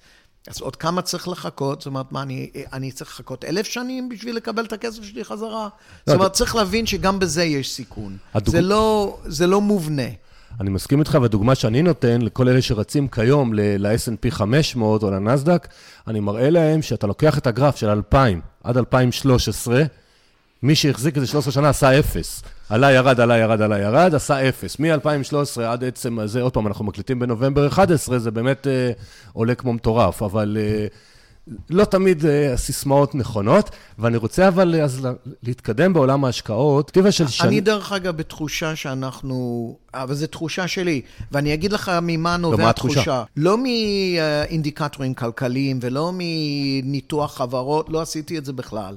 אז 0.48 0.61
עוד 0.61 0.76
כמה 0.76 1.02
צריך 1.02 1.28
לחכות? 1.28 1.80
זאת 1.80 1.87
אומרת, 1.87 2.12
מה, 2.12 2.22
אני, 2.22 2.50
אני 2.72 2.92
צריך 2.92 3.11
לחכות 3.11 3.44
אלף 3.44 3.66
שנים 3.66 4.08
בשביל 4.08 4.37
לקבל 4.37 4.64
את 4.64 4.72
הכסף 4.72 5.02
שלי 5.02 5.24
חזרה? 5.24 5.50
לא, 5.50 5.68
זאת 6.06 6.16
אומרת, 6.16 6.32
צריך 6.32 6.56
להבין 6.56 6.87
שגם 6.87 7.18
בזה 7.18 7.44
יש 7.44 7.74
סיכון. 7.74 8.16
הדוג... 8.34 8.54
זה, 8.54 8.61
לא, 8.61 9.18
זה 9.26 9.46
לא 9.46 9.61
מובנה. 9.61 10.08
אני 10.61 10.70
מסכים 10.70 11.00
איתך, 11.00 11.18
והדוגמה 11.22 11.54
שאני 11.54 11.82
נותן 11.82 12.22
לכל 12.22 12.48
אלה 12.48 12.62
שרצים 12.62 13.08
כיום 13.08 13.54
ל-S&P 13.54 14.30
500 14.30 15.02
או 15.02 15.11
לנסדק, 15.11 15.68
אני 16.06 16.20
מראה 16.20 16.50
להם 16.50 16.82
שאתה 16.82 17.06
לוקח 17.06 17.38
את 17.38 17.46
הגרף 17.46 17.76
של 17.76 17.88
2000 17.88 18.40
עד 18.64 18.76
2013, 18.76 19.82
מי 20.62 20.74
שהחזיק 20.74 21.16
את 21.16 21.20
זה 21.20 21.26
13 21.26 21.52
שנה 21.52 21.68
עשה 21.68 21.98
אפס. 21.98 22.42
עלה, 22.68 22.92
ירד, 22.92 23.20
עלה, 23.20 23.38
ירד, 23.38 23.61
עלה, 23.61 23.78
ירד, 23.78 24.14
עשה 24.14 24.48
אפס. 24.48 24.81
מ-2013 24.81 25.62
עד 25.62 25.85
עצם 25.85 26.18
הזה, 26.18 26.42
עוד 26.42 26.52
פעם, 26.52 26.66
אנחנו 26.66 26.85
מקליטים 26.85 27.18
בנובמבר 27.18 27.66
11, 27.66 28.18
זה 28.18 28.31
באמת 28.31 28.66
אה, 28.66 28.90
עולה 29.33 29.54
כמו 29.54 29.72
מטורף, 29.72 30.22
אבל 30.22 30.57
אה, 30.61 30.87
לא 31.70 31.85
תמיד 31.85 32.26
אה, 32.26 32.52
הסיסמאות 32.52 33.14
נכונות, 33.14 33.70
ואני 33.98 34.16
רוצה 34.16 34.48
אבל 34.48 34.81
אז 34.83 35.09
להתקדם 35.42 35.92
בעולם 35.92 36.24
ההשקעות. 36.24 36.90
טבע 36.90 37.12
של 37.12 37.28
שנים... 37.28 37.50
אני 37.50 37.61
דרך 37.61 37.92
אגב 37.92 38.16
בתחושה 38.16 38.76
שאנחנו, 38.76 39.76
אבל 39.94 40.14
זו 40.14 40.26
תחושה 40.26 40.68
שלי, 40.68 41.02
ואני 41.33 41.54
אגיד 41.54 41.72
לך 41.72 41.92
ממה 42.02 42.37
נובע 42.37 42.70
התחושה. 42.70 43.24
לא 43.37 43.59
מאינדיקטורים 43.59 45.14
כלכליים 45.14 45.78
ולא 45.83 46.12
מניתוח 46.14 47.37
חברות, 47.37 47.88
לא 47.88 48.00
עשיתי 48.00 48.38
את 48.38 48.44
זה 48.44 48.52
בכלל. 48.52 48.96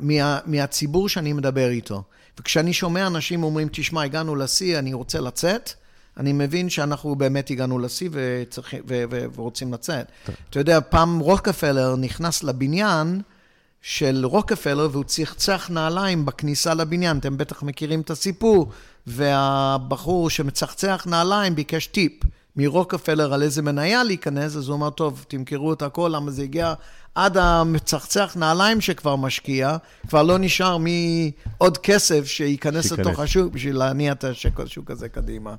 מה, 0.00 0.38
מהציבור 0.46 1.08
שאני 1.08 1.32
מדבר 1.32 1.68
איתו. 1.68 2.02
וכשאני 2.40 2.72
שומע 2.72 3.06
אנשים 3.06 3.42
אומרים, 3.42 3.68
תשמע, 3.72 4.02
הגענו 4.02 4.36
לשיא, 4.36 4.78
אני 4.78 4.94
רוצה 4.94 5.20
לצאת, 5.20 5.72
אני 6.16 6.32
מבין 6.32 6.70
שאנחנו 6.70 7.14
באמת 7.14 7.50
הגענו 7.50 7.78
לשיא 7.78 8.08
וצריך, 8.12 8.74
ו, 8.88 9.04
ו, 9.10 9.24
ורוצים 9.34 9.72
לצאת. 9.72 10.06
אתה 10.50 10.60
יודע, 10.60 10.80
פעם 10.80 11.18
רוקפלר 11.18 11.96
נכנס 11.96 12.42
לבניין 12.42 13.20
של 13.82 14.26
רוקפלר 14.26 14.88
והוא 14.92 15.04
צחצח 15.04 15.70
נעליים 15.70 16.24
בכניסה 16.24 16.74
לבניין. 16.74 17.18
אתם 17.18 17.36
בטח 17.36 17.62
מכירים 17.62 18.00
את 18.00 18.10
הסיפור. 18.10 18.72
והבחור 19.06 20.30
שמצחצח 20.30 21.06
נעליים 21.06 21.54
ביקש 21.54 21.86
טיפ 21.86 22.12
מרוקפלר 22.56 23.34
על 23.34 23.42
איזה 23.42 23.62
מניה 23.62 24.04
להיכנס, 24.04 24.56
אז 24.56 24.68
הוא 24.68 24.76
אמר, 24.76 24.90
טוב, 24.90 25.24
תמכרו 25.28 25.72
את 25.72 25.82
הכל, 25.82 26.10
למה 26.14 26.30
זה 26.30 26.42
הגיע 26.42 26.74
עד 27.14 27.36
המצחצח 27.36 28.36
נעליים 28.36 28.80
שכבר 28.80 29.16
משקיע, 29.16 29.76
כבר 30.08 30.22
לא 30.22 30.38
נשאר 30.38 30.76
מעוד 30.78 31.78
כסף 31.78 32.26
שייכנס 32.26 32.92
לתוך 32.92 33.20
השוק 33.20 33.52
בשביל 33.52 33.76
להניע 33.76 34.12
את 34.12 34.24
השוק 34.58 34.90
הזה 34.90 35.08
קדימה. 35.08 35.54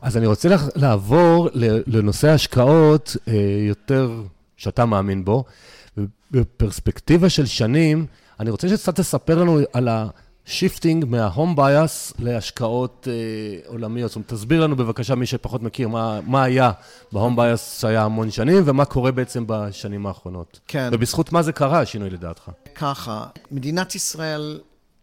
אז 0.00 0.16
אני 0.16 0.26
רוצה 0.26 0.48
לעבור 0.74 1.48
לנושא 1.86 2.28
ההשקעות 2.28 3.16
אה, 3.28 3.34
יותר 3.68 4.22
שאתה 4.56 4.84
מאמין 4.84 5.24
בו. 5.24 5.44
בפרספקטיבה 6.30 7.28
של 7.28 7.46
שנים, 7.46 8.06
אני 8.40 8.50
רוצה 8.50 8.68
שקצת 8.68 8.96
תספר 8.96 9.34
לנו 9.34 9.58
על 9.72 9.88
shifting 10.46 11.04
מה 11.04 11.21
home 11.21 11.56
bias 11.56 12.12
להשקעות 12.18 13.08
אה, 13.10 13.68
עולמיות. 13.68 14.10
זאת 14.10 14.16
אומרת, 14.16 14.28
תסביר 14.28 14.60
לנו 14.60 14.76
בבקשה, 14.76 15.14
מי 15.14 15.26
שפחות 15.26 15.62
מכיר, 15.62 15.88
מה, 15.88 16.20
מה 16.26 16.44
היה 16.44 16.72
בהום 17.12 17.36
בייס 17.36 17.80
שהיה 17.80 18.02
המון 18.02 18.30
שנים, 18.30 18.62
ומה 18.66 18.84
קורה 18.84 19.12
בעצם 19.12 19.44
בשנים 19.46 20.06
האחרונות. 20.06 20.60
כן. 20.68 20.88
ובזכות 20.92 21.32
מה 21.32 21.42
זה 21.42 21.52
קרה, 21.52 21.80
השינוי 21.80 22.10
לדעתך? 22.10 22.50
ככה, 22.74 23.26
מדינת 23.50 23.94
ישראל 23.94 24.60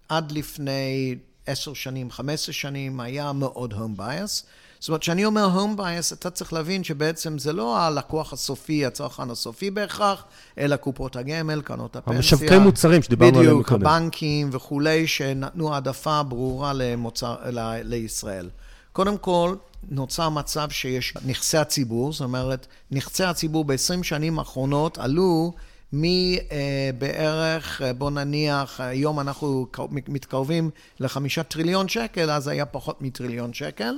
עד 0.10 0.32
לפני 0.32 1.16
עשר 1.48 1.74
שנים, 1.74 2.12
חמש 2.12 2.34
עשרה 2.34 2.54
שנים, 2.54 3.00
היה 3.00 3.32
מאוד 3.34 3.74
home 3.74 4.00
bias. 4.00 4.44
זאת 4.84 4.90
אומרת, 4.90 5.02
כשאני 5.02 5.26
אומר 5.26 5.50
home 5.56 5.80
bias, 5.80 6.14
אתה 6.14 6.30
צריך 6.30 6.54
להבין 6.54 6.84
שבעצם 6.84 7.38
זה 7.38 7.54
לא 7.54 7.78
הלקוח 7.78 8.34
הסופי, 8.34 8.86
הצרכן 8.86 9.30
הסופי 9.30 9.72
בהכרח, 9.72 10.24
אלא 10.58 10.76
קופות 10.76 11.16
הגמל, 11.16 11.62
קרנות 11.62 11.96
הפנסיה. 11.96 12.18
המשווקי 12.18 12.58
מוצרים 12.58 13.02
שדיברנו 13.02 13.40
עליהם 13.40 13.54
בדיוק, 13.54 13.70
קודם. 13.70 13.88
הבנקים 13.88 14.50
וכולי, 14.52 15.08
שנתנו 15.08 15.74
העדפה 15.74 16.24
ברורה 16.24 16.74
למוצר, 16.76 17.36
ל, 17.52 17.60
לישראל. 17.84 18.50
קודם 18.94 19.18
כל, 19.18 19.56
נוצר 19.90 20.30
מצב 20.30 20.70
שיש 20.70 21.14
נכסי 21.26 21.58
הציבור, 21.58 22.14
זאת 22.14 22.22
אומרת, 22.22 22.68
נכסי 22.92 23.24
הציבור 23.24 23.66
ב-20 23.66 24.04
שנים 24.04 24.40
האחרונות 24.40 24.98
עלו 24.98 25.54
מבערך, 25.94 27.82
בוא 27.98 28.12
נניח, 28.12 28.80
היום 28.82 29.20
אנחנו 29.20 29.68
מתקרבים 30.08 30.70
לחמישה 31.00 31.44
טריליון 31.44 31.88
שקל, 31.88 32.32
אז 32.32 32.48
היה 32.48 32.66
פחות 32.66 33.02
מטריליון 33.02 33.54
שקל. 33.54 33.94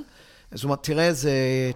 זאת 0.54 0.64
אומרת, 0.64 0.82
תראה 0.82 1.06
איזה 1.06 1.32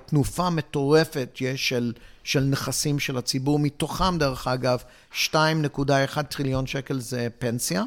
תנופה 0.06 0.50
מטורפת 0.50 1.38
יש 1.40 1.68
של, 1.68 1.92
של 2.24 2.40
נכסים 2.40 2.98
של 2.98 3.18
הציבור, 3.18 3.58
מתוכם, 3.58 4.18
דרך 4.18 4.46
אגב, 4.46 4.82
2.1 5.12 6.22
טריליון 6.22 6.66
שקל 6.66 7.00
זה 7.00 7.28
פנסיה. 7.38 7.84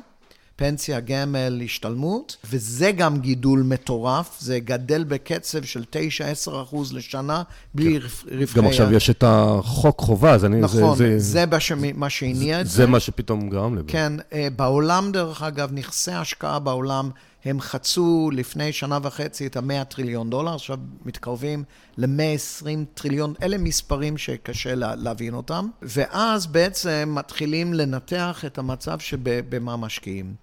פנסיה, 0.56 1.00
גמל, 1.00 1.62
השתלמות, 1.66 2.38
וזה 2.50 2.92
גם 2.92 3.20
גידול 3.20 3.64
מטורף, 3.64 4.38
זה 4.40 4.60
גדל 4.60 5.04
בקצב 5.04 5.64
של 5.64 5.84
9-10 6.48 6.62
אחוז 6.64 6.94
לשנה, 6.94 7.44
בלי 7.76 8.00
כן. 8.00 8.08
רווחי... 8.38 8.60
גם 8.60 8.68
עכשיו 8.68 8.94
יש 8.94 9.10
את 9.10 9.24
החוק 9.28 10.00
חובה, 10.00 10.34
אז 10.34 10.46
אני... 10.46 10.62
נכון, 10.62 10.98
זה, 10.98 11.20
זה, 11.20 11.20
זה 11.20 11.46
בש... 11.46 11.72
מה 11.72 12.10
שהניע 12.10 12.62
את 12.62 12.68
זה. 12.68 12.78
זה 12.78 12.86
מה 12.86 13.00
שפתאום 13.00 13.50
גרם 13.50 13.76
לזה. 13.76 13.84
כן, 13.88 14.14
אה, 14.34 14.48
בעולם, 14.56 15.12
דרך 15.12 15.44
אגב, 15.44 15.70
נכסי 15.74 16.12
ההשקעה 16.12 16.60
בעולם, 16.60 17.10
הם 17.46 17.62
חצו 17.62 18.30
לפני 18.34 18.74
שנה 18.74 19.00
וחצי 19.04 19.48
את 19.48 19.58
ה-100 19.58 19.84
טריליון 19.84 20.30
דולר, 20.30 20.56
עכשיו 20.56 20.78
מתקרבים 21.06 21.64
ל-120 21.98 22.68
טריליון, 22.94 23.34
אלה 23.44 23.58
מספרים 23.58 24.18
שקשה 24.18 24.76
לה, 24.76 24.96
להבין 24.96 25.34
אותם, 25.34 25.68
ואז 25.82 26.48
בעצם 26.48 27.14
מתחילים 27.18 27.74
לנתח 27.74 28.44
את 28.46 28.58
המצב 28.58 29.00
שבמה 29.00 29.78
משקיעים. 29.78 30.34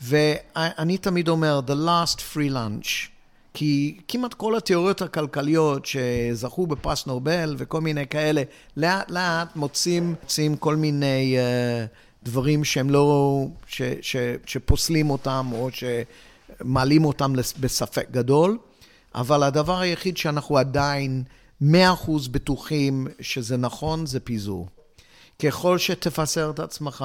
ואני 0.00 0.98
תמיד 0.98 1.28
אומר, 1.28 1.60
the 1.66 1.70
last 1.88 2.18
free 2.18 2.52
lunch, 2.52 3.16
כי 3.54 3.98
כמעט 4.08 4.34
כל 4.34 4.56
התיאוריות 4.56 5.02
הכלכליות 5.02 5.86
שזכו 5.86 6.66
בפרס 6.66 7.06
נובל 7.06 7.54
וכל 7.58 7.80
מיני 7.80 8.06
כאלה, 8.06 8.42
לאט 8.76 9.10
לאט 9.10 9.56
מוצאים, 9.56 10.14
מוצאים 10.22 10.56
כל 10.56 10.76
מיני 10.76 11.36
uh, 11.38 12.05
דברים 12.26 12.64
שהם 12.64 12.90
לא, 12.90 13.44
ש, 13.66 13.82
ש, 14.02 14.16
שפוסלים 14.46 15.10
אותם 15.10 15.48
או 15.52 15.68
שמעלים 15.72 17.04
אותם 17.04 17.32
בספק 17.60 18.06
גדול, 18.10 18.58
אבל 19.14 19.42
הדבר 19.42 19.78
היחיד 19.78 20.16
שאנחנו 20.16 20.58
עדיין 20.58 21.22
100% 21.62 21.64
בטוחים 22.30 23.06
שזה 23.20 23.56
נכון, 23.56 24.06
זה 24.06 24.20
פיזור. 24.20 24.68
ככל 25.42 25.78
שתפסר 25.78 26.50
את 26.50 26.60
עצמך, 26.60 27.04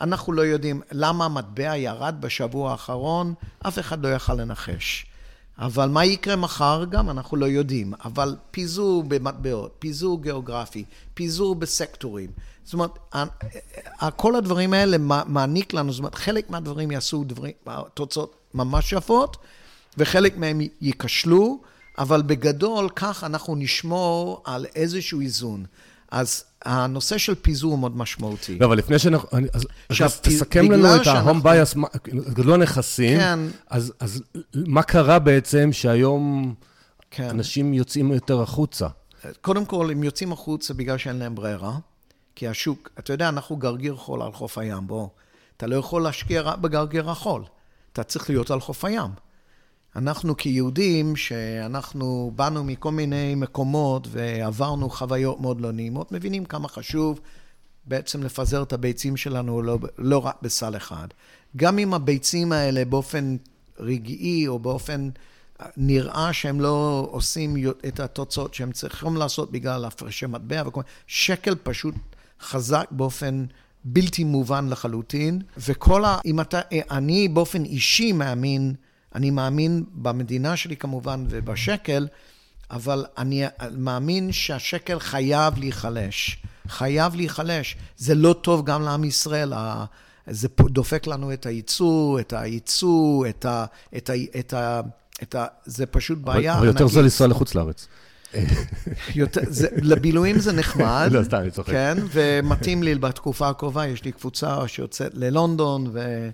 אנחנו 0.00 0.32
לא 0.32 0.42
יודעים 0.42 0.80
למה 0.92 1.24
המטבע 1.24 1.76
ירד 1.76 2.16
בשבוע 2.20 2.70
האחרון, 2.70 3.34
אף 3.68 3.78
אחד 3.78 4.04
לא 4.04 4.08
יכל 4.14 4.34
לנחש. 4.34 5.06
אבל 5.62 5.88
מה 5.88 6.04
יקרה 6.04 6.36
מחר 6.36 6.84
גם, 6.90 7.10
אנחנו 7.10 7.36
לא 7.36 7.46
יודעים. 7.46 7.92
אבל 8.04 8.36
פיזור 8.50 9.04
במטבעות, 9.08 9.74
פיזור 9.78 10.22
גיאוגרפי, 10.22 10.84
פיזור 11.14 11.54
בסקטורים. 11.54 12.30
זאת 12.64 12.74
אומרת, 12.74 12.98
כל 14.16 14.36
הדברים 14.36 14.72
האלה 14.72 14.96
מעניק 15.26 15.74
לנו, 15.74 15.92
זאת 15.92 15.98
אומרת, 15.98 16.14
חלק 16.14 16.50
מהדברים 16.50 16.90
יעשו 16.90 17.24
דברים, 17.24 17.52
תוצאות 17.94 18.36
ממש 18.54 18.92
יפות, 18.92 19.36
וחלק 19.98 20.36
מהם 20.36 20.60
ייכשלו, 20.80 21.60
אבל 21.98 22.22
בגדול, 22.22 22.88
כך 22.96 23.24
אנחנו 23.24 23.54
נשמור 23.54 24.42
על 24.44 24.66
איזשהו 24.74 25.20
איזון. 25.20 25.64
אז 26.12 26.44
הנושא 26.64 27.18
של 27.18 27.34
פיזור 27.34 27.70
הוא 27.70 27.78
מאוד 27.78 27.96
משמעותי. 27.96 28.58
לא, 28.58 28.66
אבל 28.66 28.78
לפני 28.78 28.98
שאנחנו... 28.98 29.28
אז, 29.52 29.66
עכשיו, 29.88 30.06
אז 30.06 30.20
תסכם 30.20 30.70
לנו 30.70 30.96
את 30.96 31.06
ה-home 31.06 31.44
bias, 31.44 31.98
גדלו 32.08 32.54
הנכסים, 32.54 33.18
כן. 33.18 33.38
אז, 33.70 33.92
אז 34.00 34.22
מה 34.54 34.82
קרה 34.82 35.18
בעצם 35.18 35.72
שהיום 35.72 36.54
כן. 37.10 37.28
אנשים 37.30 37.74
יוצאים 37.74 38.12
יותר 38.12 38.42
החוצה? 38.42 38.86
קודם 39.40 39.64
כל, 39.64 39.90
הם 39.90 40.04
יוצאים 40.04 40.32
החוצה 40.32 40.74
בגלל 40.74 40.98
שאין 40.98 41.16
להם 41.16 41.34
ברירה, 41.34 41.78
כי 42.34 42.48
השוק, 42.48 42.90
אתה 42.98 43.12
יודע, 43.12 43.28
אנחנו 43.28 43.56
גרגיר 43.56 43.96
חול 43.96 44.22
על 44.22 44.32
חוף 44.32 44.58
הים, 44.58 44.86
בוא. 44.86 45.08
אתה 45.56 45.66
לא 45.66 45.76
יכול 45.76 46.02
להשקיע 46.02 46.56
בגרגיר 46.56 47.10
החול, 47.10 47.44
אתה 47.92 48.02
צריך 48.02 48.30
להיות 48.30 48.50
על 48.50 48.60
חוף 48.60 48.84
הים. 48.84 49.10
אנחנו 49.96 50.36
כיהודים, 50.36 51.16
שאנחנו 51.16 52.32
באנו 52.34 52.64
מכל 52.64 52.90
מיני 52.90 53.34
מקומות 53.34 54.06
ועברנו 54.10 54.90
חוויות 54.90 55.40
מאוד 55.40 55.60
לא 55.60 55.72
נעימות, 55.72 56.12
מבינים 56.12 56.44
כמה 56.44 56.68
חשוב 56.68 57.20
בעצם 57.84 58.22
לפזר 58.22 58.62
את 58.62 58.72
הביצים 58.72 59.16
שלנו 59.16 59.62
לא, 59.62 59.78
לא 59.98 60.18
רק 60.18 60.36
בסל 60.42 60.76
אחד. 60.76 61.08
גם 61.56 61.78
אם 61.78 61.94
הביצים 61.94 62.52
האלה 62.52 62.84
באופן 62.84 63.36
רגעי 63.78 64.48
או 64.48 64.58
באופן 64.58 65.10
נראה 65.76 66.32
שהם 66.32 66.60
לא 66.60 67.08
עושים 67.10 67.56
את 67.88 68.00
התוצאות 68.00 68.54
שהם 68.54 68.72
צריכים 68.72 69.16
לעשות 69.16 69.52
בגלל 69.52 69.84
הפרשי 69.84 70.26
מטבע 70.26 70.62
וכל 70.66 70.80
מיני, 70.80 70.90
שקל 71.06 71.54
פשוט 71.62 71.94
חזק 72.40 72.86
באופן 72.90 73.44
בלתי 73.84 74.24
מובן 74.24 74.68
לחלוטין, 74.68 75.42
וכל 75.56 76.04
ה... 76.04 76.18
אם 76.24 76.40
אתה... 76.40 76.60
אני 76.90 77.28
באופן 77.28 77.64
אישי 77.64 78.12
מאמין 78.12 78.74
אני 79.14 79.30
מאמין 79.30 79.84
במדינה 79.94 80.56
שלי 80.56 80.76
כמובן 80.76 81.24
ובשקל, 81.28 82.06
אבל 82.70 83.04
אני 83.18 83.44
מאמין 83.76 84.32
שהשקל 84.32 84.98
חייב 84.98 85.58
להיחלש. 85.58 86.42
חייב 86.68 87.14
להיחלש. 87.14 87.76
זה 87.96 88.14
לא 88.14 88.32
טוב 88.32 88.64
גם 88.64 88.82
לעם 88.82 89.04
ישראל. 89.04 89.52
זה 90.30 90.48
דופק 90.60 91.06
לנו 91.06 91.32
את 91.32 91.46
הייצוא, 91.46 92.20
את 92.20 92.32
הייצוא, 92.32 93.26
את 93.28 93.44
ה... 93.44 93.64
את 93.96 94.10
ה, 94.10 94.12
את 94.38 94.54
ה, 94.54 94.80
את 95.22 95.34
ה 95.34 95.46
זה 95.64 95.86
פשוט 95.86 96.18
בעיה. 96.18 96.58
אבל 96.58 96.66
יותר 96.66 96.86
זול 96.86 97.02
לנסוע 97.02 97.26
לחוץ 97.26 97.54
לארץ. 97.54 97.88
יותר, 99.14 99.40
זה, 99.48 99.68
לבילויים 99.76 100.38
זה 100.38 100.52
נחמד, 100.52 101.08
לא, 101.12 101.22
סתם, 101.24 101.36
אני 101.36 101.50
צוחק. 101.50 101.72
כן, 101.72 101.98
ומתאים 102.12 102.82
לי 102.82 102.94
בתקופה 102.94 103.48
הקרובה, 103.48 103.86
יש 103.86 104.04
לי 104.04 104.12
קבוצה 104.12 104.68
שיוצאת 104.68 105.14
ללונדון, 105.14 105.86
ו... 105.92 106.28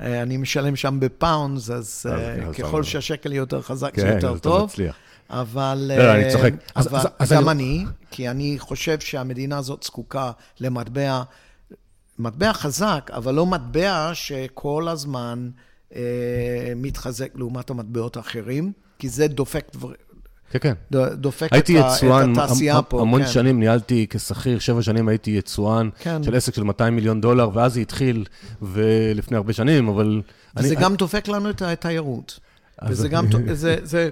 אה, 0.00 0.22
אני 0.22 0.36
משלם 0.36 0.76
שם 0.76 1.00
בפאונדס, 1.00 1.70
אז 1.70 2.06
אה, 2.10 2.52
ככל 2.52 2.82
שהשקל 2.82 3.32
יותר 3.32 3.62
חזק, 3.62 3.96
זה 3.96 4.02
כן, 4.02 4.14
יותר 4.14 4.38
טוב. 4.38 4.72
אבל... 5.30 5.92
לא, 5.96 6.14
אני 6.14 6.32
צוחק. 6.32 6.52
אבל 6.76 7.00
גם 7.30 7.48
אני, 7.48 7.84
כי 8.10 8.28
אני 8.28 8.58
חושב 8.58 9.00
שהמדינה 9.00 9.58
הזאת 9.58 9.82
זקוקה 9.82 10.30
למטבע, 10.60 11.22
מטבע 12.18 12.52
חזק, 12.52 13.10
אבל 13.14 13.34
לא 13.34 13.46
מטבע 13.46 14.10
שכל 14.14 14.88
הזמן 14.88 15.50
אה, 15.94 16.72
מתחזק 16.76 17.28
לעומת 17.34 17.70
המטבעות 17.70 18.16
האחרים, 18.16 18.72
כי 18.98 19.08
זה 19.08 19.28
דופק 19.28 19.64
דברים. 19.72 20.11
כן, 20.52 20.58
כן. 20.90 20.98
דופק 21.14 21.48
את 21.58 21.70
התעשייה 21.70 22.82
פה. 22.82 23.00
המון 23.00 23.22
כן. 23.22 23.28
שנים 23.28 23.60
ניהלתי 23.60 24.06
כשכיר, 24.10 24.58
שבע 24.58 24.82
שנים 24.82 25.08
הייתי 25.08 25.30
יצואן 25.30 25.88
כן. 25.98 26.22
של 26.22 26.34
עסק 26.34 26.54
של 26.54 26.62
200 26.62 26.96
מיליון 26.96 27.20
דולר, 27.20 27.50
ואז 27.54 27.74
זה 27.74 27.80
התחיל, 27.80 28.24
ולפני 28.62 29.36
הרבה 29.36 29.52
שנים, 29.52 29.88
אבל... 29.88 30.22
וזה 30.56 30.68
אני, 30.68 30.76
גם 30.76 30.90
אני... 30.90 30.96
דופק 30.96 31.28
לנו 31.28 31.50
את 31.50 31.62
התיירות. 31.62 32.40
וזה 32.88 33.08
גם, 33.08 33.26
זה, 33.52 33.76
זה, 33.82 34.10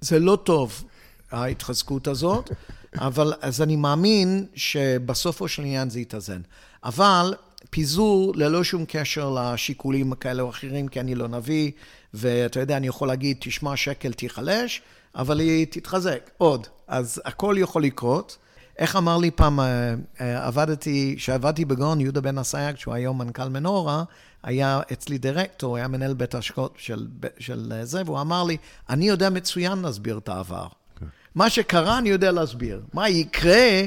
זה 0.00 0.18
לא 0.18 0.38
טוב, 0.44 0.84
ההתחזקות 1.30 2.08
הזאת, 2.08 2.50
אבל 2.94 3.32
אז 3.40 3.62
אני 3.62 3.76
מאמין 3.76 4.46
שבסופו 4.54 5.48
של 5.48 5.62
עניין 5.62 5.90
זה 5.90 6.00
יתאזן. 6.00 6.40
אבל 6.84 7.34
פיזור 7.70 8.32
ללא 8.36 8.64
שום 8.64 8.84
קשר 8.88 9.36
לשיקולים 9.38 10.14
כאלה 10.14 10.42
או 10.42 10.50
אחרים, 10.50 10.88
כי 10.88 11.00
אני 11.00 11.14
לא 11.14 11.28
נביא, 11.28 11.70
ואתה 12.14 12.60
יודע, 12.60 12.76
אני 12.76 12.86
יכול 12.86 13.08
להגיד, 13.08 13.36
תשמע, 13.40 13.76
שקל 13.76 14.12
תיחלש, 14.12 14.82
אבל 15.18 15.40
היא 15.40 15.66
תתחזק 15.70 16.30
עוד. 16.38 16.66
אז 16.88 17.22
הכל 17.24 17.54
יכול 17.58 17.82
לקרות. 17.82 18.36
איך 18.78 18.96
אמר 18.96 19.16
לי 19.16 19.30
פעם, 19.30 19.60
אה, 19.60 19.94
אה, 20.20 20.46
עבדתי, 20.46 21.14
כשעבדתי 21.18 21.64
בגאון, 21.64 22.00
יהודה 22.00 22.20
בן 22.20 22.38
אסייג, 22.38 22.76
שהוא 22.76 22.94
היום 22.94 23.18
מנכ"ל 23.18 23.48
מנורה, 23.48 24.04
היה 24.42 24.80
אצלי 24.92 25.18
דירקטור, 25.18 25.76
היה 25.76 25.88
מנהל 25.88 26.14
בית 26.14 26.34
השקעות 26.34 26.74
של, 26.78 27.06
של 27.38 27.72
אה, 27.76 27.84
זה, 27.84 28.02
והוא 28.06 28.20
אמר 28.20 28.44
לי, 28.44 28.56
אני 28.90 29.08
יודע 29.08 29.30
מצוין 29.30 29.78
להסביר 29.78 30.18
את 30.18 30.28
העבר. 30.28 30.66
Okay. 30.66 31.00
כן. 31.00 31.06
מה 31.34 31.50
שקרה, 31.50 31.98
אני 31.98 32.08
יודע 32.08 32.32
להסביר. 32.32 32.82
מה 32.94 33.08
יקרה, 33.08 33.82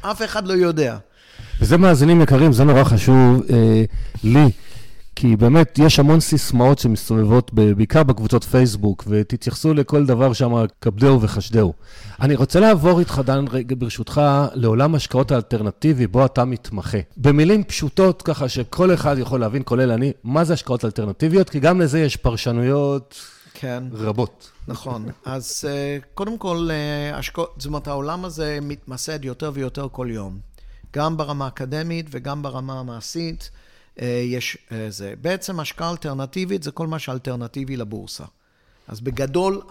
אף 0.00 0.22
אחד 0.22 0.48
לא 0.48 0.52
יודע. 0.52 0.98
וזה 1.60 1.76
מאזינים 1.76 2.20
יקרים, 2.20 2.52
זה 2.52 2.64
נורא 2.64 2.84
חשוב 2.84 3.42
אה, 3.50 3.84
לי. 4.24 4.50
כי 5.16 5.36
באמת 5.36 5.78
יש 5.78 5.98
המון 5.98 6.20
סיסמאות 6.20 6.78
שמסתובבות 6.78 7.54
בעיקר 7.54 8.02
בקבוצות 8.02 8.44
פייסבוק, 8.44 9.04
ותתייחסו 9.08 9.74
לכל 9.74 10.06
דבר 10.06 10.32
שם, 10.32 10.64
כבדהו 10.80 11.20
וחשדהו. 11.20 11.72
אני 12.20 12.34
רוצה 12.34 12.60
לעבור 12.60 13.00
איתך, 13.00 13.22
דן, 13.24 13.44
רגע 13.50 13.74
ברשותך, 13.78 14.20
לעולם 14.54 14.94
השקעות 14.94 15.32
האלטרנטיבי, 15.32 16.06
בו 16.06 16.24
אתה 16.24 16.44
מתמחה. 16.44 16.98
במילים 17.16 17.64
פשוטות, 17.64 18.22
ככה 18.22 18.48
שכל 18.48 18.94
אחד 18.94 19.16
יכול 19.18 19.40
להבין, 19.40 19.62
כולל 19.64 19.90
אני, 19.90 20.12
מה 20.24 20.44
זה 20.44 20.52
השקעות 20.52 20.84
אלטרנטיביות, 20.84 21.50
כי 21.50 21.60
גם 21.60 21.80
לזה 21.80 22.00
יש 22.00 22.16
פרשנויות 22.16 23.14
כן. 23.54 23.84
רבות. 23.92 24.50
נכון. 24.68 25.06
אז 25.24 25.64
אה, 25.68 25.98
קודם 26.14 26.38
כל, 26.38 26.68
אה, 26.70 27.18
השקעות, 27.18 27.54
זאת 27.58 27.66
אומרת, 27.66 27.88
העולם 27.88 28.24
הזה 28.24 28.58
מתמסד 28.62 29.24
יותר 29.24 29.50
ויותר 29.54 29.88
כל 29.92 30.08
יום. 30.10 30.38
גם 30.96 31.16
ברמה 31.16 31.44
האקדמית 31.44 32.06
וגם 32.10 32.42
ברמה 32.42 32.80
המעשית. 32.80 33.50
אה, 34.00 34.06
יש 34.24 34.58
זה. 34.88 35.14
בעצם 35.20 35.60
השקעה 35.60 35.90
אלטרנטיבית 35.90 36.62
זה 36.62 36.70
כל 36.70 36.86
מה 36.86 36.98
שאלטרנטיבי 36.98 37.76
לבורסה. 37.76 38.24
אז 38.88 39.00
בגדול, 39.00 39.62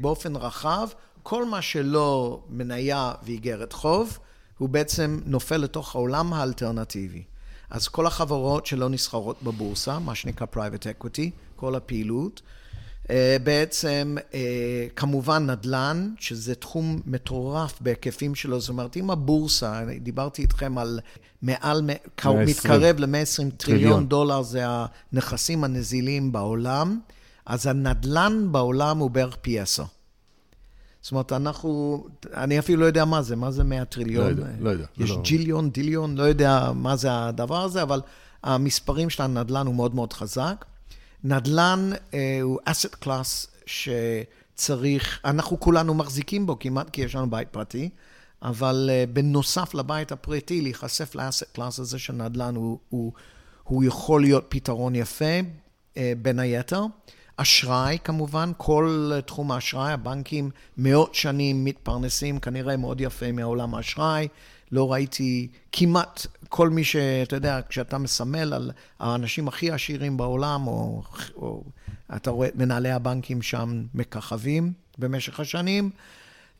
באופן 0.00 0.36
רחב, 0.36 0.88
כל 1.22 1.44
מה 1.44 1.62
שלא 1.62 2.40
מניה 2.48 3.12
ואיגרת 3.22 3.72
חוב, 3.72 4.18
הוא 4.58 4.68
בעצם 4.68 5.20
נופל 5.26 5.56
לתוך 5.56 5.94
העולם 5.94 6.32
האלטרנטיבי. 6.32 7.22
אז 7.70 7.88
כל 7.88 8.06
החברות 8.06 8.66
שלא 8.66 8.88
נסחרות 8.88 9.42
בבורסה, 9.42 9.98
מה 9.98 10.14
שנקרא 10.14 10.46
private 10.54 11.02
equity, 11.02 11.30
כל 11.56 11.74
הפעילות, 11.74 12.42
אה, 12.44 12.63
בעצם 13.44 14.16
אה, 14.34 14.86
כמובן 14.96 15.50
נדל"ן, 15.50 16.14
שזה 16.18 16.54
תחום 16.54 17.00
מטורף 17.06 17.80
בהיקפים 17.80 18.34
שלו, 18.34 18.60
זאת 18.60 18.68
אומרת, 18.68 18.96
אם 18.96 19.10
הבורסה, 19.10 19.82
דיברתי 20.00 20.42
איתכם 20.42 20.78
על 20.78 21.00
מעל, 21.42 21.90
מתקרב 22.46 22.98
ל-120 22.98 23.50
טריליון 23.56 24.08
דולר, 24.08 24.42
זה 24.42 24.62
הנכסים 24.66 25.64
הנזילים 25.64 26.32
בעולם, 26.32 27.00
אז 27.46 27.66
הנדל"ן 27.66 28.52
בעולם 28.52 28.98
הוא 28.98 29.10
בערך 29.10 29.36
פי 29.40 29.60
עשר. 29.60 29.84
זאת 31.02 31.12
אומרת, 31.12 31.32
אנחנו, 31.32 32.04
אני 32.34 32.58
אפילו 32.58 32.80
לא 32.80 32.86
יודע 32.86 33.04
מה 33.04 33.22
זה, 33.22 33.36
מה 33.36 33.50
זה 33.50 33.64
100 33.64 33.84
טריליון? 33.84 34.24
לא 34.24 34.30
יודע, 34.30 34.46
לא 34.60 34.70
יודע. 34.70 34.84
יש 34.98 35.10
לא... 35.10 35.20
ג'יליון, 35.22 35.70
דיליון, 35.70 36.16
לא 36.16 36.22
יודע 36.22 36.72
מה 36.74 36.96
זה 36.96 37.08
הדבר 37.12 37.62
הזה, 37.62 37.82
אבל 37.82 38.00
המספרים 38.42 39.10
של 39.10 39.22
הנדל"ן 39.22 39.66
הוא 39.66 39.74
מאוד 39.74 39.94
מאוד 39.94 40.12
חזק. 40.12 40.64
נדל"ן 41.24 41.90
אה, 42.14 42.38
הוא 42.42 42.58
asset 42.64 42.94
class 42.94 43.46
שצריך, 43.66 45.20
אנחנו 45.24 45.60
כולנו 45.60 45.94
מחזיקים 45.94 46.46
בו 46.46 46.58
כמעט, 46.58 46.90
כי 46.90 47.02
יש 47.02 47.14
לנו 47.14 47.30
בית 47.30 47.48
פרטי, 47.48 47.90
אבל 48.42 48.90
אה, 48.92 49.04
בנוסף 49.12 49.74
לבית 49.74 50.12
הפרטי, 50.12 50.60
להיחשף 50.60 51.14
ל 51.14 51.19
asset 51.19 51.44
class 51.52 51.78
הזה 51.78 51.98
של 51.98 52.12
נדל"ן, 52.12 52.54
הוא, 52.54 52.78
הוא, 52.88 53.12
הוא 53.64 53.84
יכול 53.84 54.20
להיות 54.20 54.44
פתרון 54.48 54.94
יפה, 54.94 55.40
אה, 55.96 56.12
בין 56.22 56.38
היתר. 56.38 56.84
אשראי 57.36 57.98
כמובן, 58.04 58.52
כל 58.56 59.12
תחום 59.26 59.52
האשראי, 59.52 59.92
הבנקים 59.92 60.50
מאות 60.76 61.14
שנים 61.14 61.64
מתפרנסים 61.64 62.38
כנראה 62.38 62.76
מאוד 62.76 63.00
יפה 63.00 63.32
מעולם 63.32 63.74
האשראי. 63.74 64.28
לא 64.72 64.92
ראיתי 64.92 65.48
כמעט 65.72 66.26
כל 66.48 66.70
מי 66.70 66.84
שאתה 66.84 67.36
יודע, 67.36 67.60
כשאתה 67.68 67.98
מסמל 67.98 68.52
על 68.52 68.70
האנשים 68.98 69.48
הכי 69.48 69.70
עשירים 69.70 70.16
בעולם, 70.16 70.66
או, 70.66 71.02
או 71.36 71.64
אתה 72.16 72.30
רואה 72.30 72.48
את 72.48 72.56
מנהלי 72.56 72.90
הבנקים 72.90 73.42
שם 73.42 73.82
מככבים 73.94 74.72
במשך 74.98 75.40
השנים. 75.40 75.90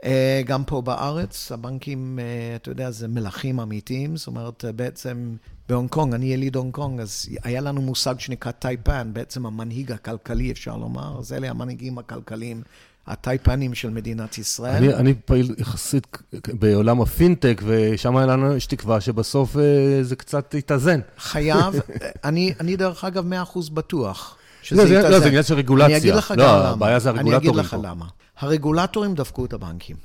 אה, 0.05 0.43
גם 0.47 0.65
פה 0.65 0.81
בארץ, 0.81 1.53
הבנקים, 1.53 2.19
אה, 2.19 2.57
אתה 2.57 2.71
יודע, 2.71 2.91
זה 2.91 3.09
מלכים 3.09 3.61
אמיתיים, 3.61 4.17
זאת 4.17 4.27
אומרת, 4.27 4.65
בעצם 4.77 5.37
בהונג 5.69 5.91
קונג, 5.91 6.15
אני 6.15 6.27
יליד 6.27 6.57
הונג 6.57 6.73
קונג, 6.73 7.01
אז 7.01 7.29
היה 7.43 7.61
לנו 7.61 7.83
מושג 7.83 8.21
שנקרא 8.21 8.53
טייפן, 8.53 9.11
בעצם 9.13 9.47
המנהיג 9.47 9.93
הכלכלי, 9.93 10.51
אפשר 10.51 10.77
לומר, 10.77 11.19
אז 11.19 11.33
אלה 11.33 11.51
המנהיגים 11.51 11.99
הכלכליים 11.99 12.63
הטייפנים 13.07 13.75
של 13.75 13.91
מדינת 13.91 14.39
ישראל. 14.39 14.77
אני, 14.77 14.95
אני 14.95 15.15
פעיל 15.25 15.55
יחסית 15.59 16.07
בעולם 16.49 17.01
הפינטק, 17.01 17.63
ושם 17.65 18.17
היה 18.17 18.27
לנו, 18.27 18.57
יש 18.57 18.67
תקווה 18.67 19.01
שבסוף 19.01 19.57
אה, 19.57 19.63
זה 20.03 20.17
קצת 20.17 20.55
יתאזן. 20.55 21.01
חייב, 21.19 21.75
אני, 22.25 22.55
אני 22.61 22.77
דרך 22.77 23.05
אגב 23.05 23.27
מאה 23.27 23.43
אחוז 23.43 23.69
בטוח 23.69 24.37
שזה 24.63 24.85
לא, 24.85 24.89
יתאזן. 24.89 25.11
לא, 25.11 25.21
זה 25.21 25.27
עניין 25.27 25.43
של 25.43 25.55
רגולציה. 25.55 25.87
אני 25.87 25.97
אגיד 25.97 26.15
לך 26.15 26.35
לא, 26.37 26.45
גם 26.45 26.59
למה. 26.59 26.69
הבעיה 26.69 26.99
זה 26.99 27.09
הרגולטורים 27.09 27.43
אני 27.43 27.51
אגיד 27.51 27.61
לך 27.61 27.77
למה. 27.83 28.07
הרגולטורים 28.39 29.15
דפקו 29.15 29.45
את 29.45 29.53
הבנקים. 29.53 29.97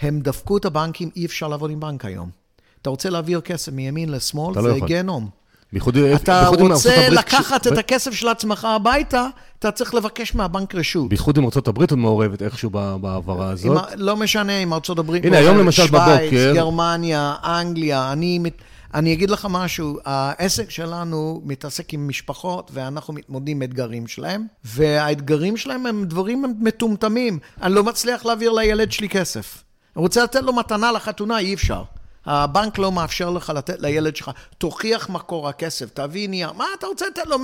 הם 0.00 0.20
דפקו 0.20 0.56
את 0.56 0.64
הבנקים, 0.64 1.10
אי 1.16 1.26
אפשר 1.26 1.48
לעבוד 1.48 1.70
עם 1.70 1.80
בנק 1.80 2.04
היום. 2.04 2.30
אתה 2.82 2.90
רוצה 2.90 3.10
להעביר 3.10 3.40
כסף 3.40 3.72
מימין 3.72 4.08
לשמאל, 4.08 4.54
זה 4.54 4.60
לא 4.68 4.86
גיהנום. 4.86 5.30
בייחוד 5.74 5.96
אתה 5.96 6.48
רוצה 6.48 7.08
לקחת 7.08 7.66
את 7.66 7.78
הכסף 7.78 8.14
של 8.14 8.28
עצמך 8.28 8.64
הביתה, 8.64 9.26
אתה 9.58 9.70
צריך 9.70 9.94
לבקש 9.94 10.34
מהבנק 10.34 10.74
רשות. 10.74 11.08
בייחוד 11.08 11.38
אם 11.38 11.44
ארה"ב 11.44 11.94
מעורבת 11.94 12.42
איכשהו 12.42 12.70
בהעברה 12.70 13.50
הזאת. 13.50 13.78
לא 13.96 14.16
משנה 14.16 14.58
אם 14.58 14.72
ארה"ב 14.72 15.02
מעורבת, 15.02 15.24
הנה, 15.24 15.38
היום 15.38 15.58
למשל 15.58 15.86
בבוקר... 15.86 16.28
שווייץ, 16.28 16.56
גרמניה, 16.56 17.34
אנגליה, 17.44 18.12
אני... 18.12 18.40
אני 18.94 19.12
אגיד 19.12 19.30
לך 19.30 19.46
משהו, 19.50 19.98
העסק 20.04 20.70
שלנו 20.70 21.42
מתעסק 21.44 21.94
עם 21.94 22.08
משפחות 22.08 22.70
ואנחנו 22.74 23.14
מתמודדים 23.14 23.56
עם 23.56 23.62
אתגרים 23.62 24.06
שלהם, 24.06 24.46
והאתגרים 24.64 25.56
שלהם 25.56 25.86
הם 25.86 26.04
דברים 26.04 26.44
מטומטמים. 26.60 27.38
אני 27.62 27.74
לא 27.74 27.84
מצליח 27.84 28.24
להעביר 28.24 28.52
לילד 28.52 28.92
שלי 28.92 29.08
כסף. 29.08 29.62
אני 29.96 30.02
רוצה 30.02 30.24
לתת 30.24 30.42
לו 30.42 30.52
מתנה 30.52 30.92
לחתונה, 30.92 31.38
אי 31.38 31.54
אפשר. 31.54 31.82
הבנק 32.26 32.78
לא 32.78 32.92
מאפשר 32.92 33.30
לך 33.30 33.52
לתת 33.54 33.76
לילד 33.80 34.16
שלך, 34.16 34.30
תוכיח 34.58 35.08
מקור 35.08 35.48
הכסף, 35.48 35.90
תביא 35.94 36.28
נייר, 36.28 36.52
מה 36.52 36.66
אתה 36.78 36.86
רוצה 36.86 37.06
לתת 37.06 37.26
לו 37.26 37.38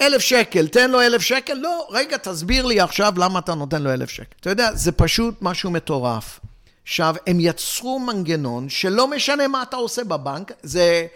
אלף 0.00 0.22
שקל, 0.22 0.68
תן 0.68 0.90
לו 0.90 1.00
אלף 1.00 1.22
שקל? 1.22 1.54
לא, 1.54 1.88
רגע, 1.90 2.16
תסביר 2.16 2.66
לי 2.66 2.80
עכשיו 2.80 3.12
למה 3.16 3.38
אתה 3.38 3.54
נותן 3.54 3.82
לו 3.82 3.92
אלף 3.92 4.10
שקל. 4.10 4.36
אתה 4.40 4.50
יודע, 4.50 4.74
זה 4.74 4.92
פשוט 4.92 5.34
משהו 5.42 5.70
מטורף. 5.70 6.40
עכשיו, 6.82 7.14
הם 7.26 7.40
יצרו 7.40 7.98
מנגנון 7.98 8.68
שלא 8.68 9.08
משנה 9.08 9.48
מה 9.48 9.62
אתה 9.62 9.76
עושה 9.76 10.04
בבנק, 10.04 10.52
זה... 10.62 11.06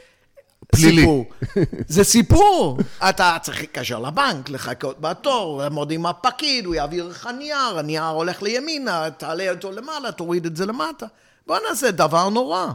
פלילי. 0.72 1.00
סיפור. 1.00 1.24
זה 1.88 2.04
סיפור. 2.04 2.78
אתה 3.08 3.36
צריך 3.42 3.60
להתקשר 3.60 3.98
לבנק, 3.98 4.48
לחכות 4.48 5.00
בתור, 5.00 5.58
לעמוד 5.62 5.90
עם 5.90 6.06
הפקיד, 6.06 6.66
הוא 6.66 6.74
יעביר 6.74 7.08
לך 7.08 7.28
נייר, 7.38 7.78
הנייר 7.78 8.04
הולך 8.04 8.42
לימינה, 8.42 9.10
תעלה 9.10 9.50
אותו 9.50 9.72
למעלה, 9.72 10.12
תוריד 10.12 10.46
את 10.46 10.56
זה 10.56 10.66
למטה. 10.66 11.06
בוא 11.46 11.58
נעשה 11.68 11.90
דבר 11.90 12.28
נורא. 12.28 12.66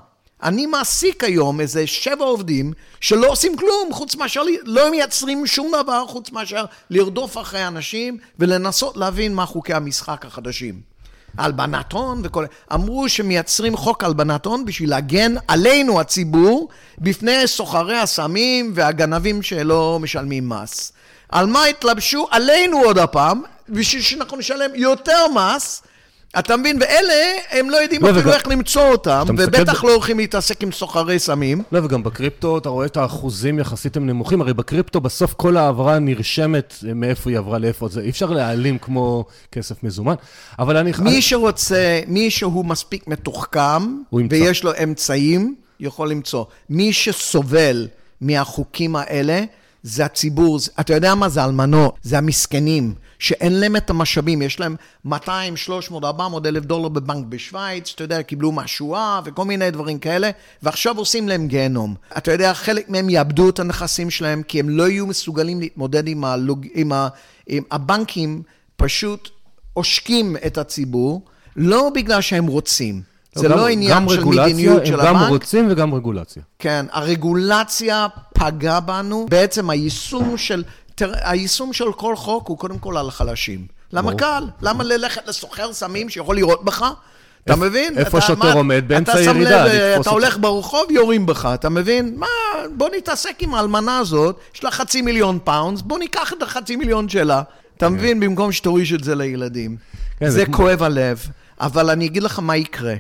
אני 0.44 0.66
מעסיק 0.66 1.24
היום 1.24 1.60
איזה 1.60 1.88
שבע 1.88 2.26
עובדים 2.26 2.74
שלא 3.02 3.28
עושים 3.28 3.58
כלום, 3.58 3.90
חוץ 3.92 4.16
מאשר, 4.16 4.42
לא 4.64 4.92
מייצרים 4.92 5.48
שום 5.48 5.72
דבר 5.84 6.06
חוץ 6.08 6.32
מאשר 6.32 6.66
לרדוף 6.90 7.38
אחרי 7.38 7.68
אנשים 7.68 8.18
ולנסות 8.40 8.98
להבין 8.98 9.36
מה 9.36 9.46
חוקי 9.46 9.74
המשחק 9.74 10.26
החדשים. 10.26 10.82
הלבנת 11.38 11.92
הון 11.92 12.22
וכל... 12.24 12.46
אמרו 12.74 13.10
שמייצרים 13.10 13.78
חוק 13.78 14.04
הלבנת 14.04 14.46
הון 14.46 14.66
בשביל 14.66 14.90
להגן 14.90 15.36
עלינו, 15.48 16.00
הציבור, 16.00 16.70
בפני 16.98 17.48
סוחרי 17.48 17.98
הסמים 17.98 18.72
והגנבים 18.76 19.42
שלא 19.42 20.00
משלמים 20.02 20.50
מס. 20.50 20.92
על 21.30 21.46
מה 21.46 21.66
התלבשו? 21.66 22.28
עלינו 22.32 22.78
עוד 22.78 22.98
הפעם, 22.98 23.42
בשביל 23.70 24.02
שאנחנו 24.02 24.38
נשלם 24.38 24.76
יותר 24.76 25.26
מס. 25.28 25.84
אתה 26.40 26.58
מבין? 26.58 26.78
ואלה, 26.82 27.14
הם 27.52 27.70
לא 27.70 27.78
יודעים 27.78 28.02
לא, 28.02 28.12
אפילו 28.12 28.34
איך 28.34 28.48
למצוא 28.48 28.90
אותם, 28.90 29.26
ובטח 29.38 29.84
לא 29.84 29.94
הולכים 29.94 30.18
להתעסק 30.18 30.64
עם 30.64 30.72
סוחרי 30.72 31.20
סמים. 31.20 31.62
לא, 31.72 31.80
וגם 31.84 32.04
בקריפטו, 32.04 32.58
אתה 32.58 32.70
רואה 32.70 32.86
את 32.86 32.98
האחוזים 32.98 33.60
יחסית 33.60 33.98
הם 33.98 34.08
נמוכים, 34.08 34.42
הרי 34.42 34.54
בקריפטו 34.54 35.02
בסוף 35.02 35.34
כל 35.34 35.58
העברה 35.58 36.00
נרשמת 36.00 36.74
מאיפה 36.96 37.30
היא 37.30 37.38
עברה 37.38 37.58
לאיפה, 37.58 37.88
זה 37.88 38.02
אי 38.02 38.10
אפשר 38.10 38.30
להעלים 38.30 38.78
כמו 38.78 39.26
כסף 39.52 39.84
מזומן, 39.84 40.16
אבל 40.60 40.78
אני... 40.78 40.92
מי 41.00 41.22
שרוצה, 41.22 42.00
מי 42.08 42.32
שהוא 42.32 42.66
מספיק 42.66 43.08
מתוחכם, 43.08 43.98
ויש 44.30 44.64
לו 44.64 44.72
אמצעים, 44.84 45.56
יכול 45.80 46.10
למצוא. 46.10 46.46
מי 46.70 46.94
שסובל 46.94 47.88
מהחוקים 48.22 48.96
האלה, 48.96 49.44
זה 49.88 50.06
הציבור, 50.06 50.60
אתה 50.80 50.94
יודע 50.94 51.16
מה 51.16 51.30
זה 51.30 51.44
אלמנות, 51.44 52.00
זה 52.04 52.18
המסכנים. 52.18 52.96
שאין 53.20 53.60
להם 53.60 53.76
את 53.76 53.90
המשאבים, 53.90 54.42
יש 54.42 54.60
להם 54.60 54.76
200, 55.06 55.58
300, 55.58 56.04
400 56.04 56.46
אלף 56.46 56.66
דולר 56.66 56.90
בבנק 56.90 57.26
בשוויץ, 57.26 57.92
אתה 57.96 58.04
יודע, 58.04 58.24
קיבלו 58.24 58.52
מהשואה 58.52 59.22
וכל 59.26 59.46
מיני 59.46 59.72
דברים 59.72 60.00
כאלה, 60.00 60.30
ועכשיו 60.64 60.98
עושים 60.98 61.30
להם 61.30 61.48
גיהנום. 61.48 61.96
אתה 62.18 62.32
יודע, 62.32 62.54
חלק 62.54 62.90
מהם 62.90 63.10
יאבדו 63.10 63.50
את 63.50 63.60
הנכסים 63.60 64.10
שלהם, 64.10 64.44
כי 64.44 64.60
הם 64.60 64.70
לא 64.70 64.90
יהיו 64.90 65.08
מסוגלים 65.08 65.60
להתמודד 65.60 66.08
עם, 66.08 66.26
הלוג... 66.26 66.68
עם, 66.74 66.92
ה... 66.92 67.08
עם 67.48 67.64
הבנקים, 67.72 68.42
פשוט 68.76 69.30
עושקים 69.74 70.36
את 70.46 70.58
הציבור, 70.58 71.22
לא 71.56 71.92
בגלל 71.96 72.22
שהם 72.22 72.48
רוצים. 72.48 73.02
זה 73.36 73.48
לא 73.50 73.68
עניין 73.68 74.10
של 74.10 74.24
מדיניות 74.26 74.86
של 74.86 75.00
הבנק. 75.00 75.16
הם 75.16 75.22
גם 75.24 75.30
רוצים 75.30 75.68
וגם 75.72 75.94
רגולציה. 75.94 76.44
כן, 76.60 76.86
הרגולציה 76.92 78.08
פגעה 78.34 78.80
בנו. 78.80 79.26
בעצם 79.30 79.70
היישום 79.70 80.38
של 80.38 80.64
תראה, 80.96 81.30
היישום 81.32 81.74
של 81.74 81.92
כל 81.96 82.16
חוק 82.16 82.48
הוא 82.48 82.58
קודם 82.58 82.78
כל 82.80 82.98
על 82.98 83.08
החלשים. 83.08 83.66
למה 83.94 84.16
קל? 84.16 84.44
למה 84.62 84.84
ללכת 84.84 85.28
לסוחר 85.28 85.74
סמים 85.74 86.10
שיכול 86.10 86.36
לירות 86.36 86.66
בך? 86.66 86.86
אתה 87.46 87.56
מבין? 87.56 87.98
איפה 87.98 88.18
אתה- 88.18 88.28
שוטר 88.28 88.44
מה- 88.48 88.54
עומד? 88.54 88.84
באמצע 88.88 89.22
ירידה, 89.22 89.66
אתה. 90.02 90.10
הולך 90.10 90.38
ברחוב, 90.38 90.92
יורים 90.92 91.26
בך, 91.26 91.50
אתה 91.54 91.70
מבין? 91.70 92.14
מה, 92.18 92.28
בוא 92.78 92.90
נתעסק 92.98 93.34
עם 93.40 93.54
האלמנה 93.54 93.98
הזאת, 93.98 94.40
יש 94.56 94.64
לה 94.64 94.72
חצי 94.72 95.02
מיליון 95.02 95.40
pounds, 95.44 95.82
בוא 95.82 96.00
ניקח 96.00 96.34
את 96.38 96.44
החצי 96.44 96.76
מיליון 96.76 97.10
שלה. 97.10 97.42
אתה 97.78 97.90
מבין? 97.90 98.20
במקום 98.20 98.52
שתוריש 98.52 98.94
את 98.94 99.04
זה 99.04 99.16
לילדים. 99.16 99.78
כן, 100.20 100.26
זה 100.30 100.32
זה 100.32 100.46
כמו- 100.46 100.56
כואב 100.58 100.84
הלב, 100.84 101.20
אבל 101.62 101.90
אני 101.90 102.06
אגיד 102.06 102.24
לך 102.24 102.40
מה 102.40 102.58
יקרה, 102.58 102.96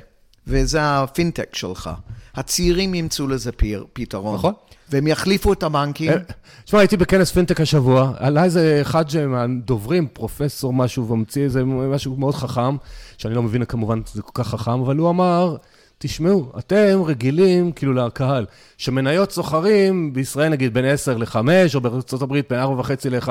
וזה 0.47 0.79
הפינטק 0.81 1.55
שלך. 1.55 1.89
הצעירים 2.35 2.93
ימצאו 2.95 3.27
לזה 3.27 3.51
פיר- 3.51 3.85
פתרון. 3.93 4.35
נכון. 4.35 4.53
והם 4.89 5.07
יחליפו 5.07 5.53
את 5.53 5.63
הבנקים. 5.63 6.11
אה, 6.11 6.17
תשמע, 6.65 6.79
הייתי 6.79 6.97
בכנס 6.97 7.31
פינטק 7.31 7.61
השבוע, 7.61 8.11
עלה 8.17 8.43
איזה 8.43 8.79
אחד 8.81 9.05
מהדוברים, 9.27 10.07
פרופסור 10.13 10.73
משהו, 10.73 11.07
והמציא 11.07 11.43
איזה 11.43 11.65
משהו 11.65 12.15
מאוד 12.15 12.35
חכם, 12.35 12.75
שאני 13.17 13.33
לא 13.35 13.43
מבין 13.43 13.65
כמובן 13.65 14.01
שזה 14.05 14.21
כל 14.21 14.43
כך 14.43 14.47
חכם, 14.49 14.71
אבל 14.81 14.97
הוא 14.97 15.09
אמר, 15.09 15.55
תשמעו, 15.99 16.51
אתם 16.59 17.01
רגילים, 17.05 17.71
כאילו 17.71 17.93
לקהל, 17.93 18.45
שמניות 18.77 19.31
סוחרים 19.31 20.13
בישראל 20.13 20.49
נגיד 20.49 20.73
בין 20.73 20.85
10 20.85 21.17
ל-5, 21.17 21.35
או 21.75 21.81
בארצות 21.81 22.21
הברית 22.21 22.45
בין 22.49 22.59
4.5 22.63 22.89
ל-11, 23.09 23.29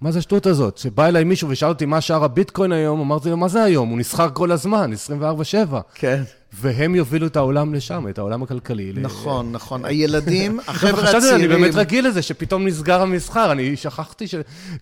מה 0.00 0.10
זה 0.12 0.18
השטות 0.18 0.46
הזאת? 0.46 0.78
שבא 0.78 1.06
אליי 1.06 1.24
מישהו 1.24 1.48
ושאל 1.48 1.68
אותי 1.68 1.86
מה 1.86 2.00
שער 2.00 2.24
הביטקוין 2.24 2.72
היום, 2.72 3.00
אמרתי 3.00 3.30
לו, 3.30 3.36
מה 3.36 3.48
זה 3.48 3.62
היום? 3.62 3.88
הוא 3.88 3.98
נסחר 3.98 4.28
כל 4.32 4.52
הזמן, 4.52 4.90
24-7. 5.72 5.76
כן. 5.94 6.22
והם 6.52 6.94
יובילו 6.94 7.26
את 7.26 7.36
העולם 7.36 7.74
לשם, 7.74 8.08
את 8.08 8.18
העולם 8.18 8.42
הכלכלי. 8.42 8.92
ל- 8.92 9.00
נכון, 9.00 9.52
נכון. 9.52 9.84
הילדים, 9.84 10.60
החבר'ה 10.68 10.92
חשבתי, 10.92 11.16
אני 11.16 11.26
הצעירים... 11.34 11.50
באמת 11.50 11.74
רגיל 11.74 12.06
לזה 12.08 12.22
שפתאום 12.22 12.66
נסגר 12.66 13.00
המסחר, 13.02 13.52
אני 13.52 13.76
שכחתי 13.76 14.26
ש... 14.28 14.34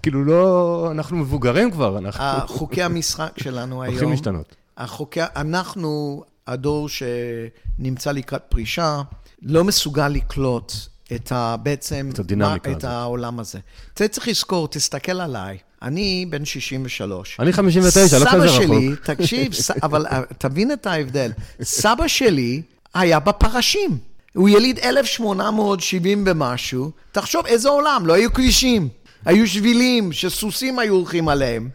כאילו 0.03 0.25
לא... 0.25 0.89
אנחנו 0.91 1.17
מבוגרים 1.17 1.71
כבר, 1.71 1.99
אנחנו 1.99 2.25
חוקי 2.49 2.83
המשחק 2.83 3.31
שלנו 3.37 3.83
היום... 3.83 3.93
הולכים 3.95 4.11
להשתנות. 4.11 4.55
החוקי... 4.79 5.21
אנחנו, 5.37 6.23
הדור 6.47 6.89
שנמצא 6.89 8.13
לקראת 8.13 8.43
פרישה, 8.49 9.03
לא 9.43 9.65
מסוגל 9.65 10.09
לקלוט 10.09 10.73
את 11.15 11.33
ה... 11.33 11.57
בעצם... 11.63 12.11
את 12.13 12.19
הדינמיקה 12.19 12.71
מה- 12.71 12.77
את 12.77 12.85
הזאת. 12.85 12.85
העולם 12.85 13.41
הזה. 13.41 13.59
אתה 13.95 14.09
צריך 14.09 14.29
לזכור, 14.29 14.69
תסתכל 14.69 15.21
עליי. 15.21 15.59
אני 15.83 16.27
בן 16.31 16.45
63. 16.45 17.41
אני 17.41 17.53
59, 17.53 18.19
לא 18.19 18.25
כזה 18.25 18.31
סבא 18.31 18.45
רחוק. 18.45 18.63
שלי, 18.63 18.89
תקשיב, 19.05 19.55
ס... 19.55 19.71
אבל 19.83 20.07
אה, 20.07 20.23
תבין 20.39 20.73
את 20.73 20.87
ההבדל. 20.87 21.33
סבא 21.63 22.09
שלי 22.09 22.63
היה 22.95 23.19
בפרשים. 23.21 23.99
הוא 24.35 24.49
יליד 24.49 24.79
1870 24.79 26.25
ומשהו. 26.27 26.91
תחשוב, 27.13 27.47
איזה 27.47 27.69
עולם, 27.69 28.07
לא 28.07 28.13
היו 28.13 28.33
כבישים. 28.33 28.89
היו 29.25 29.47
שבילים 29.47 30.13
שסוסים 30.13 30.79
היו 30.79 30.95
הולכים 30.95 31.29
עליהם. 31.29 31.69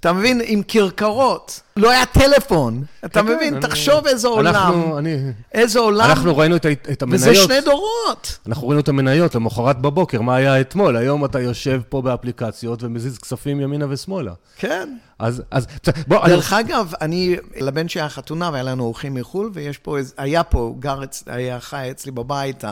אתה 0.00 0.12
מבין? 0.12 0.40
עם 0.44 0.62
כרכרות. 0.68 1.60
לא 1.76 1.90
היה 1.90 2.06
טלפון. 2.06 2.84
אתה 3.04 3.22
כן, 3.22 3.26
מבין? 3.26 3.54
אני- 3.54 3.62
תחשוב 3.62 4.06
איזה 4.06 4.28
עולם. 4.28 4.92
איזה 5.54 5.78
עולם. 5.78 6.04
אנחנו 6.10 6.36
ראינו 6.36 6.56
את, 6.56 6.64
ה- 6.64 6.72
את 6.72 7.02
וזה 7.10 7.26
המניות. 7.28 7.46
שני 7.50 7.60
דורות. 7.60 8.38
אנחנו 8.46 8.68
ראינו 8.68 8.80
את 8.80 8.88
המניות 8.88 9.34
למחרת 9.34 9.78
בבוקר, 9.80 10.20
מה 10.22 10.36
היה 10.36 10.60
אתמול. 10.60 10.96
היום 10.96 11.24
אתה 11.24 11.40
יושב 11.40 11.80
פה 11.88 12.02
באפליקציות 12.02 12.82
ומזיז 12.82 13.18
כספים 13.18 13.60
ימינה 13.60 13.86
ושמאלה. 13.88 14.32
כן. 14.58 14.96
אז, 15.18 15.42
אז, 15.50 15.66
בוא, 16.06 16.24
אני... 16.24 16.28
דרך 16.32 16.52
אגב, 16.52 16.92
אני, 17.00 17.36
לבן 17.60 17.88
שלי 17.88 18.00
היה 18.00 18.08
חתונה 18.08 18.50
והיה 18.52 18.62
לנו 18.64 18.84
אורחים 18.84 19.14
מחו"ל, 19.14 19.50
ויש 19.54 19.78
פה, 19.78 19.96
היה 20.18 20.42
פה, 20.42 20.74
גר, 20.78 21.02
אצ- 21.04 21.22
היה 21.26 21.60
חי 21.60 21.88
אצלי 21.90 22.12
בבית, 22.12 22.64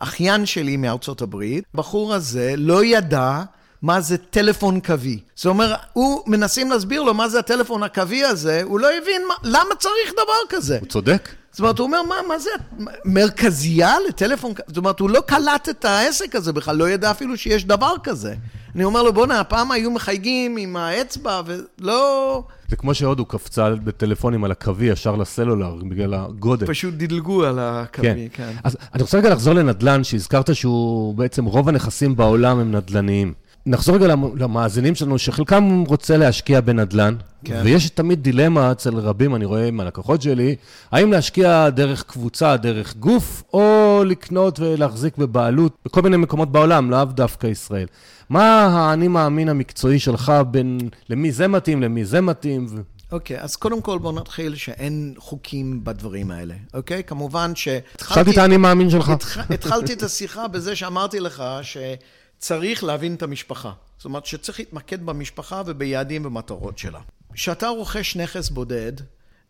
האחיין 0.00 0.46
שלי 0.46 0.76
מארצות 0.76 1.22
הברית. 1.22 1.64
הבחור 1.74 2.14
הזה 2.14 2.54
לא 2.56 2.84
ידע 2.84 3.42
מה 3.84 4.00
זה 4.00 4.16
טלפון 4.18 4.80
קווי. 4.80 5.18
זאת 5.34 5.46
אומרת, 5.46 5.78
הוא, 5.92 6.22
מנסים 6.26 6.70
להסביר 6.70 7.02
לו 7.02 7.14
מה 7.14 7.28
זה 7.28 7.38
הטלפון 7.38 7.82
הקווי 7.82 8.24
הזה, 8.24 8.62
הוא 8.64 8.80
לא 8.80 8.88
הבין 9.02 9.22
מה, 9.28 9.34
למה 9.42 9.74
צריך 9.78 10.12
דבר 10.12 10.56
כזה. 10.56 10.78
הוא 10.80 10.88
צודק. 10.88 11.28
זאת 11.50 11.60
אומרת, 11.60 11.78
הוא 11.78 11.86
אומר, 11.86 12.02
מה, 12.02 12.14
מה 12.28 12.38
זה, 12.38 12.50
מרכזייה 13.04 13.94
לטלפון, 14.08 14.54
כ-" 14.54 14.60
זאת 14.66 14.76
אומרת, 14.76 15.00
הוא 15.00 15.10
לא 15.10 15.20
קלט 15.26 15.68
את 15.68 15.84
העסק 15.84 16.34
הזה 16.34 16.52
בכלל, 16.52 16.76
לא 16.76 16.88
ידע 16.88 17.10
אפילו 17.10 17.36
שיש 17.36 17.64
דבר 17.64 17.94
כזה. 18.02 18.34
אני 18.74 18.84
אומר 18.84 19.02
לו, 19.02 19.12
בוא'נה, 19.12 19.40
הפעם 19.40 19.72
היו 19.72 19.90
מחייגים 19.90 20.56
עם 20.56 20.76
האצבע, 20.76 21.42
ולא... 21.46 22.42
זה 22.68 22.76
כמו 22.76 22.94
שהודו 22.94 23.24
קפצה 23.24 23.70
בטלפונים 23.70 24.44
על 24.44 24.50
הקווי 24.50 24.86
ישר 24.86 25.16
לסלולר, 25.16 25.74
בגלל 25.74 26.14
הגודל. 26.14 26.66
פשוט 26.66 26.94
דילגו 26.94 27.44
על 27.44 27.58
הקווי, 27.58 28.28
כן. 28.32 28.52
אז 28.64 28.76
אני 28.94 29.02
רוצה 29.02 29.18
רגע 29.18 29.30
לחזור 29.30 29.54
לנדל"ן, 29.54 30.04
שהזכרת 30.04 30.54
שהוא 30.54 31.14
בעצם 31.14 31.44
רוב 31.44 31.68
הנכסים 31.68 32.16
בעולם 32.16 32.58
הם 32.58 32.74
נדל"ניים. 32.74 33.43
נחזור 33.66 33.94
רגע 33.96 34.06
למ- 34.06 34.36
למאזינים 34.36 34.94
שלנו, 34.94 35.18
שחלקם 35.18 35.84
רוצה 35.88 36.16
להשקיע 36.16 36.60
בנדל"ן, 36.60 37.14
כן. 37.44 37.60
ויש 37.64 37.90
תמיד 37.90 38.22
דילמה 38.22 38.72
אצל 38.72 38.94
רבים, 38.96 39.34
אני 39.34 39.44
רואה 39.44 39.66
עם 39.66 39.80
הלקוחות 39.80 40.22
שלי, 40.22 40.56
האם 40.92 41.12
להשקיע 41.12 41.70
דרך 41.70 42.02
קבוצה, 42.02 42.56
דרך 42.56 42.96
גוף, 42.96 43.42
או 43.52 44.02
לקנות 44.06 44.60
ולהחזיק 44.60 45.18
בבעלות 45.18 45.72
בכל 45.86 46.02
מיני 46.02 46.16
מקומות 46.16 46.52
בעולם, 46.52 46.90
לאו 46.90 47.04
דווקא 47.04 47.46
ישראל. 47.46 47.86
מה 48.30 48.60
האני 48.66 49.08
מאמין 49.08 49.48
המקצועי 49.48 49.98
שלך 49.98 50.32
בין 50.50 50.78
למי 51.10 51.32
זה 51.32 51.48
מתאים, 51.48 51.82
למי 51.82 52.04
זה 52.04 52.20
מתאים? 52.20 52.66
ו... 52.70 52.80
אוקיי, 53.12 53.40
אז 53.40 53.56
קודם 53.56 53.80
כל 53.80 53.98
בואו 53.98 54.12
נתחיל 54.20 54.54
שאין 54.54 55.14
חוקים 55.18 55.84
בדברים 55.84 56.30
האלה, 56.30 56.54
אוקיי? 56.74 57.04
כמובן 57.04 57.52
שהתחלתי... 57.54 58.14
שאלתי 58.14 58.30
את 58.30 58.38
האני 58.38 58.56
מאמין 58.56 58.90
שלך. 58.90 59.08
התח... 59.08 59.38
התחלתי 59.50 59.92
את 59.92 60.02
השיחה 60.02 60.48
בזה 60.48 60.76
שאמרתי 60.76 61.20
לך 61.20 61.42
שצריך 62.44 62.84
להבין 62.84 63.14
את 63.14 63.22
המשפחה. 63.22 63.72
זאת 63.96 64.04
אומרת 64.04 64.26
שצריך 64.26 64.58
להתמקד 64.58 65.06
במשפחה 65.06 65.62
וביעדים 65.66 66.26
ומטרות 66.26 66.78
שלה. 66.78 67.00
כשאתה 67.32 67.68
רוכש 67.68 68.16
נכס 68.16 68.48
בודד, 68.48 68.92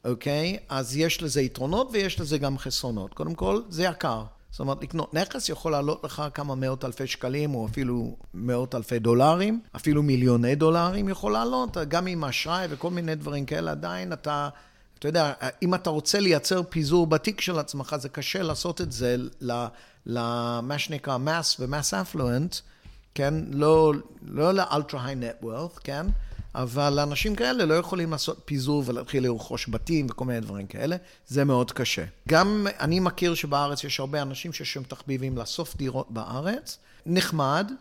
אוקיי? 0.05 0.59
אז 0.69 0.97
יש 0.97 1.23
לזה 1.23 1.43
יתרונות 1.43 1.89
ויש 1.93 2.21
לזה 2.21 2.39
גם 2.39 2.59
חסרונות. 2.59 3.15
קודם 3.15 3.35
כל, 3.35 3.61
זה 3.69 3.85
יקר. 3.85 4.23
זאת 4.51 4.61
אומרת, 4.61 4.83
לקנות 4.83 5.15
נכס 5.15 5.49
יכול 5.49 5.73
לעלות 5.73 6.05
לך 6.05 6.23
כמה 6.35 6.55
מאות 6.55 6.85
אלפי 6.85 7.07
שקלים, 7.07 7.55
או 7.55 7.67
אפילו 7.67 8.17
מאות 8.35 8.75
אלפי 8.75 8.99
דולרים, 8.99 9.61
אפילו 9.77 10.03
מיליוני 10.03 10.55
דולרים 10.55 11.09
יכול 11.09 11.33
לעלות, 11.33 11.77
גם 11.89 12.07
עם 12.07 12.25
אשראי 12.25 12.67
וכל 12.71 12.91
מיני 12.91 13.15
דברים 13.15 13.47
כאלה, 13.47 13.71
עדיין 13.71 14.13
אתה... 14.13 14.49
אתה 14.99 15.09
יודע, 15.09 15.33
אם 15.63 15.75
אתה 15.75 15.91
רוצה 15.91 16.21
לייצר 16.21 16.63
פיזור 16.63 17.07
בתיק 17.07 17.41
של 17.41 17.59
עצמך, 17.59 17.97
זה 17.99 18.09
קשה 18.09 18.43
לעשות 18.43 18.81
את 18.81 18.93
זה 18.93 19.17
למה 20.07 20.79
שנקרא 20.79 21.17
mass 21.17 21.61
ו-mass 21.61 22.15
affluent, 22.15 22.61
כן? 23.15 23.35
לא, 23.51 23.93
לא 24.23 24.53
net 24.53 25.45
wealth, 25.45 25.81
כן? 25.85 26.07
אבל 26.55 26.99
אנשים 26.99 27.35
כאלה 27.37 27.65
לא 27.65 27.75
יכולים 27.75 28.11
לעשות 28.11 28.41
פיזור 28.45 28.83
ולהתחיל 28.87 29.25
לרכוש 29.25 29.69
בתים 29.69 30.07
וכל 30.11 30.25
מיני 30.25 30.41
דברים 30.41 30.67
כאלה, 30.67 30.97
זה 31.27 31.45
מאוד 31.45 31.73
קשה. 31.73 32.05
גם 32.29 32.67
אני 32.81 33.01
מכיר 33.01 33.35
שבארץ 33.35 33.85
יש 33.85 34.01
הרבה 34.01 34.23
אנשים 34.23 34.53
שיש 34.53 34.77
להם 34.77 34.85
תחביבים 34.85 35.39
לאסוף 35.39 35.77
דירות 35.77 36.11
בארץ, 36.11 36.79
נחמד, 37.07 37.73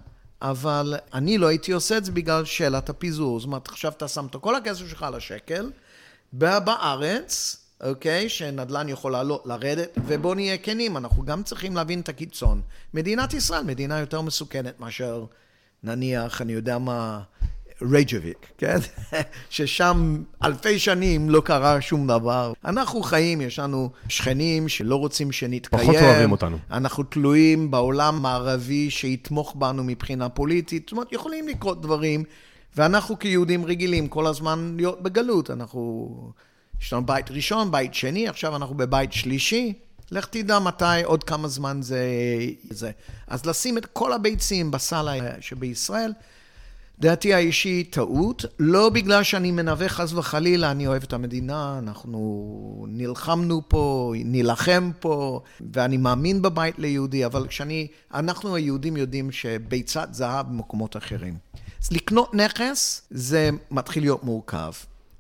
אבל 0.42 0.96
אני 1.14 1.38
לא 1.38 1.48
הייתי 1.48 1.72
עושה 1.72 1.98
את 1.98 2.06
זה 2.06 2.12
בגלל 2.12 2.46
שאלת 2.46 2.90
הפיזור. 2.90 3.40
זאת 3.40 3.48
אומרת, 3.48 3.68
עכשיו 3.68 3.92
אתה 3.92 4.08
שם 4.08 4.26
את 4.26 4.36
כל 4.42 4.56
הכסף 4.56 4.88
שלך 4.90 5.04
על 5.04 5.16
השקל, 5.16 5.72
בארץ, 6.34 7.58
אוקיי, 7.84 8.30
שנדל"ן 8.30 8.90
יכול 8.90 9.12
לעלות, 9.12 9.44
לרדת, 9.46 9.98
ובואו 10.08 10.34
נהיה 10.34 10.58
כנים, 10.58 10.98
אנחנו 10.98 11.26
גם 11.26 11.44
צריכים 11.44 11.76
להבין 11.76 12.00
את 12.00 12.10
הקיצון. 12.10 12.62
מדינת 12.94 13.34
ישראל, 13.34 13.64
מדינה 13.64 14.00
יותר 14.00 14.22
מסוכנת 14.22 14.80
מאשר, 14.80 15.26
נניח, 15.84 16.42
אני 16.42 16.54
יודע 16.54 16.78
מה, 16.78 17.22
רייג'ביק, 17.82 18.48
כן? 18.58 18.78
ששם 19.50 20.24
אלפי 20.44 20.80
שנים 20.80 21.30
לא 21.30 21.42
קרה 21.46 21.82
שום 21.82 22.08
דבר. 22.08 22.54
אנחנו 22.66 23.04
חיים, 23.04 23.42
יש 23.42 23.60
לנו 23.60 23.90
שכנים 24.10 24.70
שלא 24.70 24.96
רוצים 24.96 25.32
שנתקיים. 25.32 25.84
פחות 25.84 25.96
אוהבים 26.02 26.32
אותנו. 26.32 26.58
אנחנו 26.72 27.04
תלויים 27.04 27.72
בעולם 27.72 28.22
מערבי 28.22 28.90
שיתמוך 28.90 29.56
בנו 29.56 29.84
מבחינה 29.84 30.30
פוליטית. 30.30 30.84
זאת 30.84 30.92
אומרת, 30.92 31.14
יכולים 31.14 31.48
לקרות 31.48 31.82
דברים, 31.82 32.24
ואנחנו 32.76 33.20
כיהודים 33.20 33.66
רגילים 33.66 34.08
כל 34.08 34.28
הזמן 34.28 34.74
להיות 34.78 35.04
בגלות. 35.04 35.52
אנחנו, 35.52 36.10
יש 36.82 36.94
לנו 36.94 37.06
בית 37.06 37.32
ראשון, 37.32 37.72
בית 37.72 37.94
שני, 37.94 38.28
עכשיו 38.28 38.56
אנחנו 38.56 38.76
בבית 38.76 39.14
שלישי. 39.14 39.74
לך 40.12 40.26
תדע 40.26 40.60
מתי, 40.60 41.04
עוד 41.04 41.24
כמה 41.24 41.48
זמן 41.48 41.82
זה... 41.82 42.06
זה. 42.70 42.92
אז 43.28 43.46
לשים 43.46 43.78
את 43.78 43.86
כל 43.86 44.14
הביצים 44.14 44.72
בסל 44.72 45.08
שבישראל, 45.42 46.14
דעתי 47.00 47.34
האישית 47.34 47.94
טעות, 47.94 48.46
לא 48.60 48.90
בגלל 48.90 49.24
שאני 49.24 49.52
מנווה 49.52 49.90
חס 49.90 50.14
וחלילה, 50.14 50.72
אני 50.72 50.88
אוהב 50.88 51.04
את 51.04 51.14
המדינה, 51.14 51.80
אנחנו 51.80 52.86
נלחמנו 52.90 53.62
פה, 53.68 54.14
נילחם 54.16 54.92
פה, 55.00 55.42
ואני 55.74 55.98
מאמין 55.98 56.42
בבית 56.42 56.80
ליהודי, 56.80 57.26
אבל 57.26 57.48
כשאני, 57.48 57.88
אנחנו 58.14 58.56
היהודים 58.56 58.98
יודעים 58.98 59.32
שביצת 59.32 60.08
זהב 60.12 60.48
במקומות 60.48 60.98
אחרים. 60.98 61.38
אז 61.84 61.92
לקנות 61.92 62.34
נכס 62.34 63.02
זה 63.10 63.50
מתחיל 63.72 64.04
להיות 64.04 64.24
מורכב. 64.24 64.72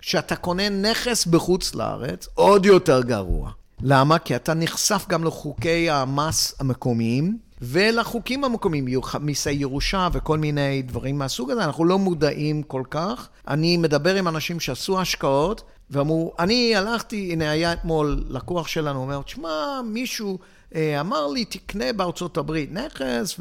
כשאתה 0.05 0.35
קונה 0.35 0.69
נכס 0.69 1.25
בחוץ 1.25 1.75
לארץ, 1.75 2.27
עוד 2.33 2.65
יותר 2.65 3.01
גרוע. 3.01 3.51
למה? 3.81 4.19
כי 4.19 4.35
אתה 4.35 4.53
נחשף 4.53 5.05
גם 5.09 5.23
לחוקי 5.23 5.89
המס 5.89 6.55
המקומיים. 6.59 7.37
ולחוקים 7.61 8.43
המקומיים, 8.43 8.85
מיסי 9.21 9.51
ירושה 9.51 10.07
וכל 10.13 10.37
מיני 10.37 10.81
דברים 10.81 11.17
מהסוג 11.17 11.51
הזה, 11.51 11.63
אנחנו 11.63 11.85
לא 11.85 11.99
מודעים 11.99 12.63
כל 12.63 12.83
כך. 12.89 13.29
אני 13.47 13.77
מדבר 13.77 14.15
עם 14.15 14.27
אנשים 14.27 14.59
שעשו 14.59 15.01
השקעות, 15.01 15.63
ואמרו, 15.89 16.33
אני 16.39 16.75
הלכתי, 16.75 17.29
הנה 17.31 17.51
היה 17.51 17.73
אתמול 17.73 18.23
לקוח 18.29 18.67
שלנו, 18.67 19.01
אומר, 19.01 19.21
תשמע, 19.21 19.81
מישהו 19.85 20.39
אמר 20.75 21.27
לי, 21.27 21.45
תקנה 21.45 21.93
בארצות 21.93 22.37
הברית 22.37 22.69
נכס, 22.71 23.39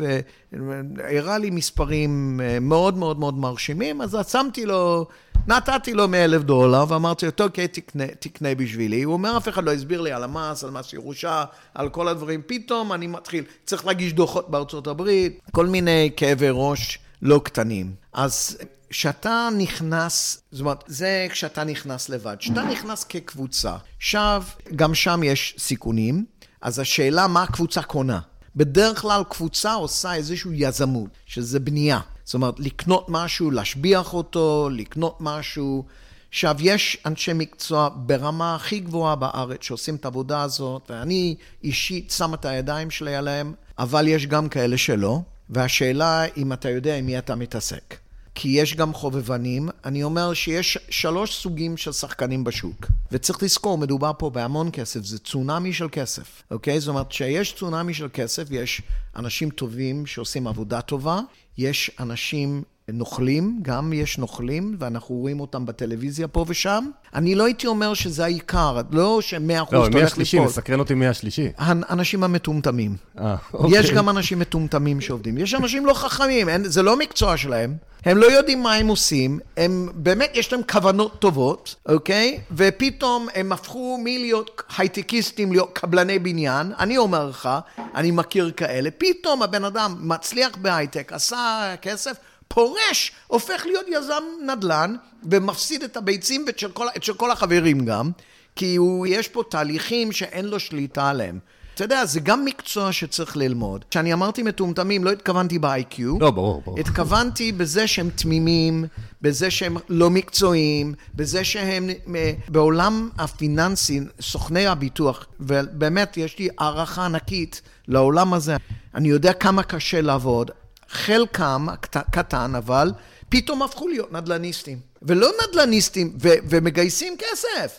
והראה 0.52 1.38
לי 1.38 1.50
מספרים 1.50 2.40
אה, 2.42 2.60
מאוד 2.60 2.96
מאוד 2.96 3.18
מאוד 3.18 3.38
מרשימים, 3.38 4.00
אז 4.00 4.16
שמתי 4.28 4.66
לו, 4.66 5.06
נתתי 5.46 5.94
לו 5.94 6.08
100 6.08 6.24
אלף 6.24 6.42
דולר, 6.42 6.84
ואמרתי 6.88 7.26
לו, 7.26 7.32
אוקיי, 7.40 7.68
תקנה, 7.68 8.04
תקנה 8.18 8.54
בשבילי. 8.54 9.02
הוא 9.02 9.12
אומר, 9.12 9.36
אף 9.36 9.48
אחד 9.48 9.64
לא 9.64 9.72
הסביר 9.72 10.00
לי 10.00 10.12
על 10.12 10.24
המס, 10.24 10.64
על 10.64 10.70
מס 10.70 10.92
ירושה, 10.92 11.44
על 11.74 11.88
כל 11.88 12.08
הדברים. 12.08 12.42
פתאום 12.46 12.92
אני 12.92 13.06
מתחיל, 13.06 13.44
צריך 13.64 13.86
להגיש 13.86 14.12
דוחות 14.12 14.50
בארצות 14.50 14.86
הברית, 14.86 15.40
כל 15.52 15.66
מיני 15.66 16.10
כאבי 16.16 16.48
ראש 16.50 16.98
לא 17.22 17.40
קטנים. 17.44 17.94
אז 18.12 18.58
כשאתה 18.90 19.48
נכנס, 19.58 20.42
זאת 20.52 20.60
אומרת, 20.60 20.84
זה 20.86 21.26
כשאתה 21.30 21.64
נכנס 21.64 22.08
לבד. 22.08 22.36
כשאתה 22.38 22.62
נכנס 22.62 23.04
כקבוצה, 23.04 23.76
עכשיו, 23.96 24.42
גם 24.76 24.94
שם 24.94 25.20
יש 25.24 25.54
סיכונים, 25.58 26.24
אז 26.62 26.78
השאלה 26.78 27.26
מה 27.26 27.42
הקבוצה 27.42 27.82
קונה. 27.82 28.20
בדרך 28.56 29.00
כלל 29.00 29.22
קבוצה 29.28 29.72
עושה 29.72 30.14
איזושהי 30.14 30.50
יזמות, 30.54 31.10
שזה 31.26 31.60
בנייה. 31.60 32.00
זאת 32.24 32.34
אומרת, 32.34 32.60
לקנות 32.60 33.06
משהו, 33.08 33.50
להשביח 33.50 34.14
אותו, 34.14 34.68
לקנות 34.72 35.16
משהו. 35.20 35.84
עכשיו, 36.28 36.56
יש 36.60 36.98
אנשי 37.06 37.32
מקצוע 37.34 37.88
ברמה 37.96 38.54
הכי 38.54 38.80
גבוהה 38.80 39.16
בארץ 39.16 39.62
שעושים 39.62 39.94
את 39.94 40.04
העבודה 40.04 40.42
הזאת, 40.42 40.90
ואני 40.90 41.36
אישית 41.64 42.10
שם 42.10 42.34
את 42.34 42.44
הידיים 42.44 42.90
שלי 42.90 43.14
עליהם, 43.16 43.54
אבל 43.78 44.08
יש 44.08 44.26
גם 44.26 44.48
כאלה 44.48 44.78
שלא, 44.78 45.20
והשאלה 45.50 46.24
אם 46.36 46.52
אתה 46.52 46.70
יודע 46.70 46.96
עם 46.96 47.06
מי 47.06 47.18
אתה 47.18 47.34
מתעסק. 47.34 48.01
כי 48.34 48.48
יש 48.48 48.76
גם 48.76 48.94
חובבנים. 48.94 49.68
אני 49.84 50.02
אומר 50.02 50.34
שיש 50.34 50.78
שלוש 50.90 51.34
סוגים 51.34 51.76
של 51.76 51.92
שחקנים 51.92 52.44
בשוק. 52.44 52.86
וצריך 53.12 53.42
לזכור, 53.42 53.78
מדובר 53.78 54.12
פה 54.18 54.30
בהמון 54.30 54.70
כסף, 54.72 55.04
זה 55.04 55.18
צונאמי 55.18 55.72
של 55.72 55.86
כסף, 55.92 56.42
אוקיי? 56.50 56.80
זאת 56.80 56.88
אומרת, 56.88 57.08
כשיש 57.08 57.54
צונאמי 57.54 57.94
של 57.94 58.08
כסף, 58.12 58.44
יש 58.50 58.82
אנשים 59.16 59.50
טובים 59.50 60.06
שעושים 60.06 60.46
עבודה 60.46 60.80
טובה, 60.80 61.20
יש 61.58 61.90
אנשים 62.00 62.62
נוכלים, 62.88 63.58
גם 63.62 63.92
יש 63.92 64.18
נוכלים, 64.18 64.76
ואנחנו 64.78 65.14
רואים 65.14 65.40
אותם 65.40 65.66
בטלוויזיה 65.66 66.28
פה 66.28 66.44
ושם. 66.48 66.84
אני 67.14 67.34
לא 67.34 67.44
הייתי 67.44 67.66
אומר 67.66 67.94
שזה 67.94 68.24
העיקר, 68.24 68.80
לא 68.90 69.20
שמאה 69.20 69.62
אחוז 69.62 69.74
לא, 69.74 69.82
אתה 69.82 69.94
מי 69.94 70.00
הולך 70.00 70.12
השלישי? 70.12 70.36
ליפול. 70.36 70.48
מסקרן 70.50 70.78
אותי 70.78 70.94
מי 70.94 71.06
השלישי. 71.06 71.48
האנשים 71.58 72.24
המטומטמים. 72.24 72.96
אה, 73.18 73.36
אוקיי. 73.54 73.78
יש 73.78 73.90
גם 73.90 74.08
אנשים 74.08 74.38
מטומטמים 74.38 75.00
שעובדים. 75.00 75.38
יש 75.38 75.54
אנשים 75.54 75.86
לא 75.86 75.94
חכמים, 75.94 76.48
אין, 76.48 76.64
זה 76.64 76.82
לא 76.82 76.98
מקצוע 76.98 77.36
שלהם. 77.36 77.76
הם 78.04 78.18
לא 78.18 78.26
יודעים 78.26 78.62
מה 78.62 78.74
הם 78.74 78.88
עושים, 78.88 79.38
הם 79.56 79.88
באמת, 79.94 80.30
יש 80.34 80.52
להם 80.52 80.62
כוונות 80.62 81.18
טובות, 81.18 81.74
אוקיי? 81.88 82.40
ופתאום 82.56 83.28
הם 83.34 83.52
הפכו 83.52 83.98
מלהיות 84.02 84.62
הייטקיסטים 84.78 85.52
להיות 85.52 85.70
קבלני 85.72 86.18
בניין. 86.18 86.72
אני 86.78 86.98
אומר 86.98 87.26
לך, 87.26 87.48
אני 87.94 88.10
מכיר 88.10 88.50
כאלה, 88.56 88.90
פתאום 88.98 89.42
הבן 89.42 89.64
אדם 89.64 89.96
מצליח 90.00 90.56
בהייטק, 90.56 91.12
עשה 91.12 91.74
כסף, 91.82 92.16
פורש, 92.48 93.12
הופך 93.26 93.66
להיות 93.66 93.86
יזם 93.88 94.22
נדל"ן, 94.46 94.96
ומפסיד 95.30 95.82
את 95.82 95.96
הביצים 95.96 96.44
ואת 96.46 96.58
של 96.58 96.72
כל, 96.72 96.86
כל 97.16 97.30
החברים 97.30 97.84
גם, 97.84 98.10
כי 98.56 98.76
הוא, 98.76 99.06
יש 99.06 99.28
פה 99.28 99.42
תהליכים 99.50 100.12
שאין 100.12 100.44
לו 100.44 100.60
שליטה 100.60 101.08
עליהם. 101.08 101.38
אתה 101.74 101.84
יודע, 101.84 102.04
זה 102.04 102.20
גם 102.20 102.44
מקצוע 102.44 102.92
שצריך 102.92 103.36
ללמוד. 103.36 103.84
כשאני 103.90 104.12
אמרתי 104.12 104.42
מטומטמים, 104.42 105.04
לא 105.04 105.10
התכוונתי 105.12 105.58
ב-IQ. 105.58 106.02
לא, 106.20 106.30
ברור, 106.30 106.62
ברור. 106.64 106.78
התכוונתי 106.80 107.52
בזה 107.52 107.86
שהם 107.86 108.10
תמימים, 108.10 108.84
בזה 109.22 109.50
שהם 109.50 109.76
לא 109.88 110.10
מקצועיים, 110.10 110.94
בזה 111.14 111.44
שהם 111.44 111.90
אה, 112.16 112.32
בעולם 112.48 113.08
הפיננסי, 113.18 114.00
סוכני 114.20 114.66
הביטוח, 114.66 115.26
ובאמת 115.40 116.16
יש 116.16 116.38
לי 116.38 116.48
הערכה 116.58 117.04
ענקית 117.04 117.62
לעולם 117.88 118.34
הזה. 118.34 118.56
אני 118.94 119.08
יודע 119.08 119.32
כמה 119.32 119.62
קשה 119.62 120.00
לעבוד. 120.00 120.50
חלקם, 120.88 121.66
קט- 121.80 122.10
קטן 122.10 122.54
אבל, 122.54 122.92
פתאום 123.28 123.62
הפכו 123.62 123.88
להיות 123.88 124.12
נדל"ניסטים. 124.12 124.78
ולא 125.02 125.28
נדל"ניסטים, 125.48 126.12
ו- 126.22 126.28
ומגייסים 126.48 127.16
כסף. 127.18 127.78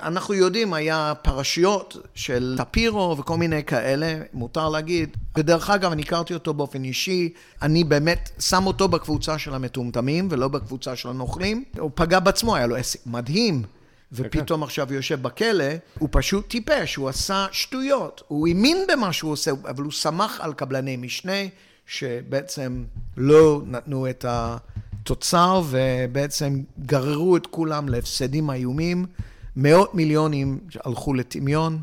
אנחנו 0.00 0.34
יודעים, 0.34 0.74
היה 0.74 1.12
פרשיות 1.22 1.96
של 2.14 2.54
טפירו 2.58 3.16
וכל 3.18 3.36
מיני 3.36 3.64
כאלה, 3.64 4.14
מותר 4.32 4.68
להגיד. 4.68 5.16
ודרך 5.36 5.70
אגב, 5.70 5.92
אני 5.92 6.02
הכרתי 6.02 6.34
אותו 6.34 6.54
באופן 6.54 6.84
אישי, 6.84 7.32
אני 7.62 7.84
באמת 7.84 8.30
שם 8.38 8.66
אותו 8.66 8.88
בקבוצה 8.88 9.38
של 9.38 9.54
המטומטמים 9.54 10.28
ולא 10.30 10.48
בקבוצה 10.48 10.96
של 10.96 11.08
הנוכלים. 11.08 11.64
הוא 11.78 11.90
פגע 11.94 12.20
בעצמו, 12.20 12.56
היה 12.56 12.66
לו 12.66 12.76
עסק 12.76 13.06
מדהים. 13.06 13.62
ופתאום 14.12 14.62
עכשיו 14.62 14.88
הוא 14.88 14.94
יושב 14.94 15.22
בכלא, 15.22 15.64
הוא 15.98 16.08
פשוט 16.12 16.48
טיפש, 16.48 16.94
הוא 16.94 17.08
עשה 17.08 17.46
שטויות. 17.52 18.22
הוא 18.28 18.48
האמין 18.48 18.78
במה 18.92 19.12
שהוא 19.12 19.32
עושה, 19.32 19.50
אבל 19.50 19.84
הוא 19.84 19.92
סמך 19.92 20.40
על 20.40 20.52
קבלני 20.52 20.96
משנה, 20.96 21.42
שבעצם 21.86 22.84
לא 23.16 23.62
נתנו 23.66 24.10
את 24.10 24.24
התוצר, 24.28 25.62
ובעצם 25.70 26.62
גררו 26.86 27.36
את 27.36 27.46
כולם 27.46 27.88
להפסדים 27.88 28.50
איומים. 28.50 29.06
מאות 29.56 29.94
מיליונים 29.94 30.58
הלכו 30.84 31.14
לטמיון. 31.14 31.78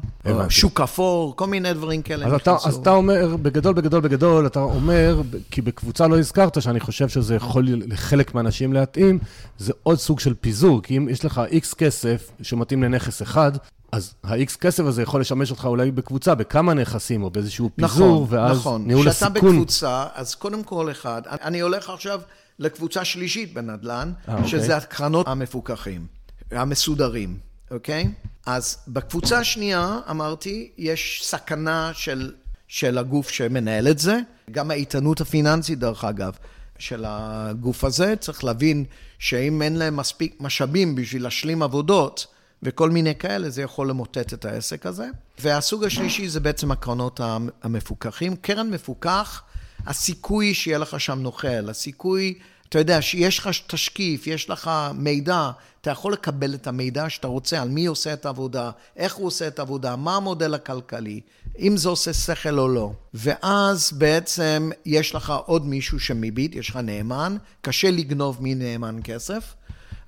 שוק 0.50 0.82
אפור, 0.82 1.36
כל 1.36 1.48
מיני 1.48 1.74
דברים 1.74 2.02
כאלה 2.02 2.26
אז 2.26 2.34
אתה, 2.34 2.56
אז 2.66 2.76
אתה 2.76 2.92
אומר, 2.92 3.36
בגדול, 3.42 3.74
בגדול, 3.74 4.02
בגדול, 4.02 4.48
אתה 4.48 4.60
אומר, 4.60 5.22
כי 5.52 5.62
בקבוצה 5.62 6.08
לא 6.08 6.20
הזכרת, 6.20 6.62
שאני 6.62 6.80
חושב 6.80 7.10
שזה 7.10 7.36
יכול 7.36 7.66
לחלק 7.68 8.36
מהאנשים 8.36 8.74
להתאים, 8.74 9.20
זה 9.58 9.74
עוד 9.84 9.98
סוג 10.00 10.20
של 10.20 10.34
פיזור, 10.42 10.82
כי 10.82 10.98
אם 10.98 11.10
יש 11.10 11.26
לך 11.26 11.42
איקס 11.52 11.74
כסף 11.74 12.32
שמתאים 12.42 12.84
לנכס 12.84 13.22
אחד, 13.22 13.52
אז 13.92 14.14
האיקס 14.24 14.56
כסף 14.56 14.84
הזה 14.84 15.02
יכול 15.02 15.22
לשמש 15.22 15.52
אותך 15.52 15.66
אולי 15.66 15.92
בקבוצה, 15.92 16.36
בכמה 16.36 16.74
נכסים, 16.74 17.24
או 17.24 17.30
באיזשהו 17.30 17.70
פיזור, 17.76 18.24
נכון, 18.24 18.40
ואז 18.40 18.58
נכון. 18.58 18.88
ניהול 18.88 19.10
כשאתה 19.10 19.26
הסיכון. 19.26 19.52
בקבוצה, 19.52 20.06
אז 20.16 20.36
קודם 20.36 20.64
כל 20.64 20.92
אחד, 20.92 21.22
אני 21.28 21.60
הולך 21.60 21.90
עכשיו 21.90 22.22
לקבוצה 22.60 23.06
שלישית 23.06 23.54
בנדל"ן, 23.54 24.12
אה, 24.30 24.34
אוקיי. 24.34 24.48
שזה 24.48 24.78
הקרנות 24.78 25.28
המפוקחים, 25.28 26.06
המסודרים, 26.52 27.38
אוקיי? 27.72 28.12
אז 28.46 28.78
בקבוצה 28.88 29.40
השנייה, 29.40 30.00
אמרתי, 30.10 30.72
יש 30.78 31.22
סכנה 31.24 31.92
של, 31.94 32.34
של 32.68 32.98
הגוף 32.98 33.30
שמנהל 33.30 33.88
את 33.88 34.00
זה, 34.00 34.20
גם 34.52 34.72
האיתנות 34.72 35.22
הפיננסית, 35.22 35.80
דרך 35.80 36.04
אגב. 36.04 36.34
של 36.80 37.04
הגוף 37.08 37.84
הזה, 37.84 38.16
צריך 38.16 38.44
להבין 38.44 38.86
שאם 39.20 39.62
אין 39.62 39.76
להם 39.76 39.98
מספיק 39.98 40.36
משאבים 40.40 40.96
בשביל 40.96 41.24
להשלים 41.24 41.64
עבודות 41.64 42.28
וכל 42.64 42.90
מיני 42.90 43.16
כאלה, 43.16 43.50
זה 43.50 43.62
יכול 43.62 43.90
למוטט 43.90 44.34
את 44.34 44.46
העסק 44.46 44.86
הזה. 44.86 45.08
והסוג 45.40 45.84
השלישי 45.84 46.30
זה 46.30 46.40
בעצם 46.40 46.72
הקרנות 46.72 47.20
המפוקחים. 47.64 48.36
קרן 48.36 48.70
מפוקח, 48.70 49.44
הסיכוי 49.88 50.54
שיהיה 50.54 50.78
לך 50.78 51.00
שם 51.00 51.20
נוכל, 51.20 51.70
הסיכוי, 51.70 52.34
אתה 52.70 52.80
יודע, 52.80 53.02
שיש 53.02 53.40
לך 53.40 53.50
תשקיף, 53.68 54.28
יש 54.28 54.50
לך 54.50 54.72
מידע, 54.96 55.52
אתה 55.82 55.92
יכול 55.92 56.14
לקבל 56.14 56.54
את 56.54 56.68
המידע 56.68 57.10
שאתה 57.10 57.28
רוצה 57.28 57.62
על 57.62 57.70
מי 57.70 57.86
עושה 57.86 58.14
את 58.14 58.26
העבודה, 58.26 58.72
איך 58.96 59.16
הוא 59.16 59.28
עושה 59.28 59.48
את 59.48 59.60
העבודה, 59.60 59.96
מה 59.96 60.16
המודל 60.16 60.54
הכלכלי, 60.54 61.22
אם 61.60 61.78
זה 61.78 61.90
עושה 61.90 62.14
שכל 62.14 62.60
או 62.60 62.68
לא. 62.68 62.92
ואז 63.14 63.92
בעצם 63.92 64.70
יש 64.86 65.16
לך 65.16 65.34
עוד 65.46 65.66
מישהו 65.66 66.00
שמביט, 66.00 66.56
יש 66.56 66.70
לך 66.70 66.76
נאמן, 66.76 67.38
קשה 67.62 67.92
לגנוב 67.92 68.38
מנאמן 68.42 69.00
כסף. 69.04 69.54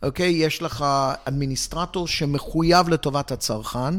אוקיי? 0.03 0.31
יש 0.31 0.61
לך 0.61 0.85
אדמיניסטרטור 1.25 2.07
שמחויב 2.07 2.89
לטובת 2.89 3.31
הצרכן, 3.31 3.93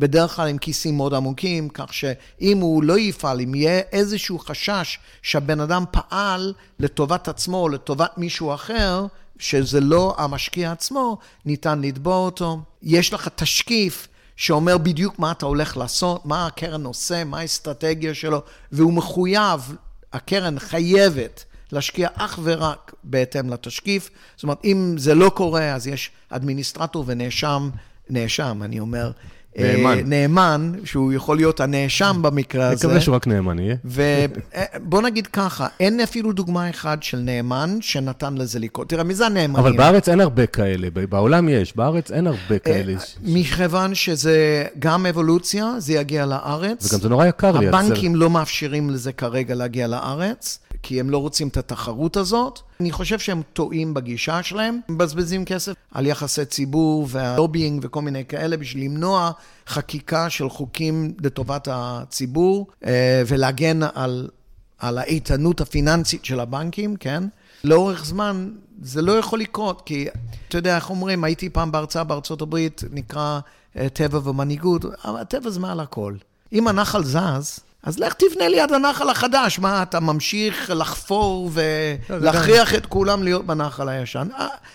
בדרך 0.00 0.36
כלל 0.36 0.48
עם 0.48 0.58
כיסים 0.58 0.96
מאוד 0.96 1.14
עמוקים, 1.14 1.68
כך 1.68 1.94
שאם 1.94 2.58
הוא 2.58 2.82
לא 2.82 2.98
יפעל, 2.98 3.40
אם 3.40 3.54
יהיה 3.54 3.80
איזשהו 3.92 4.38
חשש 4.38 4.98
שהבן 5.22 5.60
אדם 5.60 5.84
פעל 5.90 6.54
לטובת 6.80 7.28
עצמו 7.28 7.56
או 7.56 7.68
לטובת 7.68 8.18
מישהו 8.18 8.54
אחר, 8.54 9.06
שזה 9.38 9.80
לא 9.80 10.14
המשקיע 10.18 10.72
עצמו, 10.72 11.18
ניתן 11.44 11.80
לתבוע 11.80 12.16
אותו. 12.16 12.60
יש 12.82 13.12
לך 13.12 13.28
תשקיף 13.34 14.08
שאומר 14.36 14.78
בדיוק 14.78 15.18
מה 15.18 15.32
אתה 15.32 15.46
הולך 15.46 15.76
לעשות, 15.76 16.26
מה 16.26 16.46
הקרן 16.46 16.84
עושה, 16.84 17.24
מה 17.24 17.38
האסטרטגיה 17.38 18.14
שלו, 18.14 18.42
והוא 18.72 18.92
מחויב, 18.92 19.76
הקרן 20.12 20.58
חייבת 20.58 21.44
להשקיע 21.72 22.08
אך 22.14 22.38
ורק 22.42 22.94
בהתאם 23.04 23.50
לתשקיף. 23.50 24.10
זאת 24.36 24.42
אומרת, 24.42 24.58
אם 24.64 24.94
זה 24.98 25.14
לא 25.14 25.28
קורה, 25.34 25.74
אז 25.74 25.86
יש 25.86 26.10
אדמיניסטרטור 26.30 27.04
ונאשם, 27.06 27.70
נאשם, 28.10 28.60
אני 28.62 28.80
אומר, 28.80 29.10
נאמן. 29.58 29.98
אה, 29.98 30.02
נאמן, 30.04 30.72
שהוא 30.84 31.12
יכול 31.12 31.36
להיות 31.36 31.60
הנאשם 31.60 32.18
במקרה 32.22 32.68
הזה. 32.68 32.86
נקווה 32.86 33.00
שהוא 33.00 33.14
רק 33.14 33.26
נאמן 33.26 33.58
יהיה. 33.58 33.76
ובוא 33.84 35.02
נגיד 35.02 35.26
ככה, 35.26 35.66
אין 35.80 36.00
אפילו 36.00 36.32
דוגמה 36.32 36.70
אחת 36.70 37.02
של 37.02 37.18
נאמן 37.18 37.78
שנתן 37.80 38.34
לזה 38.34 38.58
לקרות. 38.58 38.88
תראה, 38.88 39.04
מי 39.04 39.14
זה 39.14 39.26
הנאמנים? 39.26 39.56
אבל 39.56 39.76
בארץ 39.76 40.08
אין 40.08 40.20
הרבה 40.20 40.46
כאלה, 40.46 40.88
בעולם 41.08 41.48
יש, 41.48 41.76
בארץ 41.76 42.10
אין 42.10 42.26
הרבה 42.26 42.58
כאלה. 42.58 42.92
אה, 42.92 42.98
מכיוון 43.22 43.94
שזה 43.94 44.64
גם 44.78 45.06
אבולוציה, 45.06 45.74
זה 45.78 45.92
יגיע 45.92 46.26
לארץ. 46.26 46.92
וגם 46.92 47.00
זה 47.00 47.08
נורא 47.08 47.26
יקר 47.26 47.52
לייצר. 47.58 47.76
הבנקים 47.76 48.16
לא 48.16 48.30
מאפשרים 48.30 48.90
לזה 48.90 49.12
כרגע 49.12 49.54
להגיע 49.54 49.86
לארץ, 49.86 50.58
כי 50.86 51.00
הם 51.00 51.10
לא 51.10 51.18
רוצים 51.18 51.48
את 51.48 51.56
התחרות 51.56 52.16
הזאת. 52.16 52.60
אני 52.80 52.92
חושב 52.92 53.18
שהם 53.18 53.42
טועים 53.52 53.94
בגישה 53.94 54.42
שלהם, 54.42 54.80
הם 54.88 54.94
מבזבזים 54.94 55.44
כסף 55.44 55.74
על 55.92 56.06
יחסי 56.06 56.44
ציבור 56.44 57.06
והלובינג 57.10 57.80
וכל 57.84 58.02
מיני 58.02 58.24
כאלה 58.24 58.56
בשביל 58.56 58.84
למנוע 58.84 59.30
חקיקה 59.66 60.30
של 60.30 60.48
חוקים 60.48 61.12
לטובת 61.20 61.68
הציבור 61.70 62.66
אה, 62.84 63.22
ולהגן 63.26 63.80
על, 63.94 64.28
על 64.78 64.98
האיתנות 64.98 65.60
הפיננסית 65.60 66.24
של 66.24 66.40
הבנקים, 66.40 66.96
כן? 66.96 67.24
לאורך 67.64 68.04
זמן 68.04 68.50
זה 68.82 69.02
לא 69.02 69.12
יכול 69.12 69.40
לקרות, 69.40 69.82
כי 69.86 70.08
אתה 70.48 70.58
יודע, 70.58 70.76
איך 70.76 70.90
אומרים, 70.90 71.24
הייתי 71.24 71.50
פעם 71.50 71.72
בהרצאה 71.72 72.04
בארצות 72.04 72.42
הברית, 72.42 72.82
נקרא 72.90 73.40
אה, 73.76 73.88
טבע 73.88 74.28
ומנהיגות, 74.28 74.84
אבל 75.04 75.20
הטבע 75.20 75.50
זה 75.50 75.60
מעל 75.60 75.80
הכל. 75.80 76.14
אם 76.52 76.68
הנחל 76.68 77.04
זז, 77.04 77.60
אז 77.86 77.98
לך 77.98 78.14
תבנה 78.14 78.48
ליד 78.48 78.72
הנחל 78.72 79.08
החדש. 79.08 79.58
מה, 79.58 79.82
אתה 79.82 80.00
ממשיך 80.00 80.70
לחפור 80.74 81.50
ולהכריח 81.52 82.74
את 82.74 82.86
כולם 82.86 83.22
להיות 83.22 83.46
בנחל 83.46 83.88
הישן? 83.88 84.28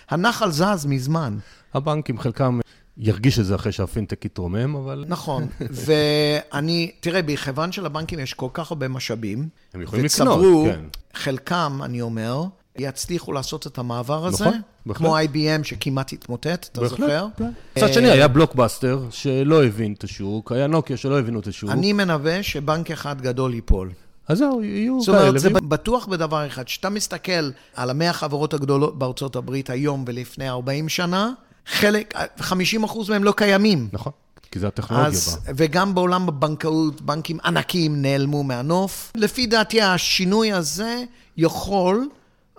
הנחל 0.10 0.52
זז 0.52 0.86
מזמן. 0.86 1.38
הבנקים, 1.74 2.20
חלקם 2.20 2.60
ירגיש 2.98 3.40
את 3.40 3.46
זה 3.46 3.56
אחרי 3.56 3.72
שהפינטק 3.72 4.26
יתרומם, 4.26 4.76
אבל... 4.76 5.06
נכון, 5.08 5.48
ואני, 5.86 6.92
תראה, 7.00 7.22
בכיוון 7.22 7.72
של 7.72 7.86
הבנקים 7.86 8.20
יש 8.20 8.34
כל 8.34 8.50
כך 8.54 8.72
הרבה 8.72 8.88
משאבים. 8.88 9.50
הם 9.74 9.82
יכולים 9.82 10.06
לקנות, 10.06 10.66
כן. 10.66 10.86
חלקם, 11.14 11.80
אני 11.84 12.02
אומר, 12.02 12.44
יצליחו 12.78 13.32
לעשות 13.32 13.68
את 13.68 13.78
המעבר 13.78 14.26
הזה. 14.26 14.46
נכון, 14.46 14.62
בהחלט. 14.86 14.98
כמו 14.98 15.18
IBM 15.20 15.64
שכמעט 15.64 16.14
התמוטט, 16.14 16.70
אתה 16.72 16.82
בהחלט, 16.82 17.00
זוכר? 17.00 17.28
כן. 17.38 17.52
מצד 17.78 17.94
שני, 17.94 18.10
היה 18.10 18.28
בלוקבאסטר 18.28 19.04
שלא 19.10 19.64
הבין 19.66 19.94
את 19.94 20.04
השוק, 20.04 20.52
היה 20.52 20.68
נוקיה 20.68 20.98
שלא 20.98 21.20
הבינו 21.20 21.40
את 21.40 21.48
השוק. 21.48 21.70
אני 21.70 21.94
מנבא 21.94 22.42
שבנק 22.42 22.92
אחד 22.92 23.22
גדול 23.22 23.54
ייפול. 23.54 23.92
אז 24.28 24.38
זהו, 24.38 24.64
יהיו 24.64 25.02
זאת 25.02 25.16
כאלה. 25.16 25.28
אומרת, 25.28 25.42
זה 25.42 25.50
בטוח 25.50 26.06
בדבר 26.06 26.48
אחד, 26.48 26.64
כשאתה 26.64 26.90
מסתכל 26.90 27.50
על 27.76 27.90
המאה 27.90 28.10
החברות 28.10 28.54
הגדולות 28.54 29.00
בארצות 29.00 29.36
הברית 29.36 29.70
היום 29.70 30.04
ולפני 30.08 30.50
40 30.50 30.90
שנה, 30.90 31.32
חלק, 31.66 32.14
50 32.40 32.84
אחוז 32.84 33.10
מהם 33.10 33.24
לא 33.24 33.34
קיימים. 33.38 33.90
נכון, 33.94 34.12
כי 34.52 34.60
זה 34.60 34.68
הטכנולוגיה 34.68 35.10
אז, 35.10 35.40
בה. 35.46 35.52
וגם 35.56 35.96
בעולם 35.96 36.28
הבנקאות, 36.28 37.02
בנקים 37.02 37.38
ענקיים 37.46 38.02
נעלמו 38.02 38.44
מהנוף. 38.44 39.12
לפי 39.16 39.46
דעתי, 39.46 39.82
השינוי 39.82 40.54
הזה 40.54 41.04
יכול, 41.38 42.08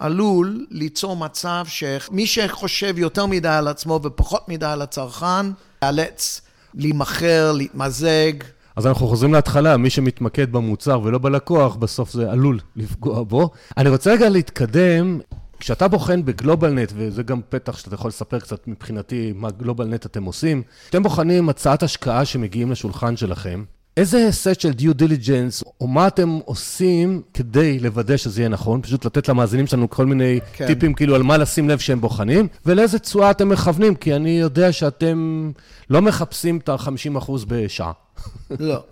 עלול, 0.02 0.66
ליצור 0.70 1.16
מצב 1.16 1.64
שמי 1.66 2.26
שחושב 2.26 2.98
יותר 2.98 3.26
מדי 3.26 3.48
על 3.48 3.68
עצמו 3.68 4.00
ופחות 4.02 4.48
מדי 4.48 4.66
על 4.66 4.82
הצרכן, 4.82 5.46
ייאלץ 5.82 6.40
להימכר, 6.74 7.52
להתמזג. 7.52 8.32
אז 8.76 8.86
אנחנו 8.86 9.06
חוזרים 9.06 9.34
להתחלה, 9.34 9.76
מי 9.76 9.90
שמתמקד 9.90 10.52
במוצר 10.52 11.00
ולא 11.04 11.18
בלקוח, 11.18 11.76
בסוף 11.76 12.12
זה 12.12 12.30
עלול 12.30 12.58
לפגוע 12.76 13.22
בו. 13.22 13.50
אני 13.76 13.88
רוצה 13.88 14.12
רגע 14.12 14.28
להתקדם. 14.28 15.20
כשאתה 15.58 15.88
בוחן 15.88 16.24
בגלובלנט, 16.24 16.92
וזה 16.96 17.22
גם 17.22 17.40
פתח 17.48 17.78
שאתה 17.78 17.94
יכול 17.94 18.08
לספר 18.08 18.40
קצת 18.40 18.68
מבחינתי 18.68 19.32
מה 19.36 19.50
גלובלנט 19.50 20.06
אתם 20.06 20.24
עושים, 20.24 20.62
כשאתם 20.82 21.02
בוחנים 21.02 21.48
הצעת 21.48 21.82
השקעה 21.82 22.24
שמגיעים 22.24 22.70
לשולחן 22.70 23.16
שלכם, 23.16 23.64
איזה 23.96 24.28
סט 24.30 24.60
של 24.60 24.72
due 24.72 24.94
diligence, 24.94 25.64
או 25.80 25.86
מה 25.86 26.06
אתם 26.06 26.38
עושים 26.44 27.22
כדי 27.34 27.78
לוודא 27.78 28.16
שזה 28.16 28.40
יהיה 28.40 28.48
נכון? 28.48 28.82
פשוט 28.82 29.04
לתת 29.04 29.28
למאזינים 29.28 29.66
שלנו 29.66 29.90
כל 29.90 30.06
מיני 30.06 30.40
כן. 30.52 30.66
טיפים 30.66 30.94
כאילו 30.94 31.14
על 31.14 31.22
מה 31.22 31.36
לשים 31.36 31.68
לב 31.68 31.78
שהם 31.78 32.00
בוחנים, 32.00 32.48
ולאיזה 32.66 32.98
תשואה 32.98 33.30
אתם 33.30 33.48
מכוונים, 33.48 33.94
כי 33.94 34.16
אני 34.16 34.30
יודע 34.30 34.72
שאתם 34.72 35.50
לא 35.90 36.02
מחפשים 36.02 36.58
את 36.58 36.68
ה-50% 36.68 37.32
בשעה. 37.46 37.92
לא. 38.50 38.82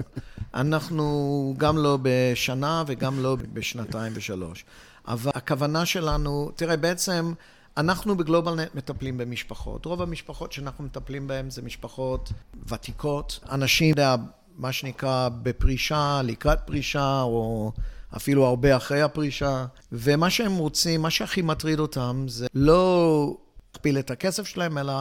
אנחנו 0.54 1.54
גם 1.58 1.78
לא 1.78 1.98
בשנה 2.02 2.84
וגם 2.86 3.22
לא 3.22 3.36
בשנתיים 3.52 4.12
ושלוש. 4.16 4.64
אבל 5.08 5.30
הכוונה 5.34 5.86
שלנו, 5.86 6.50
תראה, 6.56 6.76
בעצם 6.76 7.32
אנחנו 7.76 8.16
בגלובלנט 8.16 8.74
מטפלים 8.74 9.18
במשפחות. 9.18 9.84
רוב 9.84 10.02
המשפחות 10.02 10.52
שאנחנו 10.52 10.84
מטפלים 10.84 11.26
בהן 11.26 11.50
זה 11.50 11.62
משפחות 11.62 12.32
ותיקות, 12.68 13.40
אנשים, 13.50 13.92
אתה 13.92 14.02
יודע, 14.02 14.16
מה 14.60 14.72
שנקרא 14.72 15.28
בפרישה, 15.42 16.20
לקראת 16.24 16.58
פרישה, 16.64 17.20
או 17.20 17.72
אפילו 18.16 18.46
הרבה 18.46 18.76
אחרי 18.76 19.02
הפרישה, 19.02 19.66
ומה 19.92 20.30
שהם 20.30 20.56
רוצים, 20.56 21.02
מה 21.02 21.10
שהכי 21.10 21.42
מטריד 21.42 21.78
אותם 21.78 22.24
זה 22.28 22.46
לא 22.54 23.36
להכפיל 23.74 23.98
את 23.98 24.10
הכסף 24.10 24.46
שלהם, 24.46 24.78
אלא 24.78 24.92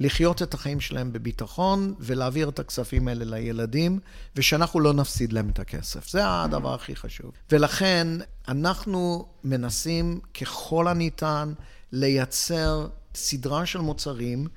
לחיות 0.00 0.42
את 0.42 0.54
החיים 0.54 0.80
שלהם 0.80 1.12
בביטחון 1.12 1.94
ולהעביר 2.00 2.48
את 2.48 2.58
הכספים 2.58 3.08
האלה 3.08 3.24
לילדים, 3.24 3.98
ושאנחנו 4.36 4.80
לא 4.80 4.92
נפסיד 4.92 5.32
להם 5.32 5.50
את 5.50 5.58
הכסף. 5.58 6.08
זה 6.08 6.20
הדבר 6.24 6.74
הכי 6.74 6.96
חשוב. 6.96 7.30
ולכן 7.52 8.08
אנחנו 8.48 9.26
מנסים 9.44 10.20
ככל 10.40 10.88
הניתן 10.88 11.52
לייצר 11.92 12.88
סדרה 13.14 13.66
של 13.66 13.78
מוצרים 13.78 14.48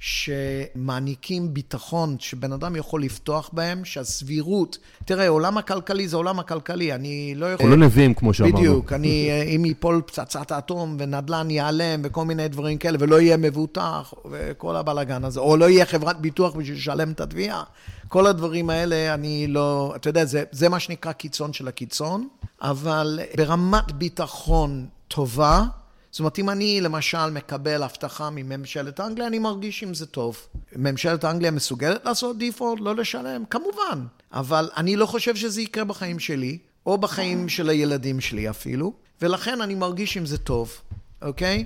שמעניקים 0.00 1.54
ביטחון, 1.54 2.16
שבן 2.18 2.52
אדם 2.52 2.76
יכול 2.76 3.02
לפתוח 3.02 3.50
בהם, 3.52 3.84
שהסבירות... 3.84 4.78
תראה, 5.04 5.28
עולם 5.28 5.58
הכלכלי 5.58 6.08
זה 6.08 6.16
עולם 6.16 6.38
הכלכלי, 6.38 6.94
אני 6.94 7.34
לא 7.36 7.52
יכול... 7.52 7.70
לא 7.70 7.76
נביאים, 7.76 8.14
כמו 8.14 8.34
שאמרנו. 8.34 8.56
בדיוק, 8.56 8.92
אני, 8.92 9.30
אם 9.56 9.64
ייפול 9.64 10.02
פצצת 10.06 10.52
אטום 10.52 10.96
ונדל"ן 10.98 11.50
ייעלם 11.50 12.00
וכל 12.04 12.24
מיני 12.24 12.48
דברים 12.48 12.78
כאלה, 12.78 12.98
ולא 13.00 13.20
יהיה 13.20 13.36
מבוטח, 13.36 14.14
וכל 14.30 14.76
הבלאגן 14.76 15.24
הזה, 15.24 15.40
או 15.40 15.56
לא 15.56 15.70
יהיה 15.70 15.86
חברת 15.86 16.20
ביטוח 16.20 16.54
בשביל 16.54 16.76
לשלם 16.76 17.10
את 17.10 17.20
התביעה, 17.20 17.62
כל 18.08 18.26
הדברים 18.26 18.70
האלה, 18.70 19.14
אני 19.14 19.46
לא... 19.46 19.92
אתה 19.96 20.08
יודע, 20.08 20.24
זה, 20.24 20.44
זה 20.50 20.68
מה 20.68 20.80
שנקרא 20.80 21.12
קיצון 21.12 21.52
של 21.52 21.68
הקיצון, 21.68 22.28
אבל 22.62 23.20
ברמת 23.36 23.92
ביטחון 23.92 24.86
טובה, 25.08 25.64
זאת 26.10 26.20
אומרת, 26.20 26.38
אם 26.38 26.50
אני 26.50 26.80
למשל 26.80 27.30
מקבל 27.30 27.82
הבטחה 27.82 28.30
מממשלת 28.30 29.00
אנגליה, 29.00 29.26
אני 29.26 29.38
מרגיש 29.38 29.82
עם 29.82 29.94
זה 29.94 30.06
טוב. 30.06 30.46
ממשלת 30.76 31.24
אנגליה 31.24 31.50
מסוגלת 31.50 32.04
לעשות 32.04 32.38
דיפולט, 32.38 32.80
לא 32.80 32.96
לשלם? 32.96 33.44
כמובן. 33.50 34.06
אבל 34.32 34.70
אני 34.76 34.96
לא 34.96 35.06
חושב 35.06 35.36
שזה 35.36 35.62
יקרה 35.62 35.84
בחיים 35.84 36.18
שלי, 36.18 36.58
או 36.86 36.98
בחיים 36.98 37.48
של 37.48 37.68
הילדים 37.68 38.20
שלי 38.20 38.50
אפילו, 38.50 38.92
ולכן 39.22 39.60
אני 39.60 39.74
מרגיש 39.74 40.16
עם 40.16 40.26
זה 40.26 40.38
טוב, 40.38 40.80
אוקיי? 41.22 41.64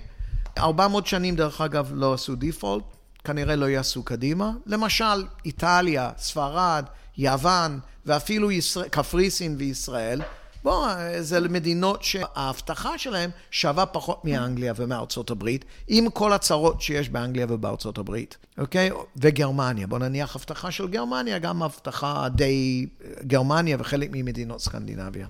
400 0.58 1.06
שנים, 1.06 1.36
דרך 1.36 1.60
אגב, 1.60 1.90
לא 1.94 2.14
עשו 2.14 2.34
דיפולט, 2.34 2.84
כנראה 3.24 3.56
לא 3.56 3.66
יעשו 3.66 4.02
קדימה. 4.02 4.50
למשל, 4.66 5.24
איטליה, 5.44 6.10
ספרד, 6.18 6.84
יוון, 7.18 7.78
ואפילו 8.06 8.50
ישראל, 8.50 8.88
קפריסין 8.88 9.54
וישראל, 9.58 10.22
בוא, 10.62 10.86
זה 11.20 11.40
מדינות 11.40 12.02
שההבטחה 12.02 12.98
שלהן 12.98 13.30
שווה 13.50 13.86
פחות 13.86 14.24
מאנגליה 14.24 14.72
ומארצות 14.76 15.30
הברית, 15.30 15.64
עם 15.88 16.10
כל 16.10 16.32
הצרות 16.32 16.80
שיש 16.80 17.08
באנגליה 17.08 17.46
ובארצות 17.48 17.98
הברית, 17.98 18.36
אוקיי? 18.58 18.90
וגרמניה. 19.16 19.86
בוא 19.86 19.98
נניח 19.98 20.36
הבטחה 20.36 20.70
של 20.70 20.88
גרמניה, 20.88 21.38
גם 21.38 21.62
הבטחה 21.62 22.28
די 22.28 22.86
גרמניה 23.26 23.76
וחלק 23.80 24.08
ממדינות 24.12 24.60
סקנדינביה. 24.60 25.26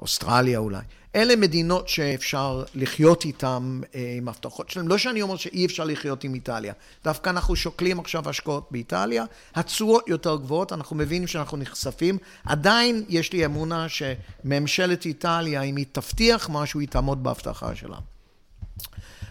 אוסטרליה 0.00 0.58
אולי. 0.58 0.82
אלה 1.16 1.36
מדינות 1.36 1.88
שאפשר 1.88 2.64
לחיות 2.74 3.24
איתן 3.24 3.80
אה, 3.94 4.14
עם 4.16 4.28
הבטחות 4.28 4.70
שלהן. 4.70 4.86
לא 4.86 4.98
שאני 4.98 5.22
אומר 5.22 5.36
שאי 5.36 5.66
אפשר 5.66 5.84
לחיות 5.84 6.24
עם 6.24 6.34
איטליה. 6.34 6.72
דווקא 7.04 7.30
אנחנו 7.30 7.56
שוקלים 7.56 8.00
עכשיו 8.00 8.28
השקעות 8.28 8.68
באיטליה, 8.70 9.24
התשואות 9.54 10.08
יותר 10.08 10.36
גבוהות, 10.36 10.72
אנחנו 10.72 10.96
מבינים 10.96 11.28
שאנחנו 11.28 11.56
נחשפים. 11.56 12.18
עדיין 12.44 13.04
יש 13.08 13.32
לי 13.32 13.44
אמונה 13.44 13.86
שממשלת 13.88 15.06
איטליה, 15.06 15.62
אם 15.62 15.76
היא 15.76 15.86
תבטיח 15.92 16.48
משהו, 16.52 16.80
היא 16.80 16.88
תעמוד 16.88 17.22
בהבטחה 17.22 17.74
שלה. 17.74 17.96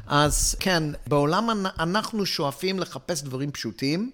אז 0.08 0.56
כן, 0.60 0.84
בעולם 1.08 1.50
אנחנו 1.80 2.26
שואפים 2.26 2.80
לחפש 2.80 3.24
דברים 3.24 3.52
פשוטים. 3.52 4.12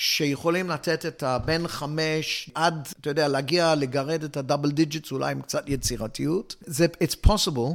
שיכולים 0.00 0.70
לתת 0.70 1.06
את 1.06 1.22
הבין 1.22 1.68
חמש 1.68 2.50
עד, 2.54 2.88
אתה 3.00 3.10
יודע, 3.10 3.28
להגיע, 3.28 3.74
לגרד 3.74 4.24
את 4.24 4.36
ה 4.36 4.41
double 4.41 4.70
digits 4.70 5.12
אולי 5.12 5.32
עם 5.32 5.42
קצת 5.42 5.64
יצירתיות. 5.66 6.56
זה, 6.66 6.86
it's 7.04 7.26
possible, 7.26 7.74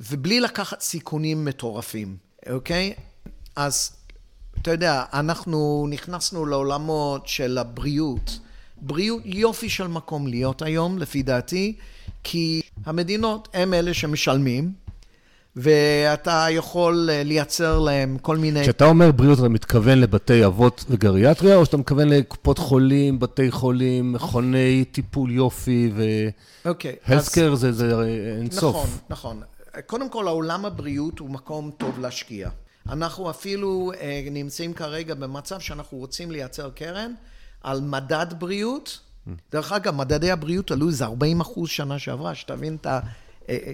ובלי 0.00 0.40
לקחת 0.40 0.80
סיכונים 0.80 1.44
מטורפים, 1.44 2.16
אוקיי? 2.50 2.94
אז, 3.56 3.92
אתה 4.62 4.70
יודע, 4.70 5.04
אנחנו 5.12 5.86
נכנסנו 5.90 6.46
לעולמות 6.46 7.28
של 7.28 7.58
הבריאות. 7.58 8.38
בריאות 8.76 9.22
יופי 9.24 9.68
של 9.68 9.86
מקום 9.86 10.26
להיות 10.26 10.62
היום, 10.62 10.98
לפי 10.98 11.22
דעתי, 11.22 11.76
כי 12.24 12.60
המדינות 12.84 13.48
הם 13.54 13.74
אלה 13.74 13.94
שמשלמים, 13.94 14.72
ואתה 15.56 16.46
יכול 16.50 17.08
לייצר 17.12 17.78
להם 17.78 18.18
כל 18.18 18.36
מיני... 18.36 18.62
כשאתה 18.62 18.84
אומר 18.84 19.12
בריאות, 19.12 19.38
אתה 19.38 19.48
מתכוון 19.48 19.98
לבתי 19.98 20.46
אבות 20.46 20.84
וגריאטריה, 20.90 21.56
או 21.56 21.64
שאתה 21.64 21.76
מתכוון 21.76 22.08
לקופות 22.08 22.58
חולים, 22.58 23.18
בתי 23.18 23.50
חולים, 23.50 24.12
מכוני 24.12 24.84
טיפול 24.92 25.30
יופי 25.30 25.90
ו... 25.94 26.02
אוקיי. 26.64 26.96
Healthcare 27.06 27.54
זה, 27.54 27.72
זה 27.72 27.92
אינסוף. 28.38 28.76
נכון, 28.76 28.90
נכון. 29.10 29.42
קודם 29.86 30.10
כל, 30.10 30.26
העולם 30.26 30.64
הבריאות 30.64 31.18
הוא 31.18 31.30
מקום 31.30 31.70
טוב 31.78 32.00
להשקיע. 32.00 32.50
אנחנו 32.88 33.30
אפילו 33.30 33.92
אה, 34.00 34.22
נמצאים 34.30 34.72
כרגע 34.72 35.14
במצב 35.14 35.60
שאנחנו 35.60 35.98
רוצים 35.98 36.30
לייצר 36.30 36.70
קרן 36.70 37.12
על 37.62 37.80
מדד 37.80 38.26
בריאות. 38.38 39.00
דרך 39.52 39.72
אגב, 39.72 39.94
מדדי 39.94 40.30
הבריאות 40.30 40.70
עלו 40.70 40.88
איזה 40.88 41.04
40 41.04 41.40
אחוז 41.40 41.68
שנה 41.68 41.98
שעברה, 41.98 42.34
שתבין 42.34 42.76
את 42.80 42.86
ה... 42.86 42.90
אה, 42.90 43.00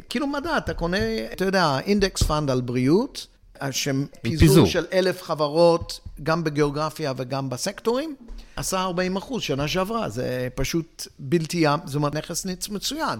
כאילו 0.08 0.26
מדע, 0.26 0.58
אתה 0.58 0.74
קונה, 0.74 0.98
אתה 1.32 1.44
יודע, 1.44 1.78
index 1.84 2.22
fund 2.22 2.50
על 2.50 2.60
בריאות, 2.60 3.26
שפיזור 3.70 4.08
פיזור. 4.22 4.66
של 4.66 4.84
אלף 4.92 5.22
חברות, 5.22 6.00
גם 6.22 6.44
בגיאוגרפיה 6.44 7.12
וגם 7.16 7.50
בסקטורים, 7.50 8.16
עשה 8.56 8.80
40 8.80 9.16
אחוז 9.16 9.42
שנה 9.42 9.68
שעברה, 9.68 10.08
זה 10.08 10.48
פשוט 10.54 11.06
בלתי, 11.18 11.64
זאת 11.84 11.94
אומרת, 11.94 12.14
נכס 12.14 12.46
מצוין, 12.70 13.18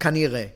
כנראה. 0.00 0.46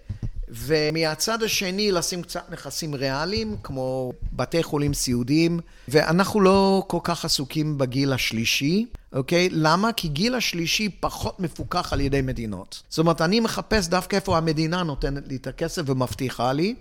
ומהצד 0.50 1.42
השני, 1.42 1.92
לשים 1.92 2.22
קצת 2.22 2.50
נכסים 2.50 2.94
ריאליים, 2.94 3.56
כמו 3.62 4.12
בתי 4.32 4.62
חולים 4.62 4.94
סיעודיים, 4.94 5.60
ואנחנו 5.88 6.40
לא 6.40 6.84
כל 6.86 6.98
כך 7.02 7.24
עסוקים 7.24 7.78
בגיל 7.78 8.12
השלישי, 8.12 8.86
אוקיי? 9.12 9.48
למה? 9.52 9.92
כי 9.92 10.08
גיל 10.08 10.34
השלישי 10.34 10.88
פחות 11.00 11.40
מפוקח 11.40 11.92
על 11.92 12.00
ידי 12.00 12.20
מדינות. 12.20 12.82
זאת 12.88 12.98
אומרת, 12.98 13.20
אני 13.20 13.40
מחפש 13.40 13.88
דווקא 13.88 14.16
איפה 14.16 14.36
המדינה 14.36 14.82
נותנת 14.82 15.28
לי 15.28 15.36
את 15.36 15.46
הכסף 15.46 15.82
ומבטיחה 15.86 16.52
לי. 16.52 16.74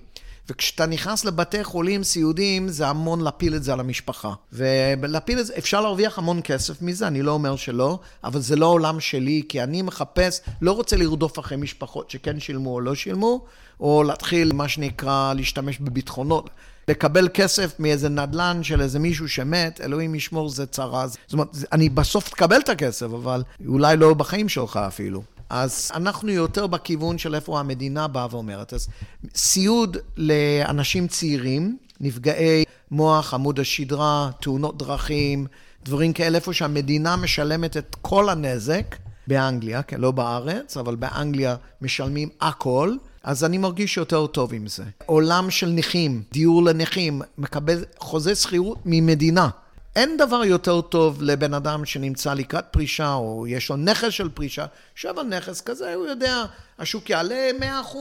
וכשאתה 0.50 0.86
נכנס 0.86 1.26
לבתי 1.26 1.64
חולים 1.64 2.04
סיעודיים, 2.04 2.70
זה 2.70 2.88
המון 2.88 3.22
להפיל 3.22 3.56
את 3.56 3.64
זה 3.64 3.74
על 3.74 3.80
המשפחה. 3.80 4.34
ולהפיל 4.52 5.40
את 5.40 5.46
זה, 5.46 5.54
אפשר 5.58 5.82
להרוויח 5.82 6.18
המון 6.18 6.42
כסף 6.44 6.82
מזה, 6.82 7.08
אני 7.08 7.22
לא 7.22 7.32
אומר 7.32 7.56
שלא, 7.56 8.00
אבל 8.24 8.40
זה 8.40 8.56
לא 8.56 8.66
עולם 8.66 9.00
שלי, 9.00 9.44
כי 9.50 9.64
אני 9.64 9.82
מחפש, 9.82 10.42
לא 10.62 10.72
רוצה 10.72 10.98
לרדוף 10.98 11.40
אחרי 11.40 11.58
משפחות 11.58 12.10
שכן 12.10 12.40
שילמו 12.40 12.74
או 12.74 12.82
לא 12.82 12.96
שילמו, 12.96 13.46
או 13.80 14.04
להתחיל, 14.04 14.54
מה 14.54 14.68
שנקרא, 14.68 15.34
להשתמש 15.34 15.80
בביטחונות. 15.80 16.50
לקבל 16.88 17.28
כסף 17.34 17.80
מאיזה 17.80 18.10
נדל"ן 18.10 18.64
של 18.64 18.82
איזה 18.82 19.00
מישהו 19.00 19.30
שמת, 19.30 19.82
אלוהים 19.82 20.16
ישמור, 20.16 20.50
זה 20.50 20.66
צרה. 20.66 21.08
זאת 21.08 21.34
אומרת, 21.34 21.48
אני 21.72 21.90
בסוף 21.90 22.30
תקבל 22.30 22.60
את 22.60 22.70
הכסף, 22.70 23.06
אבל 23.06 23.44
אולי 23.68 23.98
לא 23.98 24.14
בחיים 24.14 24.50
שלך 24.50 24.78
אפילו. 24.88 25.24
אז 25.50 25.92
אנחנו 25.96 26.32
יותר 26.32 26.68
בכיוון 26.68 27.18
של 27.18 27.36
איפה 27.36 27.60
המדינה 27.60 28.08
באה 28.08 28.28
ואומרת. 28.32 28.74
אז 28.74 28.88
סיעוד 29.36 29.98
לאנשים 30.18 31.08
צעירים, 31.08 31.78
נפגעי 32.00 32.64
מוח, 32.92 33.34
עמוד 33.34 33.60
השדרה, 33.60 34.30
תאונות 34.42 34.78
דרכים, 34.78 35.48
דברים 35.86 36.14
כאלה, 36.14 36.38
איפה 36.38 36.54
שהמדינה 36.54 37.16
משלמת 37.16 37.78
את 37.78 37.96
כל 38.02 38.30
הנזק, 38.30 38.96
באנגליה, 39.28 39.84
כן, 39.84 40.02
לא 40.02 40.12
בארץ, 40.12 40.78
אבל 40.78 40.96
באנגליה 40.96 41.56
משלמים 41.82 42.30
הכל. 42.42 42.96
אז 43.24 43.44
אני 43.44 43.58
מרגיש 43.58 43.98
יותר 43.98 44.28
טוב 44.28 44.54
עם 44.54 44.68
זה. 44.68 44.84
עולם 45.06 45.50
של 45.50 45.70
נכים, 45.70 46.24
דיור 46.32 46.64
לנכים, 46.64 47.22
מקבל 47.38 47.86
חוזה 48.00 48.36
שכירות 48.36 48.78
ממדינה. 48.86 49.50
אין 49.98 50.18
דבר 50.18 50.44
יותר 50.44 50.82
טוב 50.82 51.22
לבן 51.22 51.54
אדם 51.54 51.86
שנמצא 51.86 52.34
לקראת 52.34 52.66
פרישה, 52.72 53.14
או 53.14 53.48
יש 53.48 53.70
לו 53.70 53.76
נכס 53.76 54.14
של 54.14 54.30
פרישה, 54.30 54.66
שווה 54.96 55.24
נכס 55.24 55.62
כזה, 55.62 55.94
הוא 55.94 56.06
יודע, 56.06 56.44
השוק 56.80 57.10
יעלה 57.10 57.50
100%, 57.60 57.96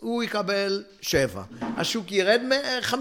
הוא 0.00 0.22
יקבל 0.22 0.84
7. 1.00 1.42
השוק 1.76 2.12
ירד 2.12 2.40
50%, 2.82 2.94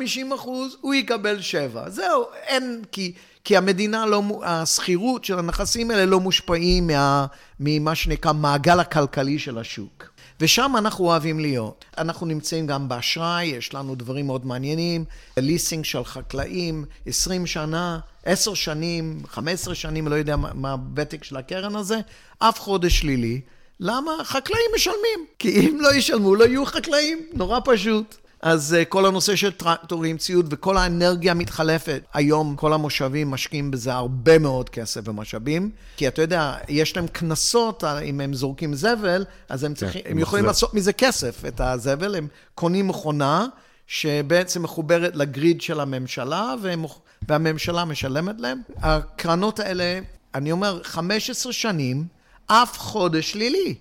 הוא 0.81 0.93
יקבל 0.93 1.41
7. 1.41 1.89
זהו, 1.89 2.25
אין, 2.33 2.81
כי, 2.91 3.13
כי 3.43 3.57
המדינה 3.57 4.05
לא, 4.05 4.23
השכירות 4.43 5.25
של 5.25 5.39
הנכסים 5.39 5.91
האלה 5.91 6.05
לא 6.05 6.19
מושפעים 6.19 6.87
מה, 6.87 7.25
ממה 7.59 7.95
שנקרא 7.95 8.33
מעגל 8.33 8.79
הכלכלי 8.79 9.39
של 9.39 9.57
השוק. 9.57 10.08
ושם 10.41 10.73
אנחנו 10.77 11.05
אוהבים 11.05 11.39
להיות. 11.39 11.85
אנחנו 11.97 12.25
נמצאים 12.25 12.67
גם 12.67 12.89
באשראי, 12.89 13.45
יש 13.45 13.73
לנו 13.73 13.95
דברים 13.95 14.25
מאוד 14.25 14.45
מעניינים, 14.45 15.05
ליסינג 15.37 15.85
של 15.85 16.03
חקלאים, 16.03 16.85
20 17.05 17.47
שנה, 17.47 17.99
10 18.25 18.53
שנים, 18.53 19.21
15 19.27 19.75
שנים, 19.75 20.07
לא 20.07 20.15
יודע 20.15 20.35
מה 20.35 20.71
הוותק 20.71 21.23
של 21.23 21.37
הקרן 21.37 21.75
הזה, 21.75 21.99
אף 22.39 22.59
חודש 22.59 22.99
שלילי. 22.99 23.41
למה? 23.79 24.11
חקלאים 24.23 24.71
משלמים. 24.75 25.25
כי 25.39 25.59
אם 25.59 25.77
לא 25.81 25.95
ישלמו, 25.95 26.35
לא 26.35 26.43
יהיו 26.45 26.65
חקלאים, 26.65 27.25
נורא 27.33 27.59
פשוט. 27.65 28.17
אז 28.41 28.75
uh, 28.81 28.85
כל 28.85 29.05
הנושא 29.05 29.35
של 29.35 29.51
טרקטורים, 29.51 30.17
ציוד 30.17 30.47
וכל 30.49 30.77
האנרגיה 30.77 31.33
מתחלפת. 31.33 32.01
היום 32.13 32.55
כל 32.55 32.73
המושבים 32.73 33.31
משקיעים 33.31 33.71
בזה 33.71 33.93
הרבה 33.93 34.39
מאוד 34.39 34.69
כסף 34.69 35.01
ומשאבים, 35.05 35.71
כי 35.97 36.07
אתה 36.07 36.21
יודע, 36.21 36.57
יש 36.69 36.95
להם 36.95 37.07
קנסות, 37.07 37.83
אם 37.83 38.21
הם 38.21 38.33
זורקים 38.33 38.73
זבל, 38.73 39.25
אז 39.49 39.63
הם, 39.63 39.73
צריכים, 39.73 40.01
כן, 40.01 40.11
הם 40.11 40.19
יכולים 40.19 40.45
לעשות 40.45 40.73
מזה 40.73 40.93
כסף, 40.93 41.45
את 41.47 41.61
הזבל, 41.61 42.15
הם 42.15 42.27
קונים 42.55 42.87
מכונה 42.87 43.45
שבעצם 43.87 44.63
מחוברת 44.63 45.15
לגריד 45.15 45.61
של 45.61 45.79
הממשלה, 45.79 46.55
והם, 46.61 46.85
והממשלה 47.27 47.85
משלמת 47.85 48.35
להם. 48.39 48.61
הקרנות 48.77 49.59
האלה, 49.59 49.99
אני 50.35 50.51
אומר, 50.51 50.83
15 50.83 51.53
שנים, 51.53 52.05
אף 52.47 52.79
חודש 52.79 53.31
שלילי. 53.31 53.75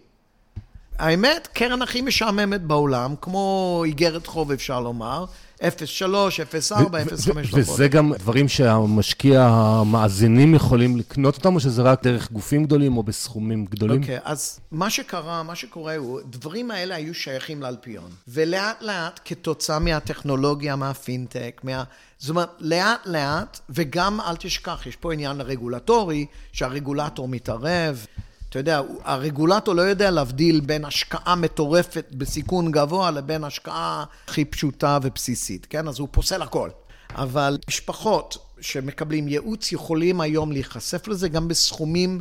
האמת, 0.99 1.49
קרן 1.53 1.83
הכי 1.83 2.03
משעממת 2.03 2.63
בעולם, 2.63 3.15
כמו 3.21 3.83
איגרת 3.87 4.27
חוב 4.27 4.53
אפשר 4.53 4.81
לומר, 4.81 5.25
0.3, 5.59 5.63
0.4, 5.63 6.75
0.5 6.75 7.31
וזה 7.53 7.89
גם 7.89 8.13
דברים 8.19 8.49
שהמשקיע 8.49 9.43
המאזינים 9.43 10.55
יכולים 10.55 10.97
לקנות 10.97 11.37
אותם, 11.37 11.55
או 11.55 11.61
שזה 11.61 11.83
רק 11.83 12.03
דרך 12.03 12.33
גופים 12.33 12.65
גדולים 12.65 12.97
או 12.97 13.03
בסכומים 13.03 13.65
גדולים? 13.65 14.01
אוקיי, 14.01 14.19
okay, 14.19 14.21
אז 14.25 14.61
מה 14.71 14.91
שקרה, 14.91 15.43
מה 15.43 15.55
שקורה 15.55 15.97
הוא, 15.97 16.21
דברים 16.31 16.71
האלה 16.71 16.95
היו 16.95 17.15
שייכים 17.15 17.63
לאלפיון. 17.63 18.11
ולאט 18.29 18.83
לאט, 18.83 19.21
כתוצאה 19.25 19.79
מהטכנולוגיה, 19.79 20.77
מהפינטק, 20.77 21.61
מה... 21.65 21.85
זאת 22.19 22.31
אומרת, 22.31 22.49
לאט 22.59 23.07
לאט, 23.07 23.61
וגם 23.71 24.21
אל 24.21 24.37
תשכח, 24.37 24.87
יש 24.87 24.97
פה 24.97 25.13
עניין 25.13 25.41
רגולטורי, 25.41 26.27
שהרגולטור 26.53 27.29
מתערב. 27.29 28.07
אתה 28.49 28.59
יודע, 28.59 28.81
הרגולטור 29.05 29.75
לא 29.75 29.83
יודע 29.83 30.11
להבדיל 30.11 30.61
בין 30.61 30.85
השקעה 30.85 31.35
מטורפת 31.35 32.07
בסיכון 32.13 32.71
גבוה 32.73 33.11
לבין 33.11 33.45
השקעה 33.45 34.05
הכי 34.29 34.45
פשוטה 34.45 34.99
ובסיסית, 35.03 35.67
כן? 35.71 35.89
אז 35.89 35.99
הוא 35.99 36.09
פוסל 36.11 36.43
הכל. 36.43 36.71
אבל 37.15 37.59
משפחות 37.69 38.39
שמקבלים 38.61 39.29
ייעוץ 39.29 39.73
יכולים 39.73 40.21
היום 40.21 40.53
להיחשף 40.53 41.09
לזה 41.09 41.29
גם 41.29 41.49
בסכומים, 41.49 42.21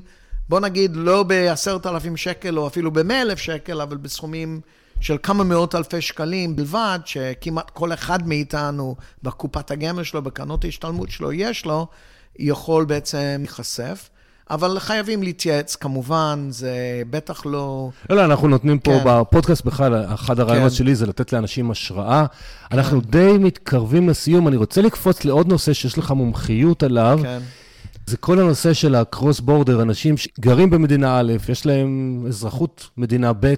בוא 0.49 0.59
נגיד, 0.59 0.91
לא 0.95 1.23
בעשרת 1.23 1.85
אלפים 1.85 2.17
שקל 2.17 2.59
או 2.59 2.67
אפילו 2.67 2.91
במאה 2.91 3.21
אלף 3.21 3.39
שקל, 3.39 3.81
אבל 3.81 3.97
בסכומים 3.97 4.61
של 4.99 5.17
כמה 5.23 5.43
מאות 5.43 5.75
אלפי 5.75 6.01
שקלים 6.01 6.55
בלבד, 6.55 6.99
שכמעט 7.05 7.69
כל 7.69 7.93
אחד 7.93 8.27
מאיתנו 8.27 8.95
בקופת 9.23 9.71
הגמל 9.71 10.03
שלו, 10.03 10.21
בקרנות 10.21 10.65
ההשתלמות 10.65 11.09
שלו, 11.09 11.31
יש 11.33 11.65
לו, 11.65 11.87
יכול 12.39 12.85
בעצם 12.85 13.35
להיחשף. 13.39 14.09
אבל 14.49 14.79
חייבים 14.79 15.23
להתייעץ, 15.23 15.75
כמובן, 15.75 16.47
זה 16.49 17.01
בטח 17.09 17.45
לא... 17.45 17.89
לא, 18.09 18.15
לא, 18.15 18.25
אנחנו 18.25 18.47
נותנים 18.47 18.79
פה 18.79 18.91
כן. 18.91 19.03
בפודקאסט 19.05 19.65
בכלל, 19.65 20.05
אחד 20.13 20.39
הרעיונות 20.39 20.71
כן. 20.71 20.75
שלי 20.75 20.95
זה 20.95 21.05
לתת 21.05 21.33
לאנשים 21.33 21.71
השראה. 21.71 22.25
כן. 22.27 22.77
אנחנו 22.77 23.01
די 23.01 23.37
מתקרבים 23.39 24.09
לסיום, 24.09 24.47
אני 24.47 24.55
רוצה 24.55 24.81
לקפוץ 24.81 25.25
לעוד 25.25 25.47
נושא 25.47 25.73
שיש 25.73 25.97
לך 25.97 26.11
מומחיות 26.11 26.83
עליו. 26.83 27.19
כן. 27.23 27.39
זה 28.05 28.17
כל 28.17 28.39
הנושא 28.39 28.73
של 28.73 28.95
הקרוס 28.95 29.39
בורדר, 29.39 29.81
אנשים 29.81 30.17
שגרים 30.17 30.69
במדינה 30.69 31.19
א', 31.19 31.33
יש 31.49 31.65
להם 31.65 32.23
אזרחות 32.27 32.89
מדינה 32.97 33.33
ב' 33.39 33.53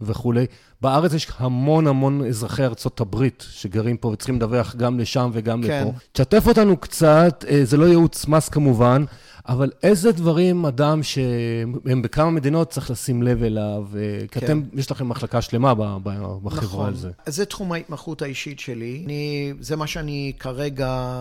וכולי. 0.00 0.46
בארץ 0.80 1.12
יש 1.12 1.28
המון 1.38 1.86
המון 1.86 2.26
אזרחי 2.26 2.64
ארצות 2.64 3.00
הברית 3.00 3.44
שגרים 3.50 3.96
פה 3.96 4.08
וצריכים 4.08 4.36
לדווח 4.36 4.76
גם 4.76 5.00
לשם 5.00 5.30
וגם 5.32 5.62
כן. 5.62 5.82
לפה. 5.82 5.98
תשתף 6.12 6.46
אותנו 6.46 6.76
קצת, 6.76 7.44
אה, 7.48 7.60
זה 7.64 7.76
לא 7.76 7.84
ייעוץ 7.84 8.28
מס 8.28 8.48
כמובן, 8.48 9.04
אבל 9.48 9.70
איזה 9.82 10.12
דברים 10.12 10.66
אדם 10.66 11.02
שהם 11.02 12.02
בכמה 12.02 12.30
מדינות 12.30 12.70
צריך 12.70 12.90
לשים 12.90 13.22
לב 13.22 13.42
אליו? 13.42 13.86
אה, 13.96 14.26
כי 14.30 14.40
כן. 14.40 14.46
אתם, 14.46 14.62
יש 14.72 14.90
לכם 14.90 15.08
מחלקה 15.08 15.42
שלמה 15.42 15.74
בחברה 15.74 16.62
נכון. 16.62 16.86
על 16.86 16.94
זה. 16.94 17.08
נכון, 17.08 17.32
זה 17.32 17.44
תחום 17.44 17.72
ההתמחות 17.72 18.22
האישית 18.22 18.60
שלי. 18.60 19.02
אני, 19.06 19.52
זה 19.60 19.76
מה 19.76 19.86
שאני 19.86 20.32
כרגע, 20.38 21.12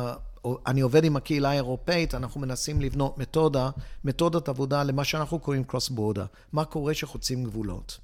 אני 0.67 0.81
עובד 0.81 1.03
עם 1.03 1.15
הקהילה 1.15 1.49
האירופאית, 1.49 2.15
אנחנו 2.15 2.41
מנסים 2.41 2.81
לבנות 2.81 3.17
מתודה, 3.17 3.69
מתודת 4.05 4.49
עבודה 4.49 4.83
למה 4.83 5.03
שאנחנו 5.03 5.39
קוראים 5.39 5.63
קרוס 5.63 5.89
בורדה. 5.89 6.25
מה 6.53 6.65
קורה 6.65 6.93
שחוצים 6.93 7.43
גבולות. 7.43 7.97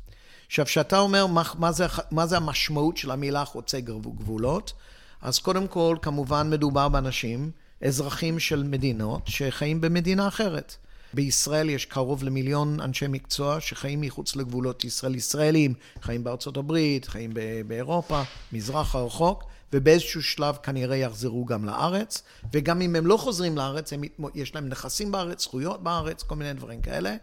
עכשיו, 0.48 0.66
כשאתה 0.66 1.00
אומר 1.00 1.28
מה, 1.28 1.44
מה, 1.60 1.72
זה, 1.72 1.86
מה 2.12 2.26
זה 2.28 2.38
המשמעות 2.38 2.98
של 2.98 3.12
המילה 3.12 3.46
חוצה 3.46 3.80
גבולות, 3.80 4.74
אז 5.22 5.40
קודם 5.40 5.68
כל, 5.68 5.98
כמובן 6.02 6.50
מדובר 6.50 6.90
באנשים 6.90 7.52
אזרחים 7.86 8.40
של 8.40 8.64
מדינות 8.64 9.22
שחיים 9.26 9.82
במדינה 9.82 10.28
אחרת. 10.28 10.76
בישראל 11.14 11.70
יש 11.70 11.86
קרוב 11.86 12.24
למיליון 12.24 12.80
אנשי 12.80 13.08
מקצוע 13.08 13.60
שחיים 13.60 14.02
מחוץ 14.02 14.36
לגבולות 14.36 14.84
ישראל. 14.84 15.16
ישראלים 15.16 15.74
חיים 16.02 16.24
בארצות 16.24 16.58
הברית, 16.58 17.06
חיים 17.06 17.34
באירופה, 17.68 18.22
מזרח 18.54 18.96
הרחוק, 18.96 19.44
ובאיזשהו 19.74 20.24
שלב 20.24 20.56
כנראה 20.56 20.96
יחזרו 20.96 21.46
גם 21.46 21.66
לארץ, 21.66 22.24
וגם 22.54 22.82
אם 22.82 22.96
הם 22.96 23.08
לא 23.08 23.18
חוזרים 23.18 23.58
לארץ, 23.58 23.94
הם, 23.94 24.02
יש 24.36 24.56
להם 24.56 24.70
נכסים 24.70 25.12
בארץ, 25.12 25.44
זכויות 25.44 25.84
בארץ, 25.84 26.24
כל 26.24 26.36
מיני 26.36 26.54
דברים 26.54 26.82
כאלה. 26.82 27.16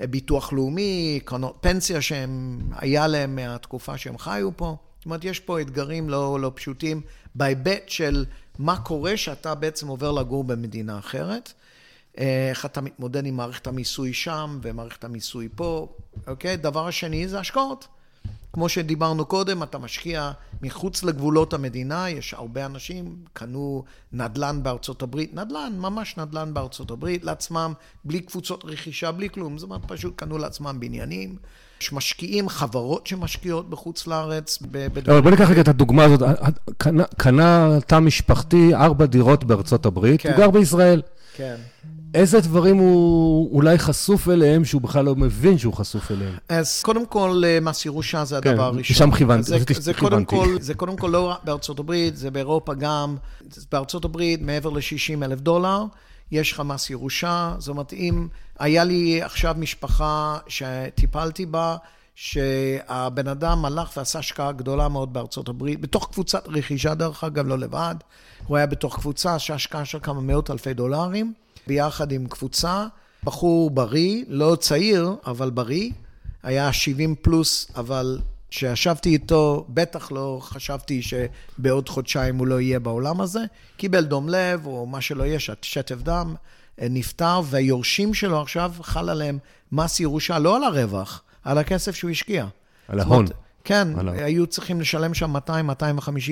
ביטוח 0.00 0.52
לאומי, 0.52 1.20
קרנות 1.24 1.58
פנסיה 1.60 2.02
שהם, 2.02 2.60
היה 2.76 3.06
להם 3.06 3.36
מהתקופה 3.36 3.98
שהם 3.98 4.18
חיו 4.18 4.56
פה. 4.56 4.76
זאת 4.98 5.06
אומרת, 5.06 5.24
יש 5.24 5.40
פה 5.40 5.60
אתגרים 5.60 6.10
לא, 6.10 6.40
לא 6.40 6.52
פשוטים 6.54 7.00
בהיבט 7.34 7.88
של 7.88 8.24
מה 8.58 8.80
קורה 8.80 9.16
שאתה 9.16 9.54
בעצם 9.54 9.88
עובר 9.88 10.12
לגור 10.12 10.44
במדינה 10.44 10.98
אחרת, 10.98 11.52
איך 12.16 12.66
אתה 12.66 12.80
מתמודד 12.80 13.26
עם 13.26 13.36
מערכת 13.36 13.66
המיסוי 13.66 14.12
שם 14.12 14.58
ומערכת 14.62 15.04
המיסוי 15.04 15.48
פה, 15.54 15.88
אוקיי? 16.26 16.56
דבר 16.56 16.88
השני 16.88 17.28
זה 17.28 17.40
השקעות. 17.40 17.88
כמו 18.52 18.68
שדיברנו 18.68 19.26
קודם, 19.26 19.62
אתה 19.62 19.78
משקיע 19.78 20.32
מחוץ 20.62 21.02
לגבולות 21.02 21.54
המדינה, 21.54 22.10
יש 22.10 22.34
הרבה 22.34 22.66
אנשים, 22.66 23.16
קנו 23.32 23.84
נדל"ן 24.12 24.62
בארצות 24.62 25.02
הברית, 25.02 25.34
נדל"ן, 25.34 25.72
ממש 25.78 26.16
נדל"ן 26.16 26.54
בארצות 26.54 26.90
הברית, 26.90 27.24
לעצמם, 27.24 27.72
בלי 28.04 28.20
קבוצות 28.20 28.64
רכישה, 28.64 29.12
בלי 29.12 29.30
כלום, 29.30 29.58
זאת 29.58 29.70
אומרת, 29.70 29.80
פשוט 29.86 30.16
קנו 30.16 30.38
לעצמם 30.38 30.76
בניינים. 30.80 31.36
יש 31.84 31.92
משקיעים, 31.92 32.48
חברות 32.48 33.06
שמשקיעות 33.06 33.70
בחוץ 33.70 34.06
לארץ. 34.06 34.58
אבל 35.06 35.20
בוא 35.20 35.30
ניקח 35.30 35.50
רגע 35.50 35.60
את 35.60 35.68
הדוגמה 35.68 36.04
הזאת. 36.04 36.22
קנה, 36.78 37.04
קנה 37.16 37.78
תא 37.86 37.98
משפחתי 37.98 38.74
ארבע 38.74 39.06
דירות 39.06 39.44
בארצות 39.44 39.86
הברית, 39.86 40.20
כן. 40.20 40.28
הוא 40.28 40.38
גר 40.38 40.50
בישראל. 40.50 41.02
כן. 41.36 41.54
איזה 42.14 42.40
דברים 42.40 42.76
הוא 42.76 43.56
אולי 43.56 43.78
חשוף 43.78 44.28
אליהם, 44.28 44.64
שהוא 44.64 44.82
בכלל 44.82 45.04
לא 45.04 45.14
מבין 45.14 45.58
שהוא 45.58 45.74
חשוף 45.74 46.10
אליהם? 46.10 46.34
אז 46.48 46.82
קודם 46.82 47.06
כל, 47.06 47.42
מס 47.62 47.86
ירושה 47.86 48.24
זה 48.24 48.40
כן, 48.42 48.50
הדבר 48.50 48.64
הראשון. 48.64 48.96
שם 48.96 49.10
כיוונתי, 49.16 49.42
זה, 49.42 49.58
זה, 49.80 49.94
קודם 49.94 50.24
כל, 50.24 50.56
זה 50.60 50.74
קודם 50.74 50.96
כל 50.96 51.08
לא 51.08 51.30
רק 51.30 51.38
בארצות 51.44 51.78
הברית, 51.78 52.16
זה 52.16 52.30
באירופה 52.30 52.74
גם. 52.74 53.16
בארצות 53.72 54.04
הברית, 54.04 54.42
מעבר 54.42 54.70
ל-60 54.70 55.24
אלף 55.24 55.40
דולר, 55.40 55.84
יש 56.30 56.60
מס 56.60 56.90
ירושה. 56.90 57.54
זאת 57.58 57.68
אומרת, 57.68 57.92
אם 57.92 58.28
היה 58.58 58.84
לי 58.84 59.22
עכשיו 59.22 59.54
משפחה 59.58 60.38
שטיפלתי 60.48 61.46
בה, 61.46 61.76
שהבן 62.14 63.28
אדם 63.28 63.64
הלך 63.64 63.96
ועשה 63.96 64.18
השקעה 64.18 64.52
גדולה 64.52 64.88
מאוד 64.88 65.12
בארצות 65.12 65.48
הברית, 65.48 65.80
בתוך 65.80 66.08
קבוצת 66.12 66.48
רכישה, 66.48 66.94
דרך 66.94 67.24
אגב, 67.24 67.46
לא 67.46 67.58
לבד. 67.58 67.94
הוא 68.46 68.56
היה 68.56 68.66
בתוך 68.66 68.96
קבוצה 68.96 69.38
שהשקעה 69.38 69.84
של 69.84 69.98
כמה 70.02 70.20
מאות 70.20 70.50
אלפי 70.50 70.74
דולרים. 70.74 71.32
ביחד 71.66 72.12
עם 72.12 72.26
קבוצה, 72.26 72.86
בחור 73.24 73.70
בריא, 73.70 74.24
לא 74.28 74.56
צעיר, 74.60 75.16
אבל 75.26 75.50
בריא, 75.50 75.90
היה 76.42 76.72
70 76.72 77.14
פלוס, 77.22 77.70
אבל 77.76 78.18
כשישבתי 78.56 79.08
איתו, 79.08 79.66
בטח 79.68 80.12
לא 80.12 80.38
חשבתי 80.42 81.02
שבעוד 81.02 81.88
חודשיים 81.88 82.36
הוא 82.36 82.46
לא 82.46 82.60
יהיה 82.60 82.80
בעולם 82.80 83.20
הזה. 83.20 83.40
קיבל 83.76 84.04
דום 84.04 84.28
לב, 84.28 84.66
או 84.66 84.86
מה 84.86 85.00
שלא 85.00 85.24
יהיה, 85.24 85.38
שטף 85.62 86.02
דם, 86.02 86.34
נפטר, 86.78 87.40
והיורשים 87.44 88.14
שלו 88.14 88.40
עכשיו 88.40 88.72
חל 88.82 89.08
עליהם 89.08 89.38
מס 89.72 90.00
ירושה, 90.00 90.38
לא 90.38 90.56
על 90.56 90.64
הרווח, 90.64 91.22
על 91.44 91.58
הכסף 91.58 91.94
שהוא 91.94 92.10
השקיע. 92.10 92.46
על 92.88 93.00
ההון. 93.00 93.26
כן, 93.64 93.88
על... 93.98 94.08
היו 94.08 94.46
צריכים 94.46 94.80
לשלם 94.80 95.14
שם 95.14 95.36
200-250 95.36 95.40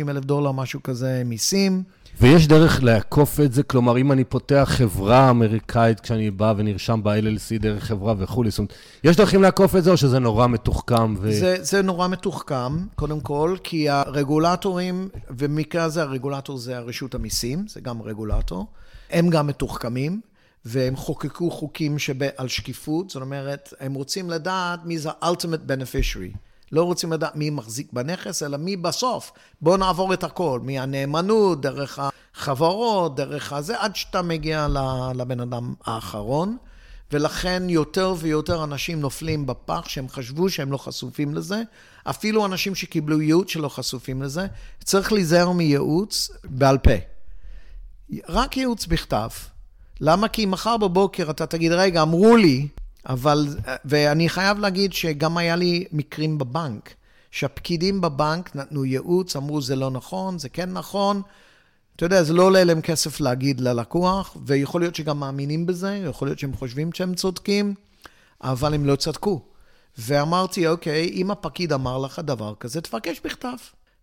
אלף 0.08 0.24
דולר, 0.24 0.52
משהו 0.52 0.82
כזה, 0.82 1.22
מיסים. 1.24 1.82
ויש 2.20 2.46
דרך 2.48 2.82
לעקוף 2.82 3.40
את 3.40 3.52
זה? 3.52 3.62
כלומר, 3.62 3.98
אם 3.98 4.12
אני 4.12 4.24
פותח 4.24 4.68
חברה 4.72 5.30
אמריקאית 5.30 6.00
כשאני 6.00 6.30
בא 6.30 6.54
ונרשם 6.56 7.00
ב-LLC 7.02 7.58
דרך 7.60 7.84
חברה 7.84 8.14
וכולי, 8.18 8.50
זאת 8.50 8.58
אומרת, 8.58 8.72
יש 9.04 9.16
דרכים 9.16 9.42
לעקוף 9.42 9.76
את 9.76 9.84
זה 9.84 9.90
או 9.90 9.96
שזה 9.96 10.18
נורא 10.18 10.46
מתוחכם? 10.46 11.14
ו... 11.20 11.32
זה, 11.32 11.56
זה 11.60 11.82
נורא 11.82 12.08
מתוחכם, 12.08 12.86
קודם 12.94 13.20
כל, 13.20 13.56
כי 13.64 13.88
הרגולטורים, 13.88 15.08
ובמקרה 15.30 15.84
הזה 15.84 16.02
הרגולטור 16.02 16.58
זה 16.58 16.76
הרשות 16.76 17.14
המיסים, 17.14 17.64
זה 17.68 17.80
גם 17.80 18.02
רגולטור, 18.02 18.66
הם 19.10 19.30
גם 19.30 19.46
מתוחכמים. 19.46 20.20
והם 20.64 20.96
חוקקו 20.96 21.50
חוקים 21.50 21.98
שב, 21.98 22.22
על 22.36 22.48
שקיפות, 22.48 23.10
זאת 23.10 23.22
אומרת, 23.22 23.74
הם 23.80 23.94
רוצים 23.94 24.30
לדעת 24.30 24.80
מי 24.84 24.98
זה 24.98 25.10
ה-ultimate 25.10 25.70
beneficiary. 25.70 26.36
לא 26.72 26.82
רוצים 26.82 27.12
לדעת 27.12 27.36
מי 27.36 27.50
מחזיק 27.50 27.92
בנכס, 27.92 28.42
אלא 28.42 28.56
מי 28.56 28.76
בסוף. 28.76 29.32
בואו 29.60 29.76
נעבור 29.76 30.14
את 30.14 30.24
הכל, 30.24 30.60
מהנאמנות, 30.62 31.60
דרך 31.60 32.00
החברות, 32.34 33.16
דרך 33.16 33.52
הזה, 33.52 33.80
עד 33.80 33.96
שאתה 33.96 34.22
מגיע 34.22 34.66
לבן 35.14 35.40
אדם 35.40 35.74
האחרון. 35.84 36.56
ולכן 37.12 37.62
יותר 37.68 38.14
ויותר 38.18 38.64
אנשים 38.64 39.00
נופלים 39.00 39.46
בפח 39.46 39.88
שהם 39.88 40.08
חשבו 40.08 40.50
שהם 40.50 40.72
לא 40.72 40.76
חשופים 40.76 41.34
לזה. 41.34 41.62
אפילו 42.04 42.46
אנשים 42.46 42.74
שקיבלו 42.74 43.20
ייעוץ 43.20 43.50
שלא 43.50 43.68
חשופים 43.68 44.22
לזה. 44.22 44.46
צריך 44.84 45.12
להיזהר 45.12 45.52
מייעוץ 45.52 46.30
בעל 46.44 46.78
פה. 46.78 46.90
רק 48.28 48.56
ייעוץ 48.56 48.86
בכתב. 48.86 49.28
למה? 50.00 50.28
כי 50.28 50.46
מחר 50.46 50.76
בבוקר 50.76 51.30
אתה 51.30 51.46
תגיד, 51.46 51.72
רגע, 51.72 52.02
אמרו 52.02 52.36
לי, 52.36 52.68
אבל, 53.06 53.46
ואני 53.84 54.28
חייב 54.28 54.58
להגיד 54.58 54.92
שגם 54.92 55.36
היה 55.36 55.56
לי 55.56 55.84
מקרים 55.92 56.38
בבנק, 56.38 56.94
שהפקידים 57.30 58.00
בבנק 58.00 58.56
נתנו 58.56 58.84
ייעוץ, 58.84 59.36
אמרו 59.36 59.60
זה 59.60 59.76
לא 59.76 59.90
נכון, 59.90 60.38
זה 60.38 60.48
כן 60.48 60.72
נכון. 60.72 61.22
אתה 61.96 62.06
יודע, 62.06 62.22
זה 62.22 62.32
לא 62.32 62.42
עולה 62.42 62.64
להם 62.64 62.80
כסף 62.80 63.20
להגיד 63.20 63.60
ללקוח, 63.60 64.36
ויכול 64.46 64.80
להיות 64.80 64.94
שגם 64.94 65.20
מאמינים 65.20 65.66
בזה, 65.66 66.00
יכול 66.08 66.28
להיות 66.28 66.38
שהם 66.38 66.52
חושבים 66.54 66.92
שהם 66.92 67.14
צודקים, 67.14 67.74
אבל 68.42 68.74
הם 68.74 68.86
לא 68.86 68.96
צדקו. 68.96 69.42
ואמרתי, 69.98 70.66
אוקיי, 70.66 71.08
אם 71.08 71.30
הפקיד 71.30 71.72
אמר 71.72 71.98
לך 71.98 72.18
דבר 72.18 72.54
כזה, 72.60 72.80
תבקש 72.80 73.20
בכתב. 73.24 73.56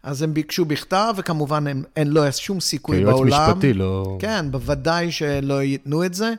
אז 0.03 0.21
הם 0.21 0.33
ביקשו 0.33 0.65
בכתב, 0.65 1.13
וכמובן 1.17 1.67
אין, 1.67 1.83
אין 1.95 2.07
לו 2.07 2.21
שום 2.31 2.59
סיכוי 2.59 3.05
בעולם. 3.05 3.29
כיועץ 3.29 3.49
משפטי, 3.49 3.73
לא... 3.73 4.17
כן, 4.19 4.51
בוודאי 4.51 5.11
שלא 5.11 5.61
ייתנו 5.63 6.05
את 6.05 6.13
זה. 6.13 6.33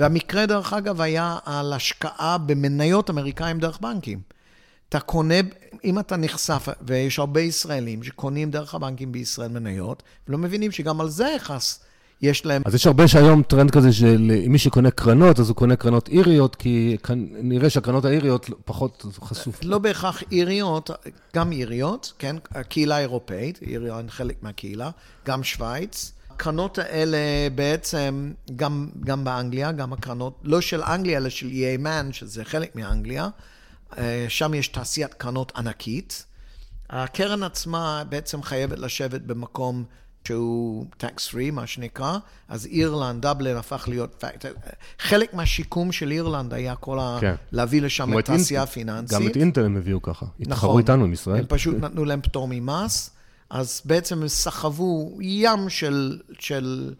והמקרה, 0.00 0.46
דרך 0.46 0.72
אגב, 0.72 1.00
היה 1.00 1.38
על 1.44 1.72
השקעה 1.72 2.38
במניות 2.38 3.10
אמריקאים 3.10 3.58
דרך 3.58 3.78
בנקים. 3.80 4.20
אתה 4.88 5.00
קונה, 5.00 5.34
אם 5.84 5.98
אתה 5.98 6.16
נחשף, 6.16 6.68
ויש 6.82 7.18
הרבה 7.18 7.40
ישראלים 7.40 8.02
שקונים 8.02 8.50
דרך 8.50 8.74
הבנקים 8.74 9.12
בישראל 9.12 9.48
מניות, 9.48 10.02
ולא 10.28 10.38
מבינים 10.38 10.72
שגם 10.72 11.00
על 11.00 11.08
זה 11.08 11.36
חס, 11.38 11.80
יש 12.22 12.46
להם... 12.46 12.62
אז 12.64 12.74
יש 12.74 12.86
הרבה 12.86 13.08
שהיום 13.08 13.42
טרנד 13.42 13.70
כזה 13.70 13.92
של 13.92 14.32
מי 14.48 14.58
שקונה 14.58 14.90
קרנות, 14.90 15.40
אז 15.40 15.48
הוא 15.48 15.56
קונה 15.56 15.76
קרנות 15.76 16.08
איריות, 16.08 16.56
כי 16.56 16.96
נראה 17.42 17.70
שהקרנות 17.70 18.04
האיריות 18.04 18.50
פחות 18.64 19.06
חשוף. 19.20 19.60
לא 19.64 19.78
בהכרח 19.78 20.22
איריות, 20.32 20.90
גם 21.34 21.52
איריות, 21.52 22.12
כן? 22.18 22.36
הקהילה 22.50 22.96
האירופאית, 22.96 23.58
איריה 23.62 24.00
חלק 24.08 24.42
מהקהילה, 24.42 24.90
גם 25.26 25.42
שווייץ. 25.42 26.12
הקרנות 26.40 26.78
האלה 26.78 27.18
בעצם, 27.54 28.32
גם, 28.56 28.88
גם 29.00 29.24
באנגליה, 29.24 29.72
גם 29.72 29.92
הקרנות, 29.92 30.40
לא 30.42 30.60
של 30.60 30.82
אנגליה, 30.82 31.18
אלא 31.18 31.28
של 31.28 31.46
EA 31.46 31.84
Man, 31.84 32.12
שזה 32.12 32.44
חלק 32.44 32.76
מאנגליה, 32.76 33.28
אה, 33.98 34.26
שם 34.28 34.54
יש 34.54 34.68
תעשיית 34.68 35.14
קרנות 35.14 35.52
ענקית. 35.56 36.24
הקרן 36.90 37.42
עצמה 37.42 38.02
בעצם 38.08 38.42
חייבת 38.42 38.78
לשבת 38.78 39.20
במקום 39.20 39.84
שהוא 40.26 40.86
tax 41.00 41.32
free, 41.32 41.52
מה 41.52 41.66
שנקרא, 41.66 42.18
אז 42.48 42.66
אירלנד, 42.66 43.26
דבלין 43.26 43.56
הפך 43.56 43.84
להיות, 43.88 44.24
חלק 44.98 45.34
מהשיקום 45.34 45.92
של 45.92 46.10
אירלנד 46.10 46.54
היה 46.54 46.74
כל 46.74 46.98
ה... 46.98 47.18
כן. 47.20 47.34
להביא 47.52 47.82
לשם 47.82 48.18
את 48.18 48.24
תעשייה 48.24 48.66
פיננסית. 48.66 49.18
גם 49.18 49.26
את 49.26 49.36
אינטל 49.36 49.64
הם 49.64 49.76
הביאו 49.76 50.02
ככה, 50.02 50.26
התחרו 50.40 50.68
נכון, 50.70 50.80
איתנו 50.80 51.04
עם 51.04 51.12
ישראל. 51.12 51.38
הם 51.38 51.46
פשוט 51.48 51.76
נתנו 51.80 52.04
להם 52.04 52.20
פטור 52.20 52.48
ממס. 52.50 53.10
אז 53.50 53.82
בעצם 53.84 54.22
הם 54.22 54.28
סחבו 54.28 55.18
ים 55.20 55.68
של, 55.68 56.20
של 56.38 56.94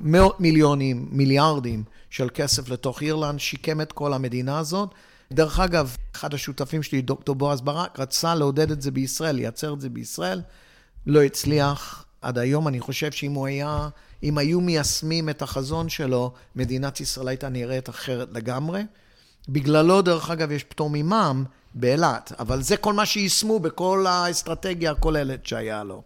מאות 0.00 0.40
מיליונים, 0.40 1.08
מיליארדים 1.10 1.84
של 2.10 2.28
כסף 2.34 2.68
לתוך 2.68 3.02
אירלנד, 3.02 3.40
שיקם 3.40 3.80
את 3.80 3.92
כל 3.92 4.12
המדינה 4.12 4.58
הזאת. 4.58 4.88
דרך 5.32 5.60
אגב, 5.60 5.96
אחד 6.14 6.34
השותפים 6.34 6.82
שלי, 6.82 7.02
דוקטור 7.02 7.34
בועז 7.34 7.60
ברק, 7.60 8.00
רצה 8.00 8.34
לעודד 8.34 8.70
את 8.70 8.82
זה 8.82 8.90
בישראל, 8.90 9.36
לייצר 9.36 9.74
את 9.74 9.80
זה 9.80 9.88
בישראל, 9.88 10.42
לא 11.06 11.22
הצליח. 11.22 12.04
עד 12.20 12.38
היום 12.38 12.68
אני 12.68 12.80
חושב 12.80 13.12
שאם 13.12 13.32
הוא 13.32 13.46
היה, 13.46 13.88
אם 14.22 14.38
היו 14.38 14.60
מיישמים 14.60 15.28
את 15.28 15.42
החזון 15.42 15.88
שלו, 15.88 16.32
מדינת 16.56 17.00
ישראל 17.00 17.28
הייתה 17.28 17.48
נראית 17.48 17.88
אחרת 17.88 18.28
לגמרי. 18.32 18.82
בגללו, 19.48 20.02
דרך 20.02 20.30
אגב, 20.30 20.50
יש 20.50 20.64
פטור 20.64 20.90
ממע"מ, 20.92 21.44
באילת, 21.74 22.32
אבל 22.38 22.62
זה 22.62 22.76
כל 22.76 22.92
מה 22.92 23.06
שיישמו 23.06 23.60
בכל 23.60 24.06
האסטרטגיה 24.08 24.90
הכוללת 24.90 25.46
שהיה 25.46 25.84
לו. 25.84 26.02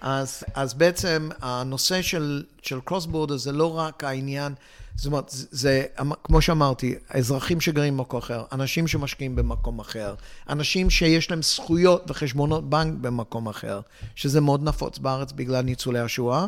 אז, 0.00 0.44
אז 0.54 0.74
בעצם 0.74 1.28
הנושא 1.42 2.02
של, 2.02 2.44
של 2.62 2.80
קרוס 2.80 3.06
בורדר 3.06 3.36
זה 3.36 3.52
לא 3.52 3.78
רק 3.78 4.04
העניין, 4.04 4.54
זאת 4.96 5.06
אומרת, 5.06 5.28
זה, 5.28 5.46
זה, 5.50 5.84
כמו 6.24 6.40
שאמרתי, 6.40 6.94
אזרחים 7.10 7.60
שגרים 7.60 7.96
במקום 7.96 8.18
אחר, 8.18 8.44
אנשים 8.52 8.86
שמשקיעים 8.86 9.36
במקום 9.36 9.78
אחר, 9.78 10.14
אנשים 10.48 10.90
שיש 10.90 11.30
להם 11.30 11.42
זכויות 11.42 12.10
וחשבונות 12.10 12.70
בנק 12.70 12.94
במקום 13.00 13.48
אחר, 13.48 13.80
שזה 14.14 14.40
מאוד 14.40 14.62
נפוץ 14.62 14.98
בארץ 14.98 15.32
בגלל 15.32 15.62
ניצולי 15.62 15.98
השואה. 15.98 16.46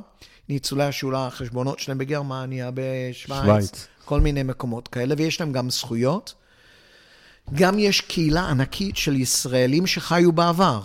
ניצולי 0.48 0.84
השואה, 0.84 1.26
החשבונות 1.26 1.78
שלהם 1.78 1.98
בגרמניה, 1.98 2.70
בשוויץ, 2.74 3.44
שוויץ. 3.44 3.86
כל 4.04 4.20
מיני 4.20 4.42
מקומות 4.42 4.88
כאלה, 4.88 5.14
ויש 5.18 5.40
להם 5.40 5.52
גם 5.52 5.70
זכויות. 5.70 6.34
גם 7.54 7.78
יש 7.78 8.00
קהילה 8.00 8.48
ענקית 8.48 8.96
של 8.96 9.16
ישראלים 9.16 9.86
שחיו 9.86 10.32
בעבר. 10.32 10.82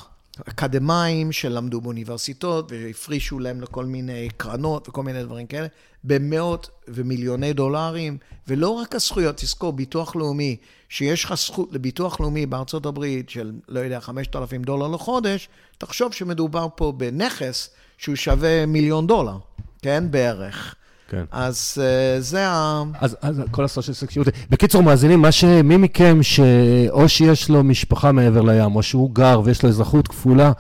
אקדמאים 0.50 1.32
שלמדו 1.32 1.82
באוניברסיטאות 1.82 2.72
והפרישו 2.72 3.40
להם 3.40 3.62
לכל 3.62 3.86
מיני 3.86 4.30
קרנות 4.38 4.90
וכל 4.90 5.04
מיני 5.04 5.24
דברים 5.24 5.48
כאלה, 5.48 5.68
במאות 6.04 6.70
ומיליוני 6.88 7.54
דולרים, 7.54 8.18
ולא 8.48 8.70
רק 8.70 8.96
הזכויות, 8.96 9.38
תזכור, 9.38 9.74
ביטוח 9.74 10.16
לאומי, 10.16 10.56
שיש 10.90 11.24
לך 11.24 11.34
זכות 11.34 11.70
לביטוח 11.72 12.20
לאומי 12.20 12.46
בארצות 12.46 12.86
הברית 12.86 13.30
של, 13.30 13.52
לא 13.68 13.80
יודע, 13.80 14.00
5,000 14.00 14.64
דולר 14.64 14.88
לחודש, 14.88 15.50
תחשוב 15.78 16.14
שמדובר 16.14 16.68
פה 16.76 16.94
בנכס 16.98 17.70
שהוא 17.98 18.16
שווה 18.16 18.66
מיליון 18.66 19.08
דולר, 19.08 19.38
כן, 19.82 20.12
בערך. 20.12 20.76
כן. 21.08 21.24
אז 21.32 21.78
אה, 21.82 22.22
זה 22.22 22.48
ה... 22.48 22.84
אז, 23.00 23.18
אז 23.22 23.42
כל 23.52 23.64
הסושיאל 23.64 23.96
סקסיוטי. 23.96 24.32
בקיצור, 24.50 24.84
מאזינים, 24.84 25.22
מה 25.22 25.32
שמי 25.32 25.78
מכם 25.78 26.24
שאו 26.24 27.10
שיש 27.10 27.50
לו 27.50 27.64
משפחה 27.64 28.12
מעבר 28.12 28.42
לים, 28.42 28.76
או 28.76 28.84
שהוא 28.84 29.16
גר 29.16 29.42
ויש 29.44 29.64
לו 29.64 29.70
אזרחות 29.70 30.08
כפולה, 30.08 30.52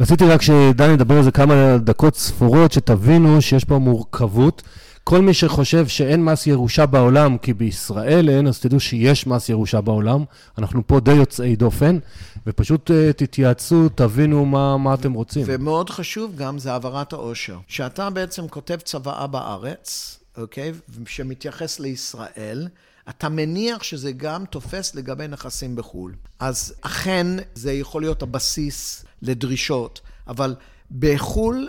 רציתי 0.00 0.24
רק 0.24 0.42
שדני 0.42 0.92
ידבר 0.92 1.16
על 1.16 1.22
זה 1.22 1.30
כמה 1.30 1.78
דקות 1.78 2.16
ספורות, 2.16 2.72
שתבינו 2.72 3.42
שיש 3.42 3.64
פה 3.64 3.78
מורכבות. 3.78 4.62
כל 5.04 5.20
מי 5.20 5.34
שחושב 5.34 5.88
שאין 5.88 6.24
מס 6.24 6.46
ירושה 6.46 6.86
בעולם, 6.86 7.38
כי 7.38 7.52
בישראל 7.52 8.28
אין, 8.28 8.46
אז 8.46 8.60
תדעו 8.60 8.80
שיש 8.80 9.26
מס 9.26 9.48
ירושה 9.48 9.80
בעולם. 9.80 10.24
אנחנו 10.58 10.86
פה 10.86 11.00
די 11.00 11.12
יוצאי 11.12 11.56
דופן, 11.56 11.98
ופשוט 12.46 12.90
uh, 12.90 13.12
תתייעצו, 13.16 13.88
תבינו 13.88 14.44
מה, 14.44 14.76
מה 14.76 14.94
אתם 14.94 15.12
רוצים. 15.12 15.42
ומאוד 15.46 15.90
חשוב 15.90 16.36
גם, 16.36 16.58
זה 16.58 16.72
העברת 16.72 17.12
העושר. 17.12 17.58
שאתה 17.68 18.10
בעצם 18.10 18.48
כותב 18.48 18.78
צוואה 18.84 19.26
בארץ, 19.26 20.18
אוקיי, 20.36 20.72
שמתייחס 21.06 21.80
לישראל, 21.80 22.68
אתה 23.08 23.28
מניח 23.28 23.82
שזה 23.82 24.12
גם 24.12 24.44
תופס 24.44 24.94
לגבי 24.94 25.28
נכסים 25.28 25.76
בחו"ל. 25.76 26.14
אז 26.38 26.74
אכן, 26.80 27.26
זה 27.54 27.72
יכול 27.72 28.02
להיות 28.02 28.22
הבסיס 28.22 29.04
לדרישות, 29.22 30.00
אבל 30.28 30.54
בחו"ל 30.98 31.68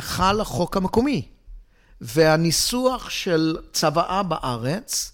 חל 0.00 0.40
החוק 0.40 0.76
המקומי. 0.76 1.33
והניסוח 2.00 3.10
של 3.10 3.56
צוואה 3.72 4.22
בארץ 4.22 5.12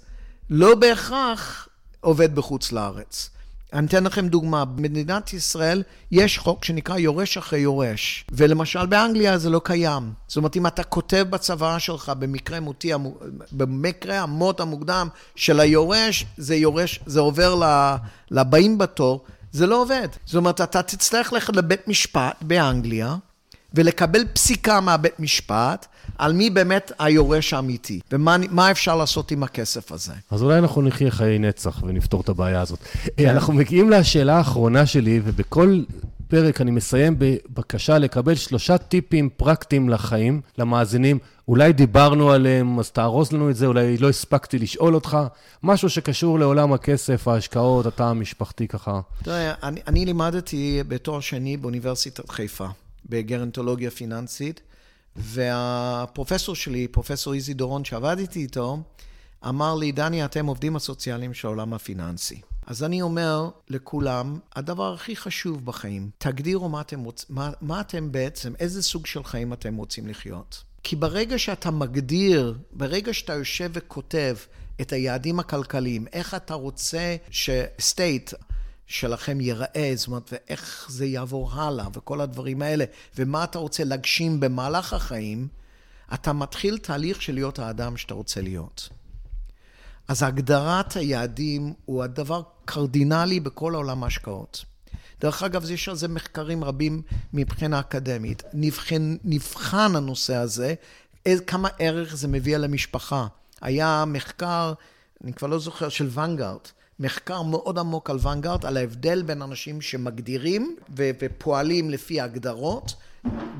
לא 0.50 0.74
בהכרח 0.74 1.68
עובד 2.00 2.34
בחוץ 2.34 2.72
לארץ. 2.72 3.30
אני 3.72 3.86
אתן 3.86 4.04
לכם 4.04 4.28
דוגמה, 4.28 4.64
במדינת 4.64 5.32
ישראל 5.32 5.82
יש 6.10 6.38
חוק 6.38 6.64
שנקרא 6.64 6.98
יורש 6.98 7.36
אחרי 7.36 7.58
יורש, 7.58 8.24
ולמשל 8.32 8.86
באנגליה 8.86 9.38
זה 9.38 9.50
לא 9.50 9.60
קיים. 9.64 10.12
זאת 10.28 10.36
אומרת, 10.36 10.56
אם 10.56 10.66
אתה 10.66 10.82
כותב 10.82 11.26
בצוואה 11.30 11.78
שלך 11.78 12.12
במקרה 12.18 12.60
מותי, 12.60 12.92
במקרה 13.52 14.20
המות 14.20 14.60
המוקדם 14.60 15.08
של 15.36 15.60
היורש, 15.60 16.26
זה 16.36 16.56
יורש, 16.56 17.00
זה 17.06 17.20
עובר 17.20 17.62
לבאים 18.30 18.78
בתור, 18.78 19.24
זה 19.52 19.66
לא 19.66 19.82
עובד. 19.82 20.08
זאת 20.26 20.34
אומרת, 20.34 20.60
אתה 20.60 20.82
תצטרך 20.82 21.32
ללכת 21.32 21.56
לבית 21.56 21.88
משפט 21.88 22.36
באנגליה, 22.40 23.16
ולקבל 23.74 24.24
פסיקה 24.32 24.80
מהבית 24.80 25.20
משפט 25.20 25.86
על 26.18 26.32
מי 26.32 26.50
באמת 26.50 26.92
היורש 26.98 27.52
האמיתי, 27.52 28.00
ומה 28.12 28.70
אפשר 28.70 28.96
לעשות 28.96 29.30
עם 29.30 29.42
הכסף 29.42 29.92
הזה. 29.92 30.12
אז 30.30 30.42
אולי 30.42 30.58
אנחנו 30.58 30.82
נחיה 30.82 31.10
חיי 31.10 31.38
נצח 31.38 31.82
ונפתור 31.82 32.20
את 32.20 32.28
הבעיה 32.28 32.60
הזאת. 32.60 32.78
כן. 33.16 33.28
אנחנו 33.28 33.52
מגיעים 33.52 33.90
לשאלה 33.90 34.36
האחרונה 34.36 34.86
שלי, 34.86 35.20
ובכל 35.24 35.82
פרק 36.28 36.60
אני 36.60 36.70
מסיים 36.70 37.16
בבקשה 37.18 37.98
לקבל 37.98 38.34
שלושה 38.34 38.78
טיפים 38.78 39.28
פרקטיים 39.36 39.88
לחיים, 39.88 40.40
למאזינים. 40.58 41.18
אולי 41.48 41.72
דיברנו 41.72 42.30
עליהם, 42.30 42.78
אז 42.78 42.90
תארוז 42.90 43.32
לנו 43.32 43.50
את 43.50 43.56
זה, 43.56 43.66
אולי 43.66 43.96
לא 43.96 44.08
הספקתי 44.08 44.58
לשאול 44.58 44.94
אותך. 44.94 45.18
משהו 45.62 45.90
שקשור 45.90 46.38
לעולם 46.38 46.72
הכסף, 46.72 47.28
ההשקעות, 47.28 47.86
התא 47.86 48.02
המשפחתי 48.02 48.68
ככה. 48.68 49.00
תראה, 49.22 49.52
אני, 49.62 49.80
אני 49.86 50.04
לימדתי 50.04 50.82
בתואר 50.88 51.20
שני 51.20 51.56
באוניברסיטת 51.56 52.30
חיפה. 52.30 52.66
בגרנטולוגיה 53.10 53.90
פיננסית, 53.90 54.60
והפרופסור 55.16 56.54
שלי, 56.54 56.88
פרופסור 56.88 57.34
איזי 57.34 57.54
דורון, 57.54 57.84
שעבדתי 57.84 58.40
איתו, 58.40 58.82
אמר 59.48 59.74
לי, 59.74 59.92
דני, 59.92 60.24
אתם 60.24 60.46
עובדים 60.46 60.76
הסוציאליים 60.76 61.34
של 61.34 61.48
העולם 61.48 61.74
הפיננסי. 61.74 62.40
אז 62.66 62.82
אני 62.82 63.02
אומר 63.02 63.48
לכולם, 63.68 64.38
הדבר 64.56 64.94
הכי 64.94 65.16
חשוב 65.16 65.64
בחיים, 65.64 66.10
תגדירו 66.18 66.68
מה 66.68 66.80
אתם, 66.80 67.00
רוצ... 67.00 67.26
מה, 67.28 67.50
מה 67.60 67.80
אתם 67.80 68.12
בעצם, 68.12 68.52
איזה 68.58 68.82
סוג 68.82 69.06
של 69.06 69.24
חיים 69.24 69.52
אתם 69.52 69.76
רוצים 69.76 70.08
לחיות. 70.08 70.64
כי 70.82 70.96
ברגע 70.96 71.38
שאתה 71.38 71.70
מגדיר, 71.70 72.58
ברגע 72.72 73.14
שאתה 73.14 73.32
יושב 73.32 73.70
וכותב 73.72 74.36
את 74.80 74.92
היעדים 74.92 75.40
הכלכליים, 75.40 76.06
איך 76.12 76.34
אתה 76.34 76.54
רוצה 76.54 77.16
שסטייט, 77.30 78.30
שלכם 78.90 79.40
ייראה, 79.40 79.92
זאת 79.94 80.06
אומרת, 80.06 80.32
ואיך 80.32 80.86
זה 80.88 81.06
יעבור 81.06 81.52
הלאה, 81.52 81.86
וכל 81.94 82.20
הדברים 82.20 82.62
האלה, 82.62 82.84
ומה 83.18 83.44
אתה 83.44 83.58
רוצה 83.58 83.84
להגשים 83.84 84.40
במהלך 84.40 84.92
החיים, 84.92 85.48
אתה 86.14 86.32
מתחיל 86.32 86.78
תהליך 86.78 87.22
של 87.22 87.34
להיות 87.34 87.58
האדם 87.58 87.96
שאתה 87.96 88.14
רוצה 88.14 88.40
להיות. 88.40 88.88
אז 90.08 90.22
הגדרת 90.22 90.96
היעדים 90.96 91.72
הוא 91.84 92.02
הדבר 92.02 92.42
קרדינלי 92.64 93.40
בכל 93.40 93.74
העולם 93.74 94.04
ההשקעות. 94.04 94.64
דרך 95.20 95.42
אגב, 95.42 95.70
יש 95.70 95.88
על 95.88 95.96
זה 95.96 96.08
מחקרים 96.08 96.64
רבים 96.64 97.02
מבחינה 97.32 97.80
אקדמית. 97.80 98.42
נבחן, 98.52 99.16
נבחן 99.24 99.96
הנושא 99.96 100.34
הזה, 100.34 100.74
כמה 101.46 101.68
ערך 101.78 102.16
זה 102.16 102.28
מביא 102.28 102.56
למשפחה. 102.56 103.26
היה 103.60 104.04
מחקר, 104.06 104.72
אני 105.24 105.32
כבר 105.32 105.48
לא 105.48 105.58
זוכר, 105.58 105.88
של 105.88 106.18
ונגארט, 106.18 106.72
מחקר 107.00 107.42
מאוד 107.42 107.78
עמוק 107.78 108.10
על 108.10 108.18
ונגארד, 108.26 108.66
על 108.66 108.76
ההבדל 108.76 109.22
בין 109.22 109.42
אנשים 109.42 109.80
שמגדירים 109.80 110.76
ו- 110.96 111.10
ופועלים 111.22 111.90
לפי 111.90 112.20
הגדרות, 112.20 112.94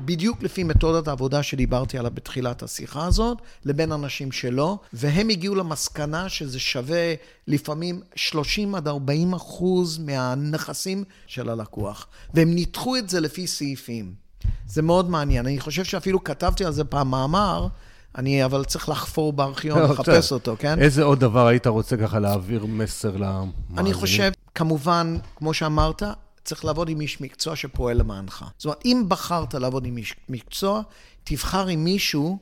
בדיוק 0.05 0.43
לפי 0.43 0.63
מתודת 0.63 1.07
העבודה 1.07 1.43
שדיברתי 1.43 1.97
עליה 1.97 2.09
בתחילת 2.09 2.63
השיחה 2.63 3.05
הזאת, 3.05 3.37
לבין 3.65 3.91
אנשים 3.91 4.31
שלא, 4.31 4.79
והם 4.93 5.29
הגיעו 5.29 5.55
למסקנה 5.55 6.29
שזה 6.29 6.59
שווה 6.59 7.13
לפעמים 7.47 8.01
30 8.15 8.75
עד 8.75 8.87
40 8.87 9.33
אחוז 9.33 9.97
מהנכסים 9.97 11.03
של 11.27 11.49
הלקוח, 11.49 12.07
והם 12.33 12.55
ניתחו 12.55 12.97
את 12.97 13.09
זה 13.09 13.19
לפי 13.19 13.47
סעיפים. 13.47 14.13
זה 14.67 14.81
מאוד 14.81 15.09
מעניין. 15.09 15.45
אני 15.45 15.59
חושב 15.59 15.83
שאפילו 15.83 16.23
כתבתי 16.23 16.65
על 16.65 16.73
זה 16.73 16.83
פעם 16.83 17.11
מאמר, 17.11 17.67
אני 18.17 18.45
אבל 18.45 18.63
צריך 18.65 18.89
לחפור 18.89 19.33
בארכיון, 19.33 19.81
לחפש 19.91 20.31
אותו, 20.31 20.55
כן? 20.59 20.79
איזה 20.79 21.03
עוד 21.03 21.19
דבר 21.19 21.47
היית 21.47 21.67
רוצה 21.67 21.97
ככה 21.97 22.19
להעביר 22.19 22.65
מסר 22.65 23.17
למאזינים? 23.17 23.77
אני 23.77 23.93
חושב, 23.93 24.31
כמובן, 24.55 25.17
כמו 25.35 25.53
שאמרת, 25.53 26.03
צריך 26.43 26.65
לעבוד 26.65 26.89
עם 26.89 27.01
איש 27.01 27.21
מקצוע 27.21 27.55
שפועל 27.55 27.97
למענך. 27.97 28.45
זאת 28.57 28.65
אומרת, 28.65 28.81
אם 28.85 29.03
בחרת 29.07 29.53
לעבוד 29.53 29.85
עם 29.85 29.97
איש 29.97 30.15
מקצוע, 30.29 30.81
תבחר 31.23 31.67
עם 31.67 31.83
מישהו 31.83 32.37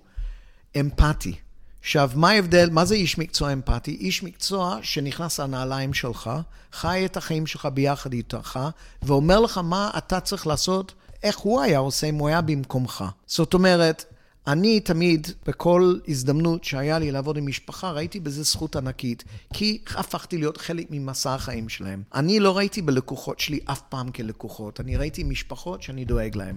אמפתי. 0.80 1.36
עכשיו, 1.82 2.11
מה 2.15 2.30
ההבדל, 2.30 2.70
מה 2.70 2.86
זה 2.86 2.95
איש 2.95 3.17
מקצוע 3.17 3.53
אמפתי? 3.53 3.91
איש 3.91 4.24
מקצוע 4.24 4.78
שנכנס 4.82 5.39
לנעליים 5.39 5.93
שלך, 5.93 6.30
חי 6.74 7.05
את 7.05 7.17
החיים 7.17 7.47
שלך 7.47 7.67
ביחד 7.74 8.13
איתך, 8.13 8.59
ואומר 9.01 9.39
לך 9.39 9.57
מה 9.57 9.91
אתה 9.97 10.20
צריך 10.20 10.47
לעשות, 10.47 10.93
איך 11.24 11.38
הוא 11.38 11.61
היה 11.61 11.80
עושה 11.80 12.07
אם 12.07 12.15
הוא 12.15 12.28
היה 12.28 12.41
במקומך. 12.41 13.03
זאת 13.28 13.53
אומרת, 13.53 14.05
אני 14.50 14.80
תמיד, 14.80 15.28
בכל 15.47 15.95
הזדמנות 16.08 16.64
שהיה 16.64 17.00
לי 17.00 17.12
לעבוד 17.12 17.38
עם 17.38 17.47
משפחה, 17.47 17.91
ראיתי 17.91 18.20
בזה 18.20 18.43
זכות 18.43 18.76
ענקית, 18.76 19.24
כי 19.54 19.78
הפכתי 19.95 20.38
להיות 20.38 20.58
חלק 20.58 20.86
ממסע 20.89 21.34
החיים 21.34 21.70
שלהם. 21.70 22.02
אני 22.16 22.39
לא 22.39 22.58
ראיתי 22.58 22.82
בלקוחות 22.82 23.39
שלי 23.39 23.60
אף 23.66 23.82
פעם 23.89 24.12
כלקוחות, 24.12 24.80
אני 24.80 24.97
ראיתי 24.97 25.24
משפחות 25.24 25.82
שאני 25.82 26.06
דואג 26.06 26.36
להן. 26.36 26.56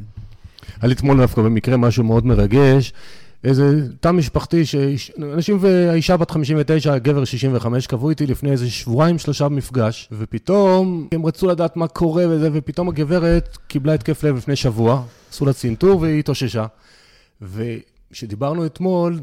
היה 0.80 0.88
לי 0.88 0.95
אתמול 0.95 1.16
דווקא 1.16 1.43
במקרה 1.43 1.76
משהו 1.76 2.05
מאוד 2.05 2.26
מרגש. 2.26 2.93
איזה 3.45 3.88
תא 4.01 4.11
משפחתי, 4.11 4.66
שאנשים 4.66 5.59
והאישה 5.61 6.16
בת 6.16 6.30
59, 6.30 6.95
הגבר 6.95 7.24
65, 7.24 7.86
קבעו 7.86 8.11
איתי 8.11 8.26
לפני 8.26 8.51
איזה 8.51 8.70
שבועיים, 8.70 9.18
שלושה 9.18 9.49
מפגש, 9.49 10.09
ופתאום 10.12 11.09
הם 11.12 11.26
רצו 11.26 11.47
לדעת 11.47 11.76
מה 11.76 11.88
קורה 11.88 12.24
וזה, 12.28 12.51
ופתאום 12.53 12.88
הגברת 12.88 13.59
קיבלה 13.66 13.95
התקף 13.95 14.24
לב 14.24 14.36
לפני 14.36 14.57
שבוע, 14.57 15.03
עשו 15.30 15.47
לה 15.47 15.53
צנתור 15.53 16.01
והיא 16.01 16.18
התאוששה. 16.18 16.66
וכשדיברנו 17.43 18.66
אתמול, 18.66 19.20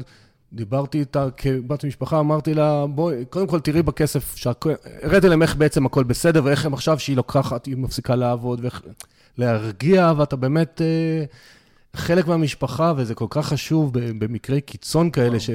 דיברתי 0.52 1.00
איתה 1.00 1.28
כבת 1.36 1.84
משפחה, 1.84 2.20
אמרתי 2.20 2.54
לה, 2.54 2.86
בואי, 2.86 3.24
קודם 3.24 3.46
כל 3.46 3.60
תראי 3.60 3.82
בכסף, 3.82 4.34
הראיתי 5.02 5.28
להם 5.28 5.42
איך 5.42 5.56
בעצם 5.56 5.86
הכל 5.86 6.04
בסדר, 6.04 6.44
ואיך 6.44 6.66
הם 6.66 6.74
עכשיו 6.74 6.98
שהיא 6.98 7.16
לוקחת, 7.16 7.66
היא 7.66 7.76
מפסיקה 7.76 8.14
לעבוד, 8.14 8.60
ואיך 8.62 8.82
להרגיע, 9.38 10.12
ואתה 10.16 10.36
באמת 10.36 10.80
אה, 10.82 11.24
חלק 11.96 12.26
מהמשפחה, 12.26 12.92
וזה 12.96 13.14
כל 13.14 13.26
כך 13.30 13.46
חשוב 13.46 13.90
במקרי 13.94 14.60
קיצון 14.60 15.10
כאלה, 15.10 15.40
ש, 15.40 15.50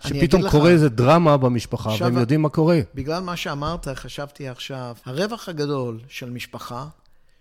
שפתאום 0.00 0.50
קורה 0.50 0.70
איזה 0.70 0.88
דרמה 0.88 1.36
במשפחה, 1.36 1.90
עכשיו, 1.90 2.06
והם 2.06 2.18
יודעים 2.18 2.42
מה 2.42 2.48
קורה. 2.48 2.80
בגלל 2.94 3.22
מה 3.22 3.36
שאמרת, 3.36 3.88
חשבתי 3.88 4.48
עכשיו, 4.48 4.96
הרווח 5.04 5.48
הגדול 5.48 6.00
של 6.08 6.30
משפחה, 6.30 6.86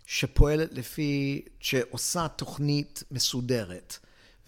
שפועלת 0.06 0.70
לפי, 0.74 1.42
שעושה 1.60 2.28
תוכנית 2.28 3.04
מסודרת. 3.12 3.98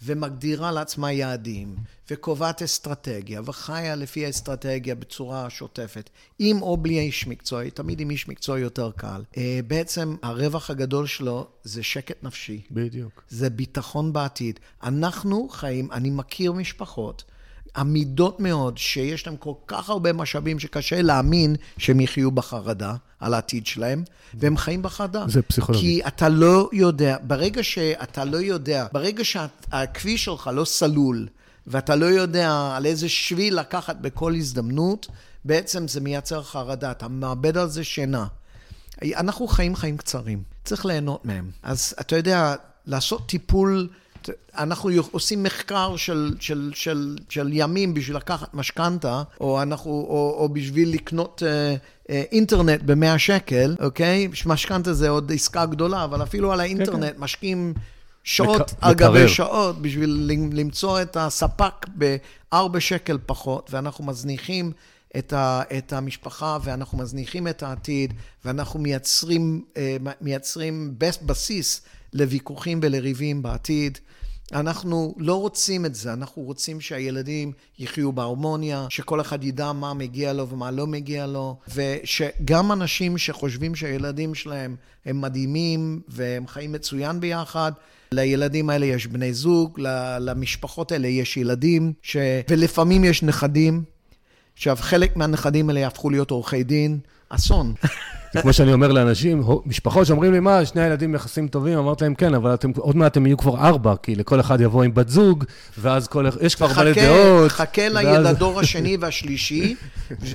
ומגדירה 0.02 0.72
לעצמה 0.72 1.12
יעדים, 1.12 1.76
וקובעת 2.10 2.62
אסטרטגיה, 2.62 3.40
וחיה 3.44 3.96
לפי 3.96 4.26
האסטרטגיה 4.26 4.94
בצורה 4.94 5.50
שוטפת, 5.50 6.10
עם 6.38 6.62
או 6.62 6.76
בלי 6.76 7.00
איש 7.00 7.26
מקצוע, 7.26 7.70
תמיד 7.70 8.00
עם 8.00 8.10
איש 8.10 8.28
מקצוע 8.28 8.58
יותר 8.58 8.90
קל. 8.96 9.22
אה, 9.36 9.60
בעצם 9.66 10.16
הרווח 10.22 10.70
הגדול 10.70 11.06
שלו 11.06 11.48
זה 11.64 11.82
שקט 11.82 12.24
נפשי. 12.24 12.62
בדיוק. 12.70 13.22
זה 13.28 13.50
ביטחון 13.50 14.12
בעתיד. 14.12 14.60
אנחנו 14.82 15.48
חיים, 15.48 15.92
אני 15.92 16.10
מכיר 16.10 16.52
משפחות 16.52 17.24
עמידות 17.76 18.40
מאוד, 18.40 18.78
שיש 18.78 19.26
להם 19.26 19.36
כל 19.36 19.52
כך 19.66 19.90
הרבה 19.90 20.12
משאבים 20.12 20.58
שקשה 20.58 21.02
להאמין 21.02 21.56
שהם 21.78 22.00
יחיו 22.00 22.30
בחרדה 22.30 22.94
על 23.20 23.34
העתיד 23.34 23.66
שלהם, 23.66 24.04
והם 24.34 24.56
חיים 24.56 24.82
בחרדה. 24.82 25.24
זה 25.28 25.42
פסיכולוגי. 25.42 25.82
כי 25.82 26.00
אתה 26.06 26.28
לא 26.28 26.68
יודע, 26.72 27.16
ברגע 27.22 27.62
שאתה 27.62 28.24
לא 28.24 28.36
יודע, 28.36 28.86
ברגע 28.92 29.24
שהכביש 29.24 30.24
שלך 30.24 30.50
לא 30.54 30.64
סלול, 30.64 31.28
ואתה 31.66 31.96
לא 31.96 32.06
יודע 32.06 32.72
על 32.76 32.86
איזה 32.86 33.08
שביל 33.08 33.58
לקחת 33.58 33.96
בכל 33.96 34.34
הזדמנות, 34.34 35.06
בעצם 35.44 35.88
זה 35.88 36.00
מייצר 36.00 36.42
חרדה, 36.42 36.90
אתה 36.90 37.08
מאבד 37.08 37.56
על 37.56 37.68
זה 37.68 37.84
שינה. 37.84 38.26
אנחנו 39.02 39.48
חיים 39.48 39.76
חיים 39.76 39.96
קצרים, 39.96 40.42
צריך 40.64 40.86
ליהנות 40.86 41.24
מהם. 41.24 41.50
אז 41.62 41.94
אתה 42.00 42.16
יודע, 42.16 42.54
לעשות 42.86 43.28
טיפול, 43.28 43.88
אנחנו 44.54 44.90
עושים 45.10 45.42
מחקר 45.42 45.96
של, 45.96 46.34
של, 46.40 46.72
של, 46.74 47.16
של 47.28 47.48
ימים 47.52 47.94
בשביל 47.94 48.16
לקחת 48.16 48.54
משכנתה, 48.54 49.22
או, 49.40 49.62
או, 49.86 50.36
או 50.38 50.48
בשביל 50.52 50.94
לקנות 50.94 51.42
אה, 51.46 51.74
אה, 52.10 52.22
אינטרנט 52.32 52.82
ב-100 52.82 53.18
שקל, 53.18 53.76
אוקיי? 53.80 54.28
משכנתה 54.46 54.92
זה 54.92 55.08
עוד 55.08 55.32
עסקה 55.32 55.66
גדולה, 55.66 56.04
אבל 56.04 56.22
אפילו 56.22 56.52
על 56.52 56.60
האינטרנט 56.60 57.04
כן, 57.04 57.12
כן. 57.12 57.20
משקיעים 57.20 57.74
שעות 58.24 58.60
מק... 58.60 58.78
על 58.80 58.94
גבי 58.94 59.28
שעות 59.28 59.82
בשביל 59.82 60.30
למצוא 60.52 61.02
את 61.02 61.16
הספק 61.16 61.86
ב-4 61.98 62.80
שקל 62.80 63.18
פחות, 63.26 63.70
ואנחנו 63.72 64.04
מזניחים 64.04 64.72
את, 65.18 65.32
ה, 65.32 65.62
את 65.78 65.92
המשפחה, 65.92 66.58
ואנחנו 66.64 66.98
מזניחים 66.98 67.48
את 67.48 67.62
העתיד, 67.62 68.14
ואנחנו 68.44 68.80
מייצרים, 68.80 69.64
אה, 69.76 69.96
מייצרים 70.20 70.94
בסיס 71.22 71.82
לוויכוחים 72.12 72.80
ולריבים 72.82 73.42
בעתיד. 73.42 73.98
אנחנו 74.52 75.14
לא 75.18 75.40
רוצים 75.40 75.86
את 75.86 75.94
זה, 75.94 76.12
אנחנו 76.12 76.42
רוצים 76.42 76.80
שהילדים 76.80 77.52
יחיו 77.78 78.12
בהרמוניה, 78.12 78.86
שכל 78.90 79.20
אחד 79.20 79.44
ידע 79.44 79.72
מה 79.72 79.94
מגיע 79.94 80.32
לו 80.32 80.48
ומה 80.48 80.70
לא 80.70 80.86
מגיע 80.86 81.26
לו, 81.26 81.56
ושגם 81.74 82.72
אנשים 82.72 83.18
שחושבים 83.18 83.74
שהילדים 83.74 84.34
שלהם 84.34 84.76
הם 85.06 85.20
מדהימים 85.20 86.00
והם 86.08 86.46
חיים 86.46 86.72
מצוין 86.72 87.20
ביחד, 87.20 87.72
לילדים 88.12 88.70
האלה 88.70 88.86
יש 88.86 89.06
בני 89.06 89.34
זוג, 89.34 89.80
למשפחות 90.20 90.92
האלה 90.92 91.08
יש 91.08 91.36
ילדים, 91.36 91.92
ש... 92.02 92.16
ולפעמים 92.48 93.04
יש 93.04 93.22
נכדים. 93.22 93.82
עכשיו, 94.54 94.76
חלק 94.80 95.16
מהנכדים 95.16 95.68
האלה 95.68 95.80
יהפכו 95.80 96.10
להיות 96.10 96.30
עורכי 96.30 96.62
דין, 96.62 96.98
אסון. 97.30 97.72
זה 98.32 98.40
כמו 98.42 98.52
שאני 98.52 98.72
אומר 98.72 98.92
לאנשים, 98.92 99.42
משפחות 99.66 100.06
שאומרים 100.06 100.32
לי, 100.32 100.40
מה, 100.40 100.64
שני 100.64 100.82
הילדים 100.82 101.14
יחסים 101.14 101.48
טובים? 101.48 101.78
אמרתי 101.78 102.04
להם, 102.04 102.14
כן, 102.14 102.34
אבל 102.34 102.54
אתם, 102.54 102.70
עוד 102.76 102.96
מעט 102.96 103.16
הם 103.16 103.26
יהיו 103.26 103.38
כבר 103.38 103.56
ארבע, 103.56 103.94
כי 104.02 104.14
לכל 104.14 104.40
אחד 104.40 104.60
יבוא 104.60 104.82
עם 104.82 104.94
בת 104.94 105.08
זוג, 105.08 105.44
ואז 105.78 106.08
כל, 106.08 106.26
יש 106.40 106.54
כבר 106.54 106.66
מלא 106.76 106.92
דעות. 106.92 107.52
חכה 107.52 107.82
ואז... 107.94 108.26
לדור 108.26 108.58
השני 108.60 108.96
והשלישי. 109.00 109.74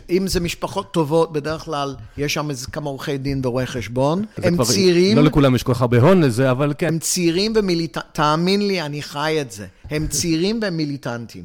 אם 0.09 0.27
זה 0.27 0.39
משפחות 0.39 0.93
טובות, 0.93 1.33
בדרך 1.33 1.61
כלל 1.61 1.95
יש 2.17 2.33
שם 2.33 2.49
איזה 2.49 2.67
כמה 2.67 2.89
עורכי 2.89 3.17
דין 3.17 3.41
ורואי 3.45 3.65
חשבון. 3.65 4.25
הם 4.37 4.53
כבר, 4.53 4.65
צעירים. 4.65 5.17
לא 5.17 5.23
לכולם 5.23 5.55
יש 5.55 5.63
כל 5.63 5.73
כך 5.73 5.81
הרבה 5.81 6.01
הון 6.01 6.23
לזה, 6.23 6.51
אבל 6.51 6.73
כן. 6.77 6.87
הם 6.87 6.99
צעירים 6.99 7.53
ומיליטנטים, 7.55 8.09
תאמין 8.13 8.67
לי, 8.67 8.81
אני 8.81 9.01
חי 9.01 9.37
את 9.41 9.51
זה. 9.51 9.65
הם 9.91 10.07
צעירים 10.07 10.59
ומיליטנטים. 10.63 11.43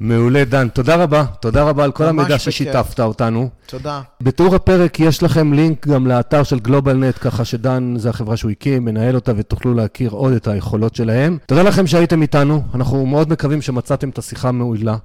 מעולה, 0.00 0.44
דן. 0.44 0.68
תודה 0.68 0.96
רבה. 0.96 1.24
תודה 1.40 1.62
רבה 1.62 1.84
על 1.84 1.92
כל 1.92 2.04
המידע 2.04 2.38
ששיתפת 2.38 3.00
אותנו. 3.00 3.48
תודה. 3.66 4.00
בתיאור 4.20 4.54
הפרק 4.54 5.00
יש 5.00 5.22
לכם 5.22 5.52
לינק 5.52 5.86
גם 5.86 6.06
לאתר 6.06 6.42
של 6.42 6.58
גלובלנט, 6.58 7.14
ככה 7.20 7.44
שדן 7.44 7.94
זה 7.98 8.10
החברה 8.10 8.36
שהוא 8.36 8.50
הקים, 8.50 8.84
מנהל 8.84 9.14
אותה, 9.14 9.32
ותוכלו 9.36 9.74
להכיר 9.74 10.10
עוד 10.10 10.32
את 10.32 10.48
היכולות 10.48 10.94
שלהם. 10.94 11.38
תודה 11.46 11.62
לכם 11.62 11.86
שהייתם 11.86 12.22
איתנו. 12.22 12.62
אנחנו 12.74 13.06
מאוד 13.06 13.30
מקווים 13.30 13.62
שמצאתם 13.62 14.08
את 14.08 14.18
השיחה 14.18 14.48
המעולה. 14.48 14.96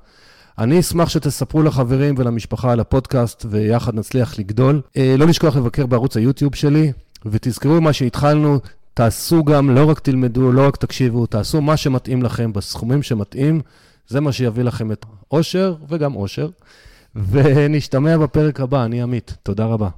אני 0.60 0.80
אשמח 0.80 1.10
שתספרו 1.10 1.64
לחברים 1.64 2.16
ולמשפחה 2.18 2.72
על 2.72 2.80
הפודקאסט, 2.80 3.46
ויחד 3.50 3.96
נצליח 3.96 4.40
לגדול. 4.40 4.82
אה, 4.98 5.16
לא 5.18 5.28
לשכוח 5.28 5.56
לבקר 5.56 5.86
בערוץ 5.86 6.18
היוטיוב 6.18 6.56
שלי, 6.56 6.92
ותזכרו 7.26 7.82
מה 7.82 7.94
שהתחלנו, 7.94 8.60
תעשו 8.94 9.44
גם, 9.44 9.70
לא 9.70 9.90
רק 9.90 10.00
תלמדו, 10.00 10.52
לא 10.52 10.68
רק 10.68 10.78
תקשיבו, 10.78 11.26
תעשו 11.26 11.62
מה 11.62 11.78
שמתאים 11.78 12.24
לכם 12.24 12.54
בסכומים 12.54 13.04
שמתאים. 13.04 13.62
זה 14.08 14.22
מה 14.22 14.32
שיביא 14.32 14.64
לכם 14.64 14.92
את 14.92 15.06
אושר 15.32 15.76
וגם 15.90 16.16
אושר. 16.16 16.50
ונשתמע 17.16 18.18
בפרק 18.18 18.60
הבא, 18.60 18.86
אני 18.86 19.02
עמית. 19.02 19.38
תודה 19.44 19.66
רבה. 19.66 19.90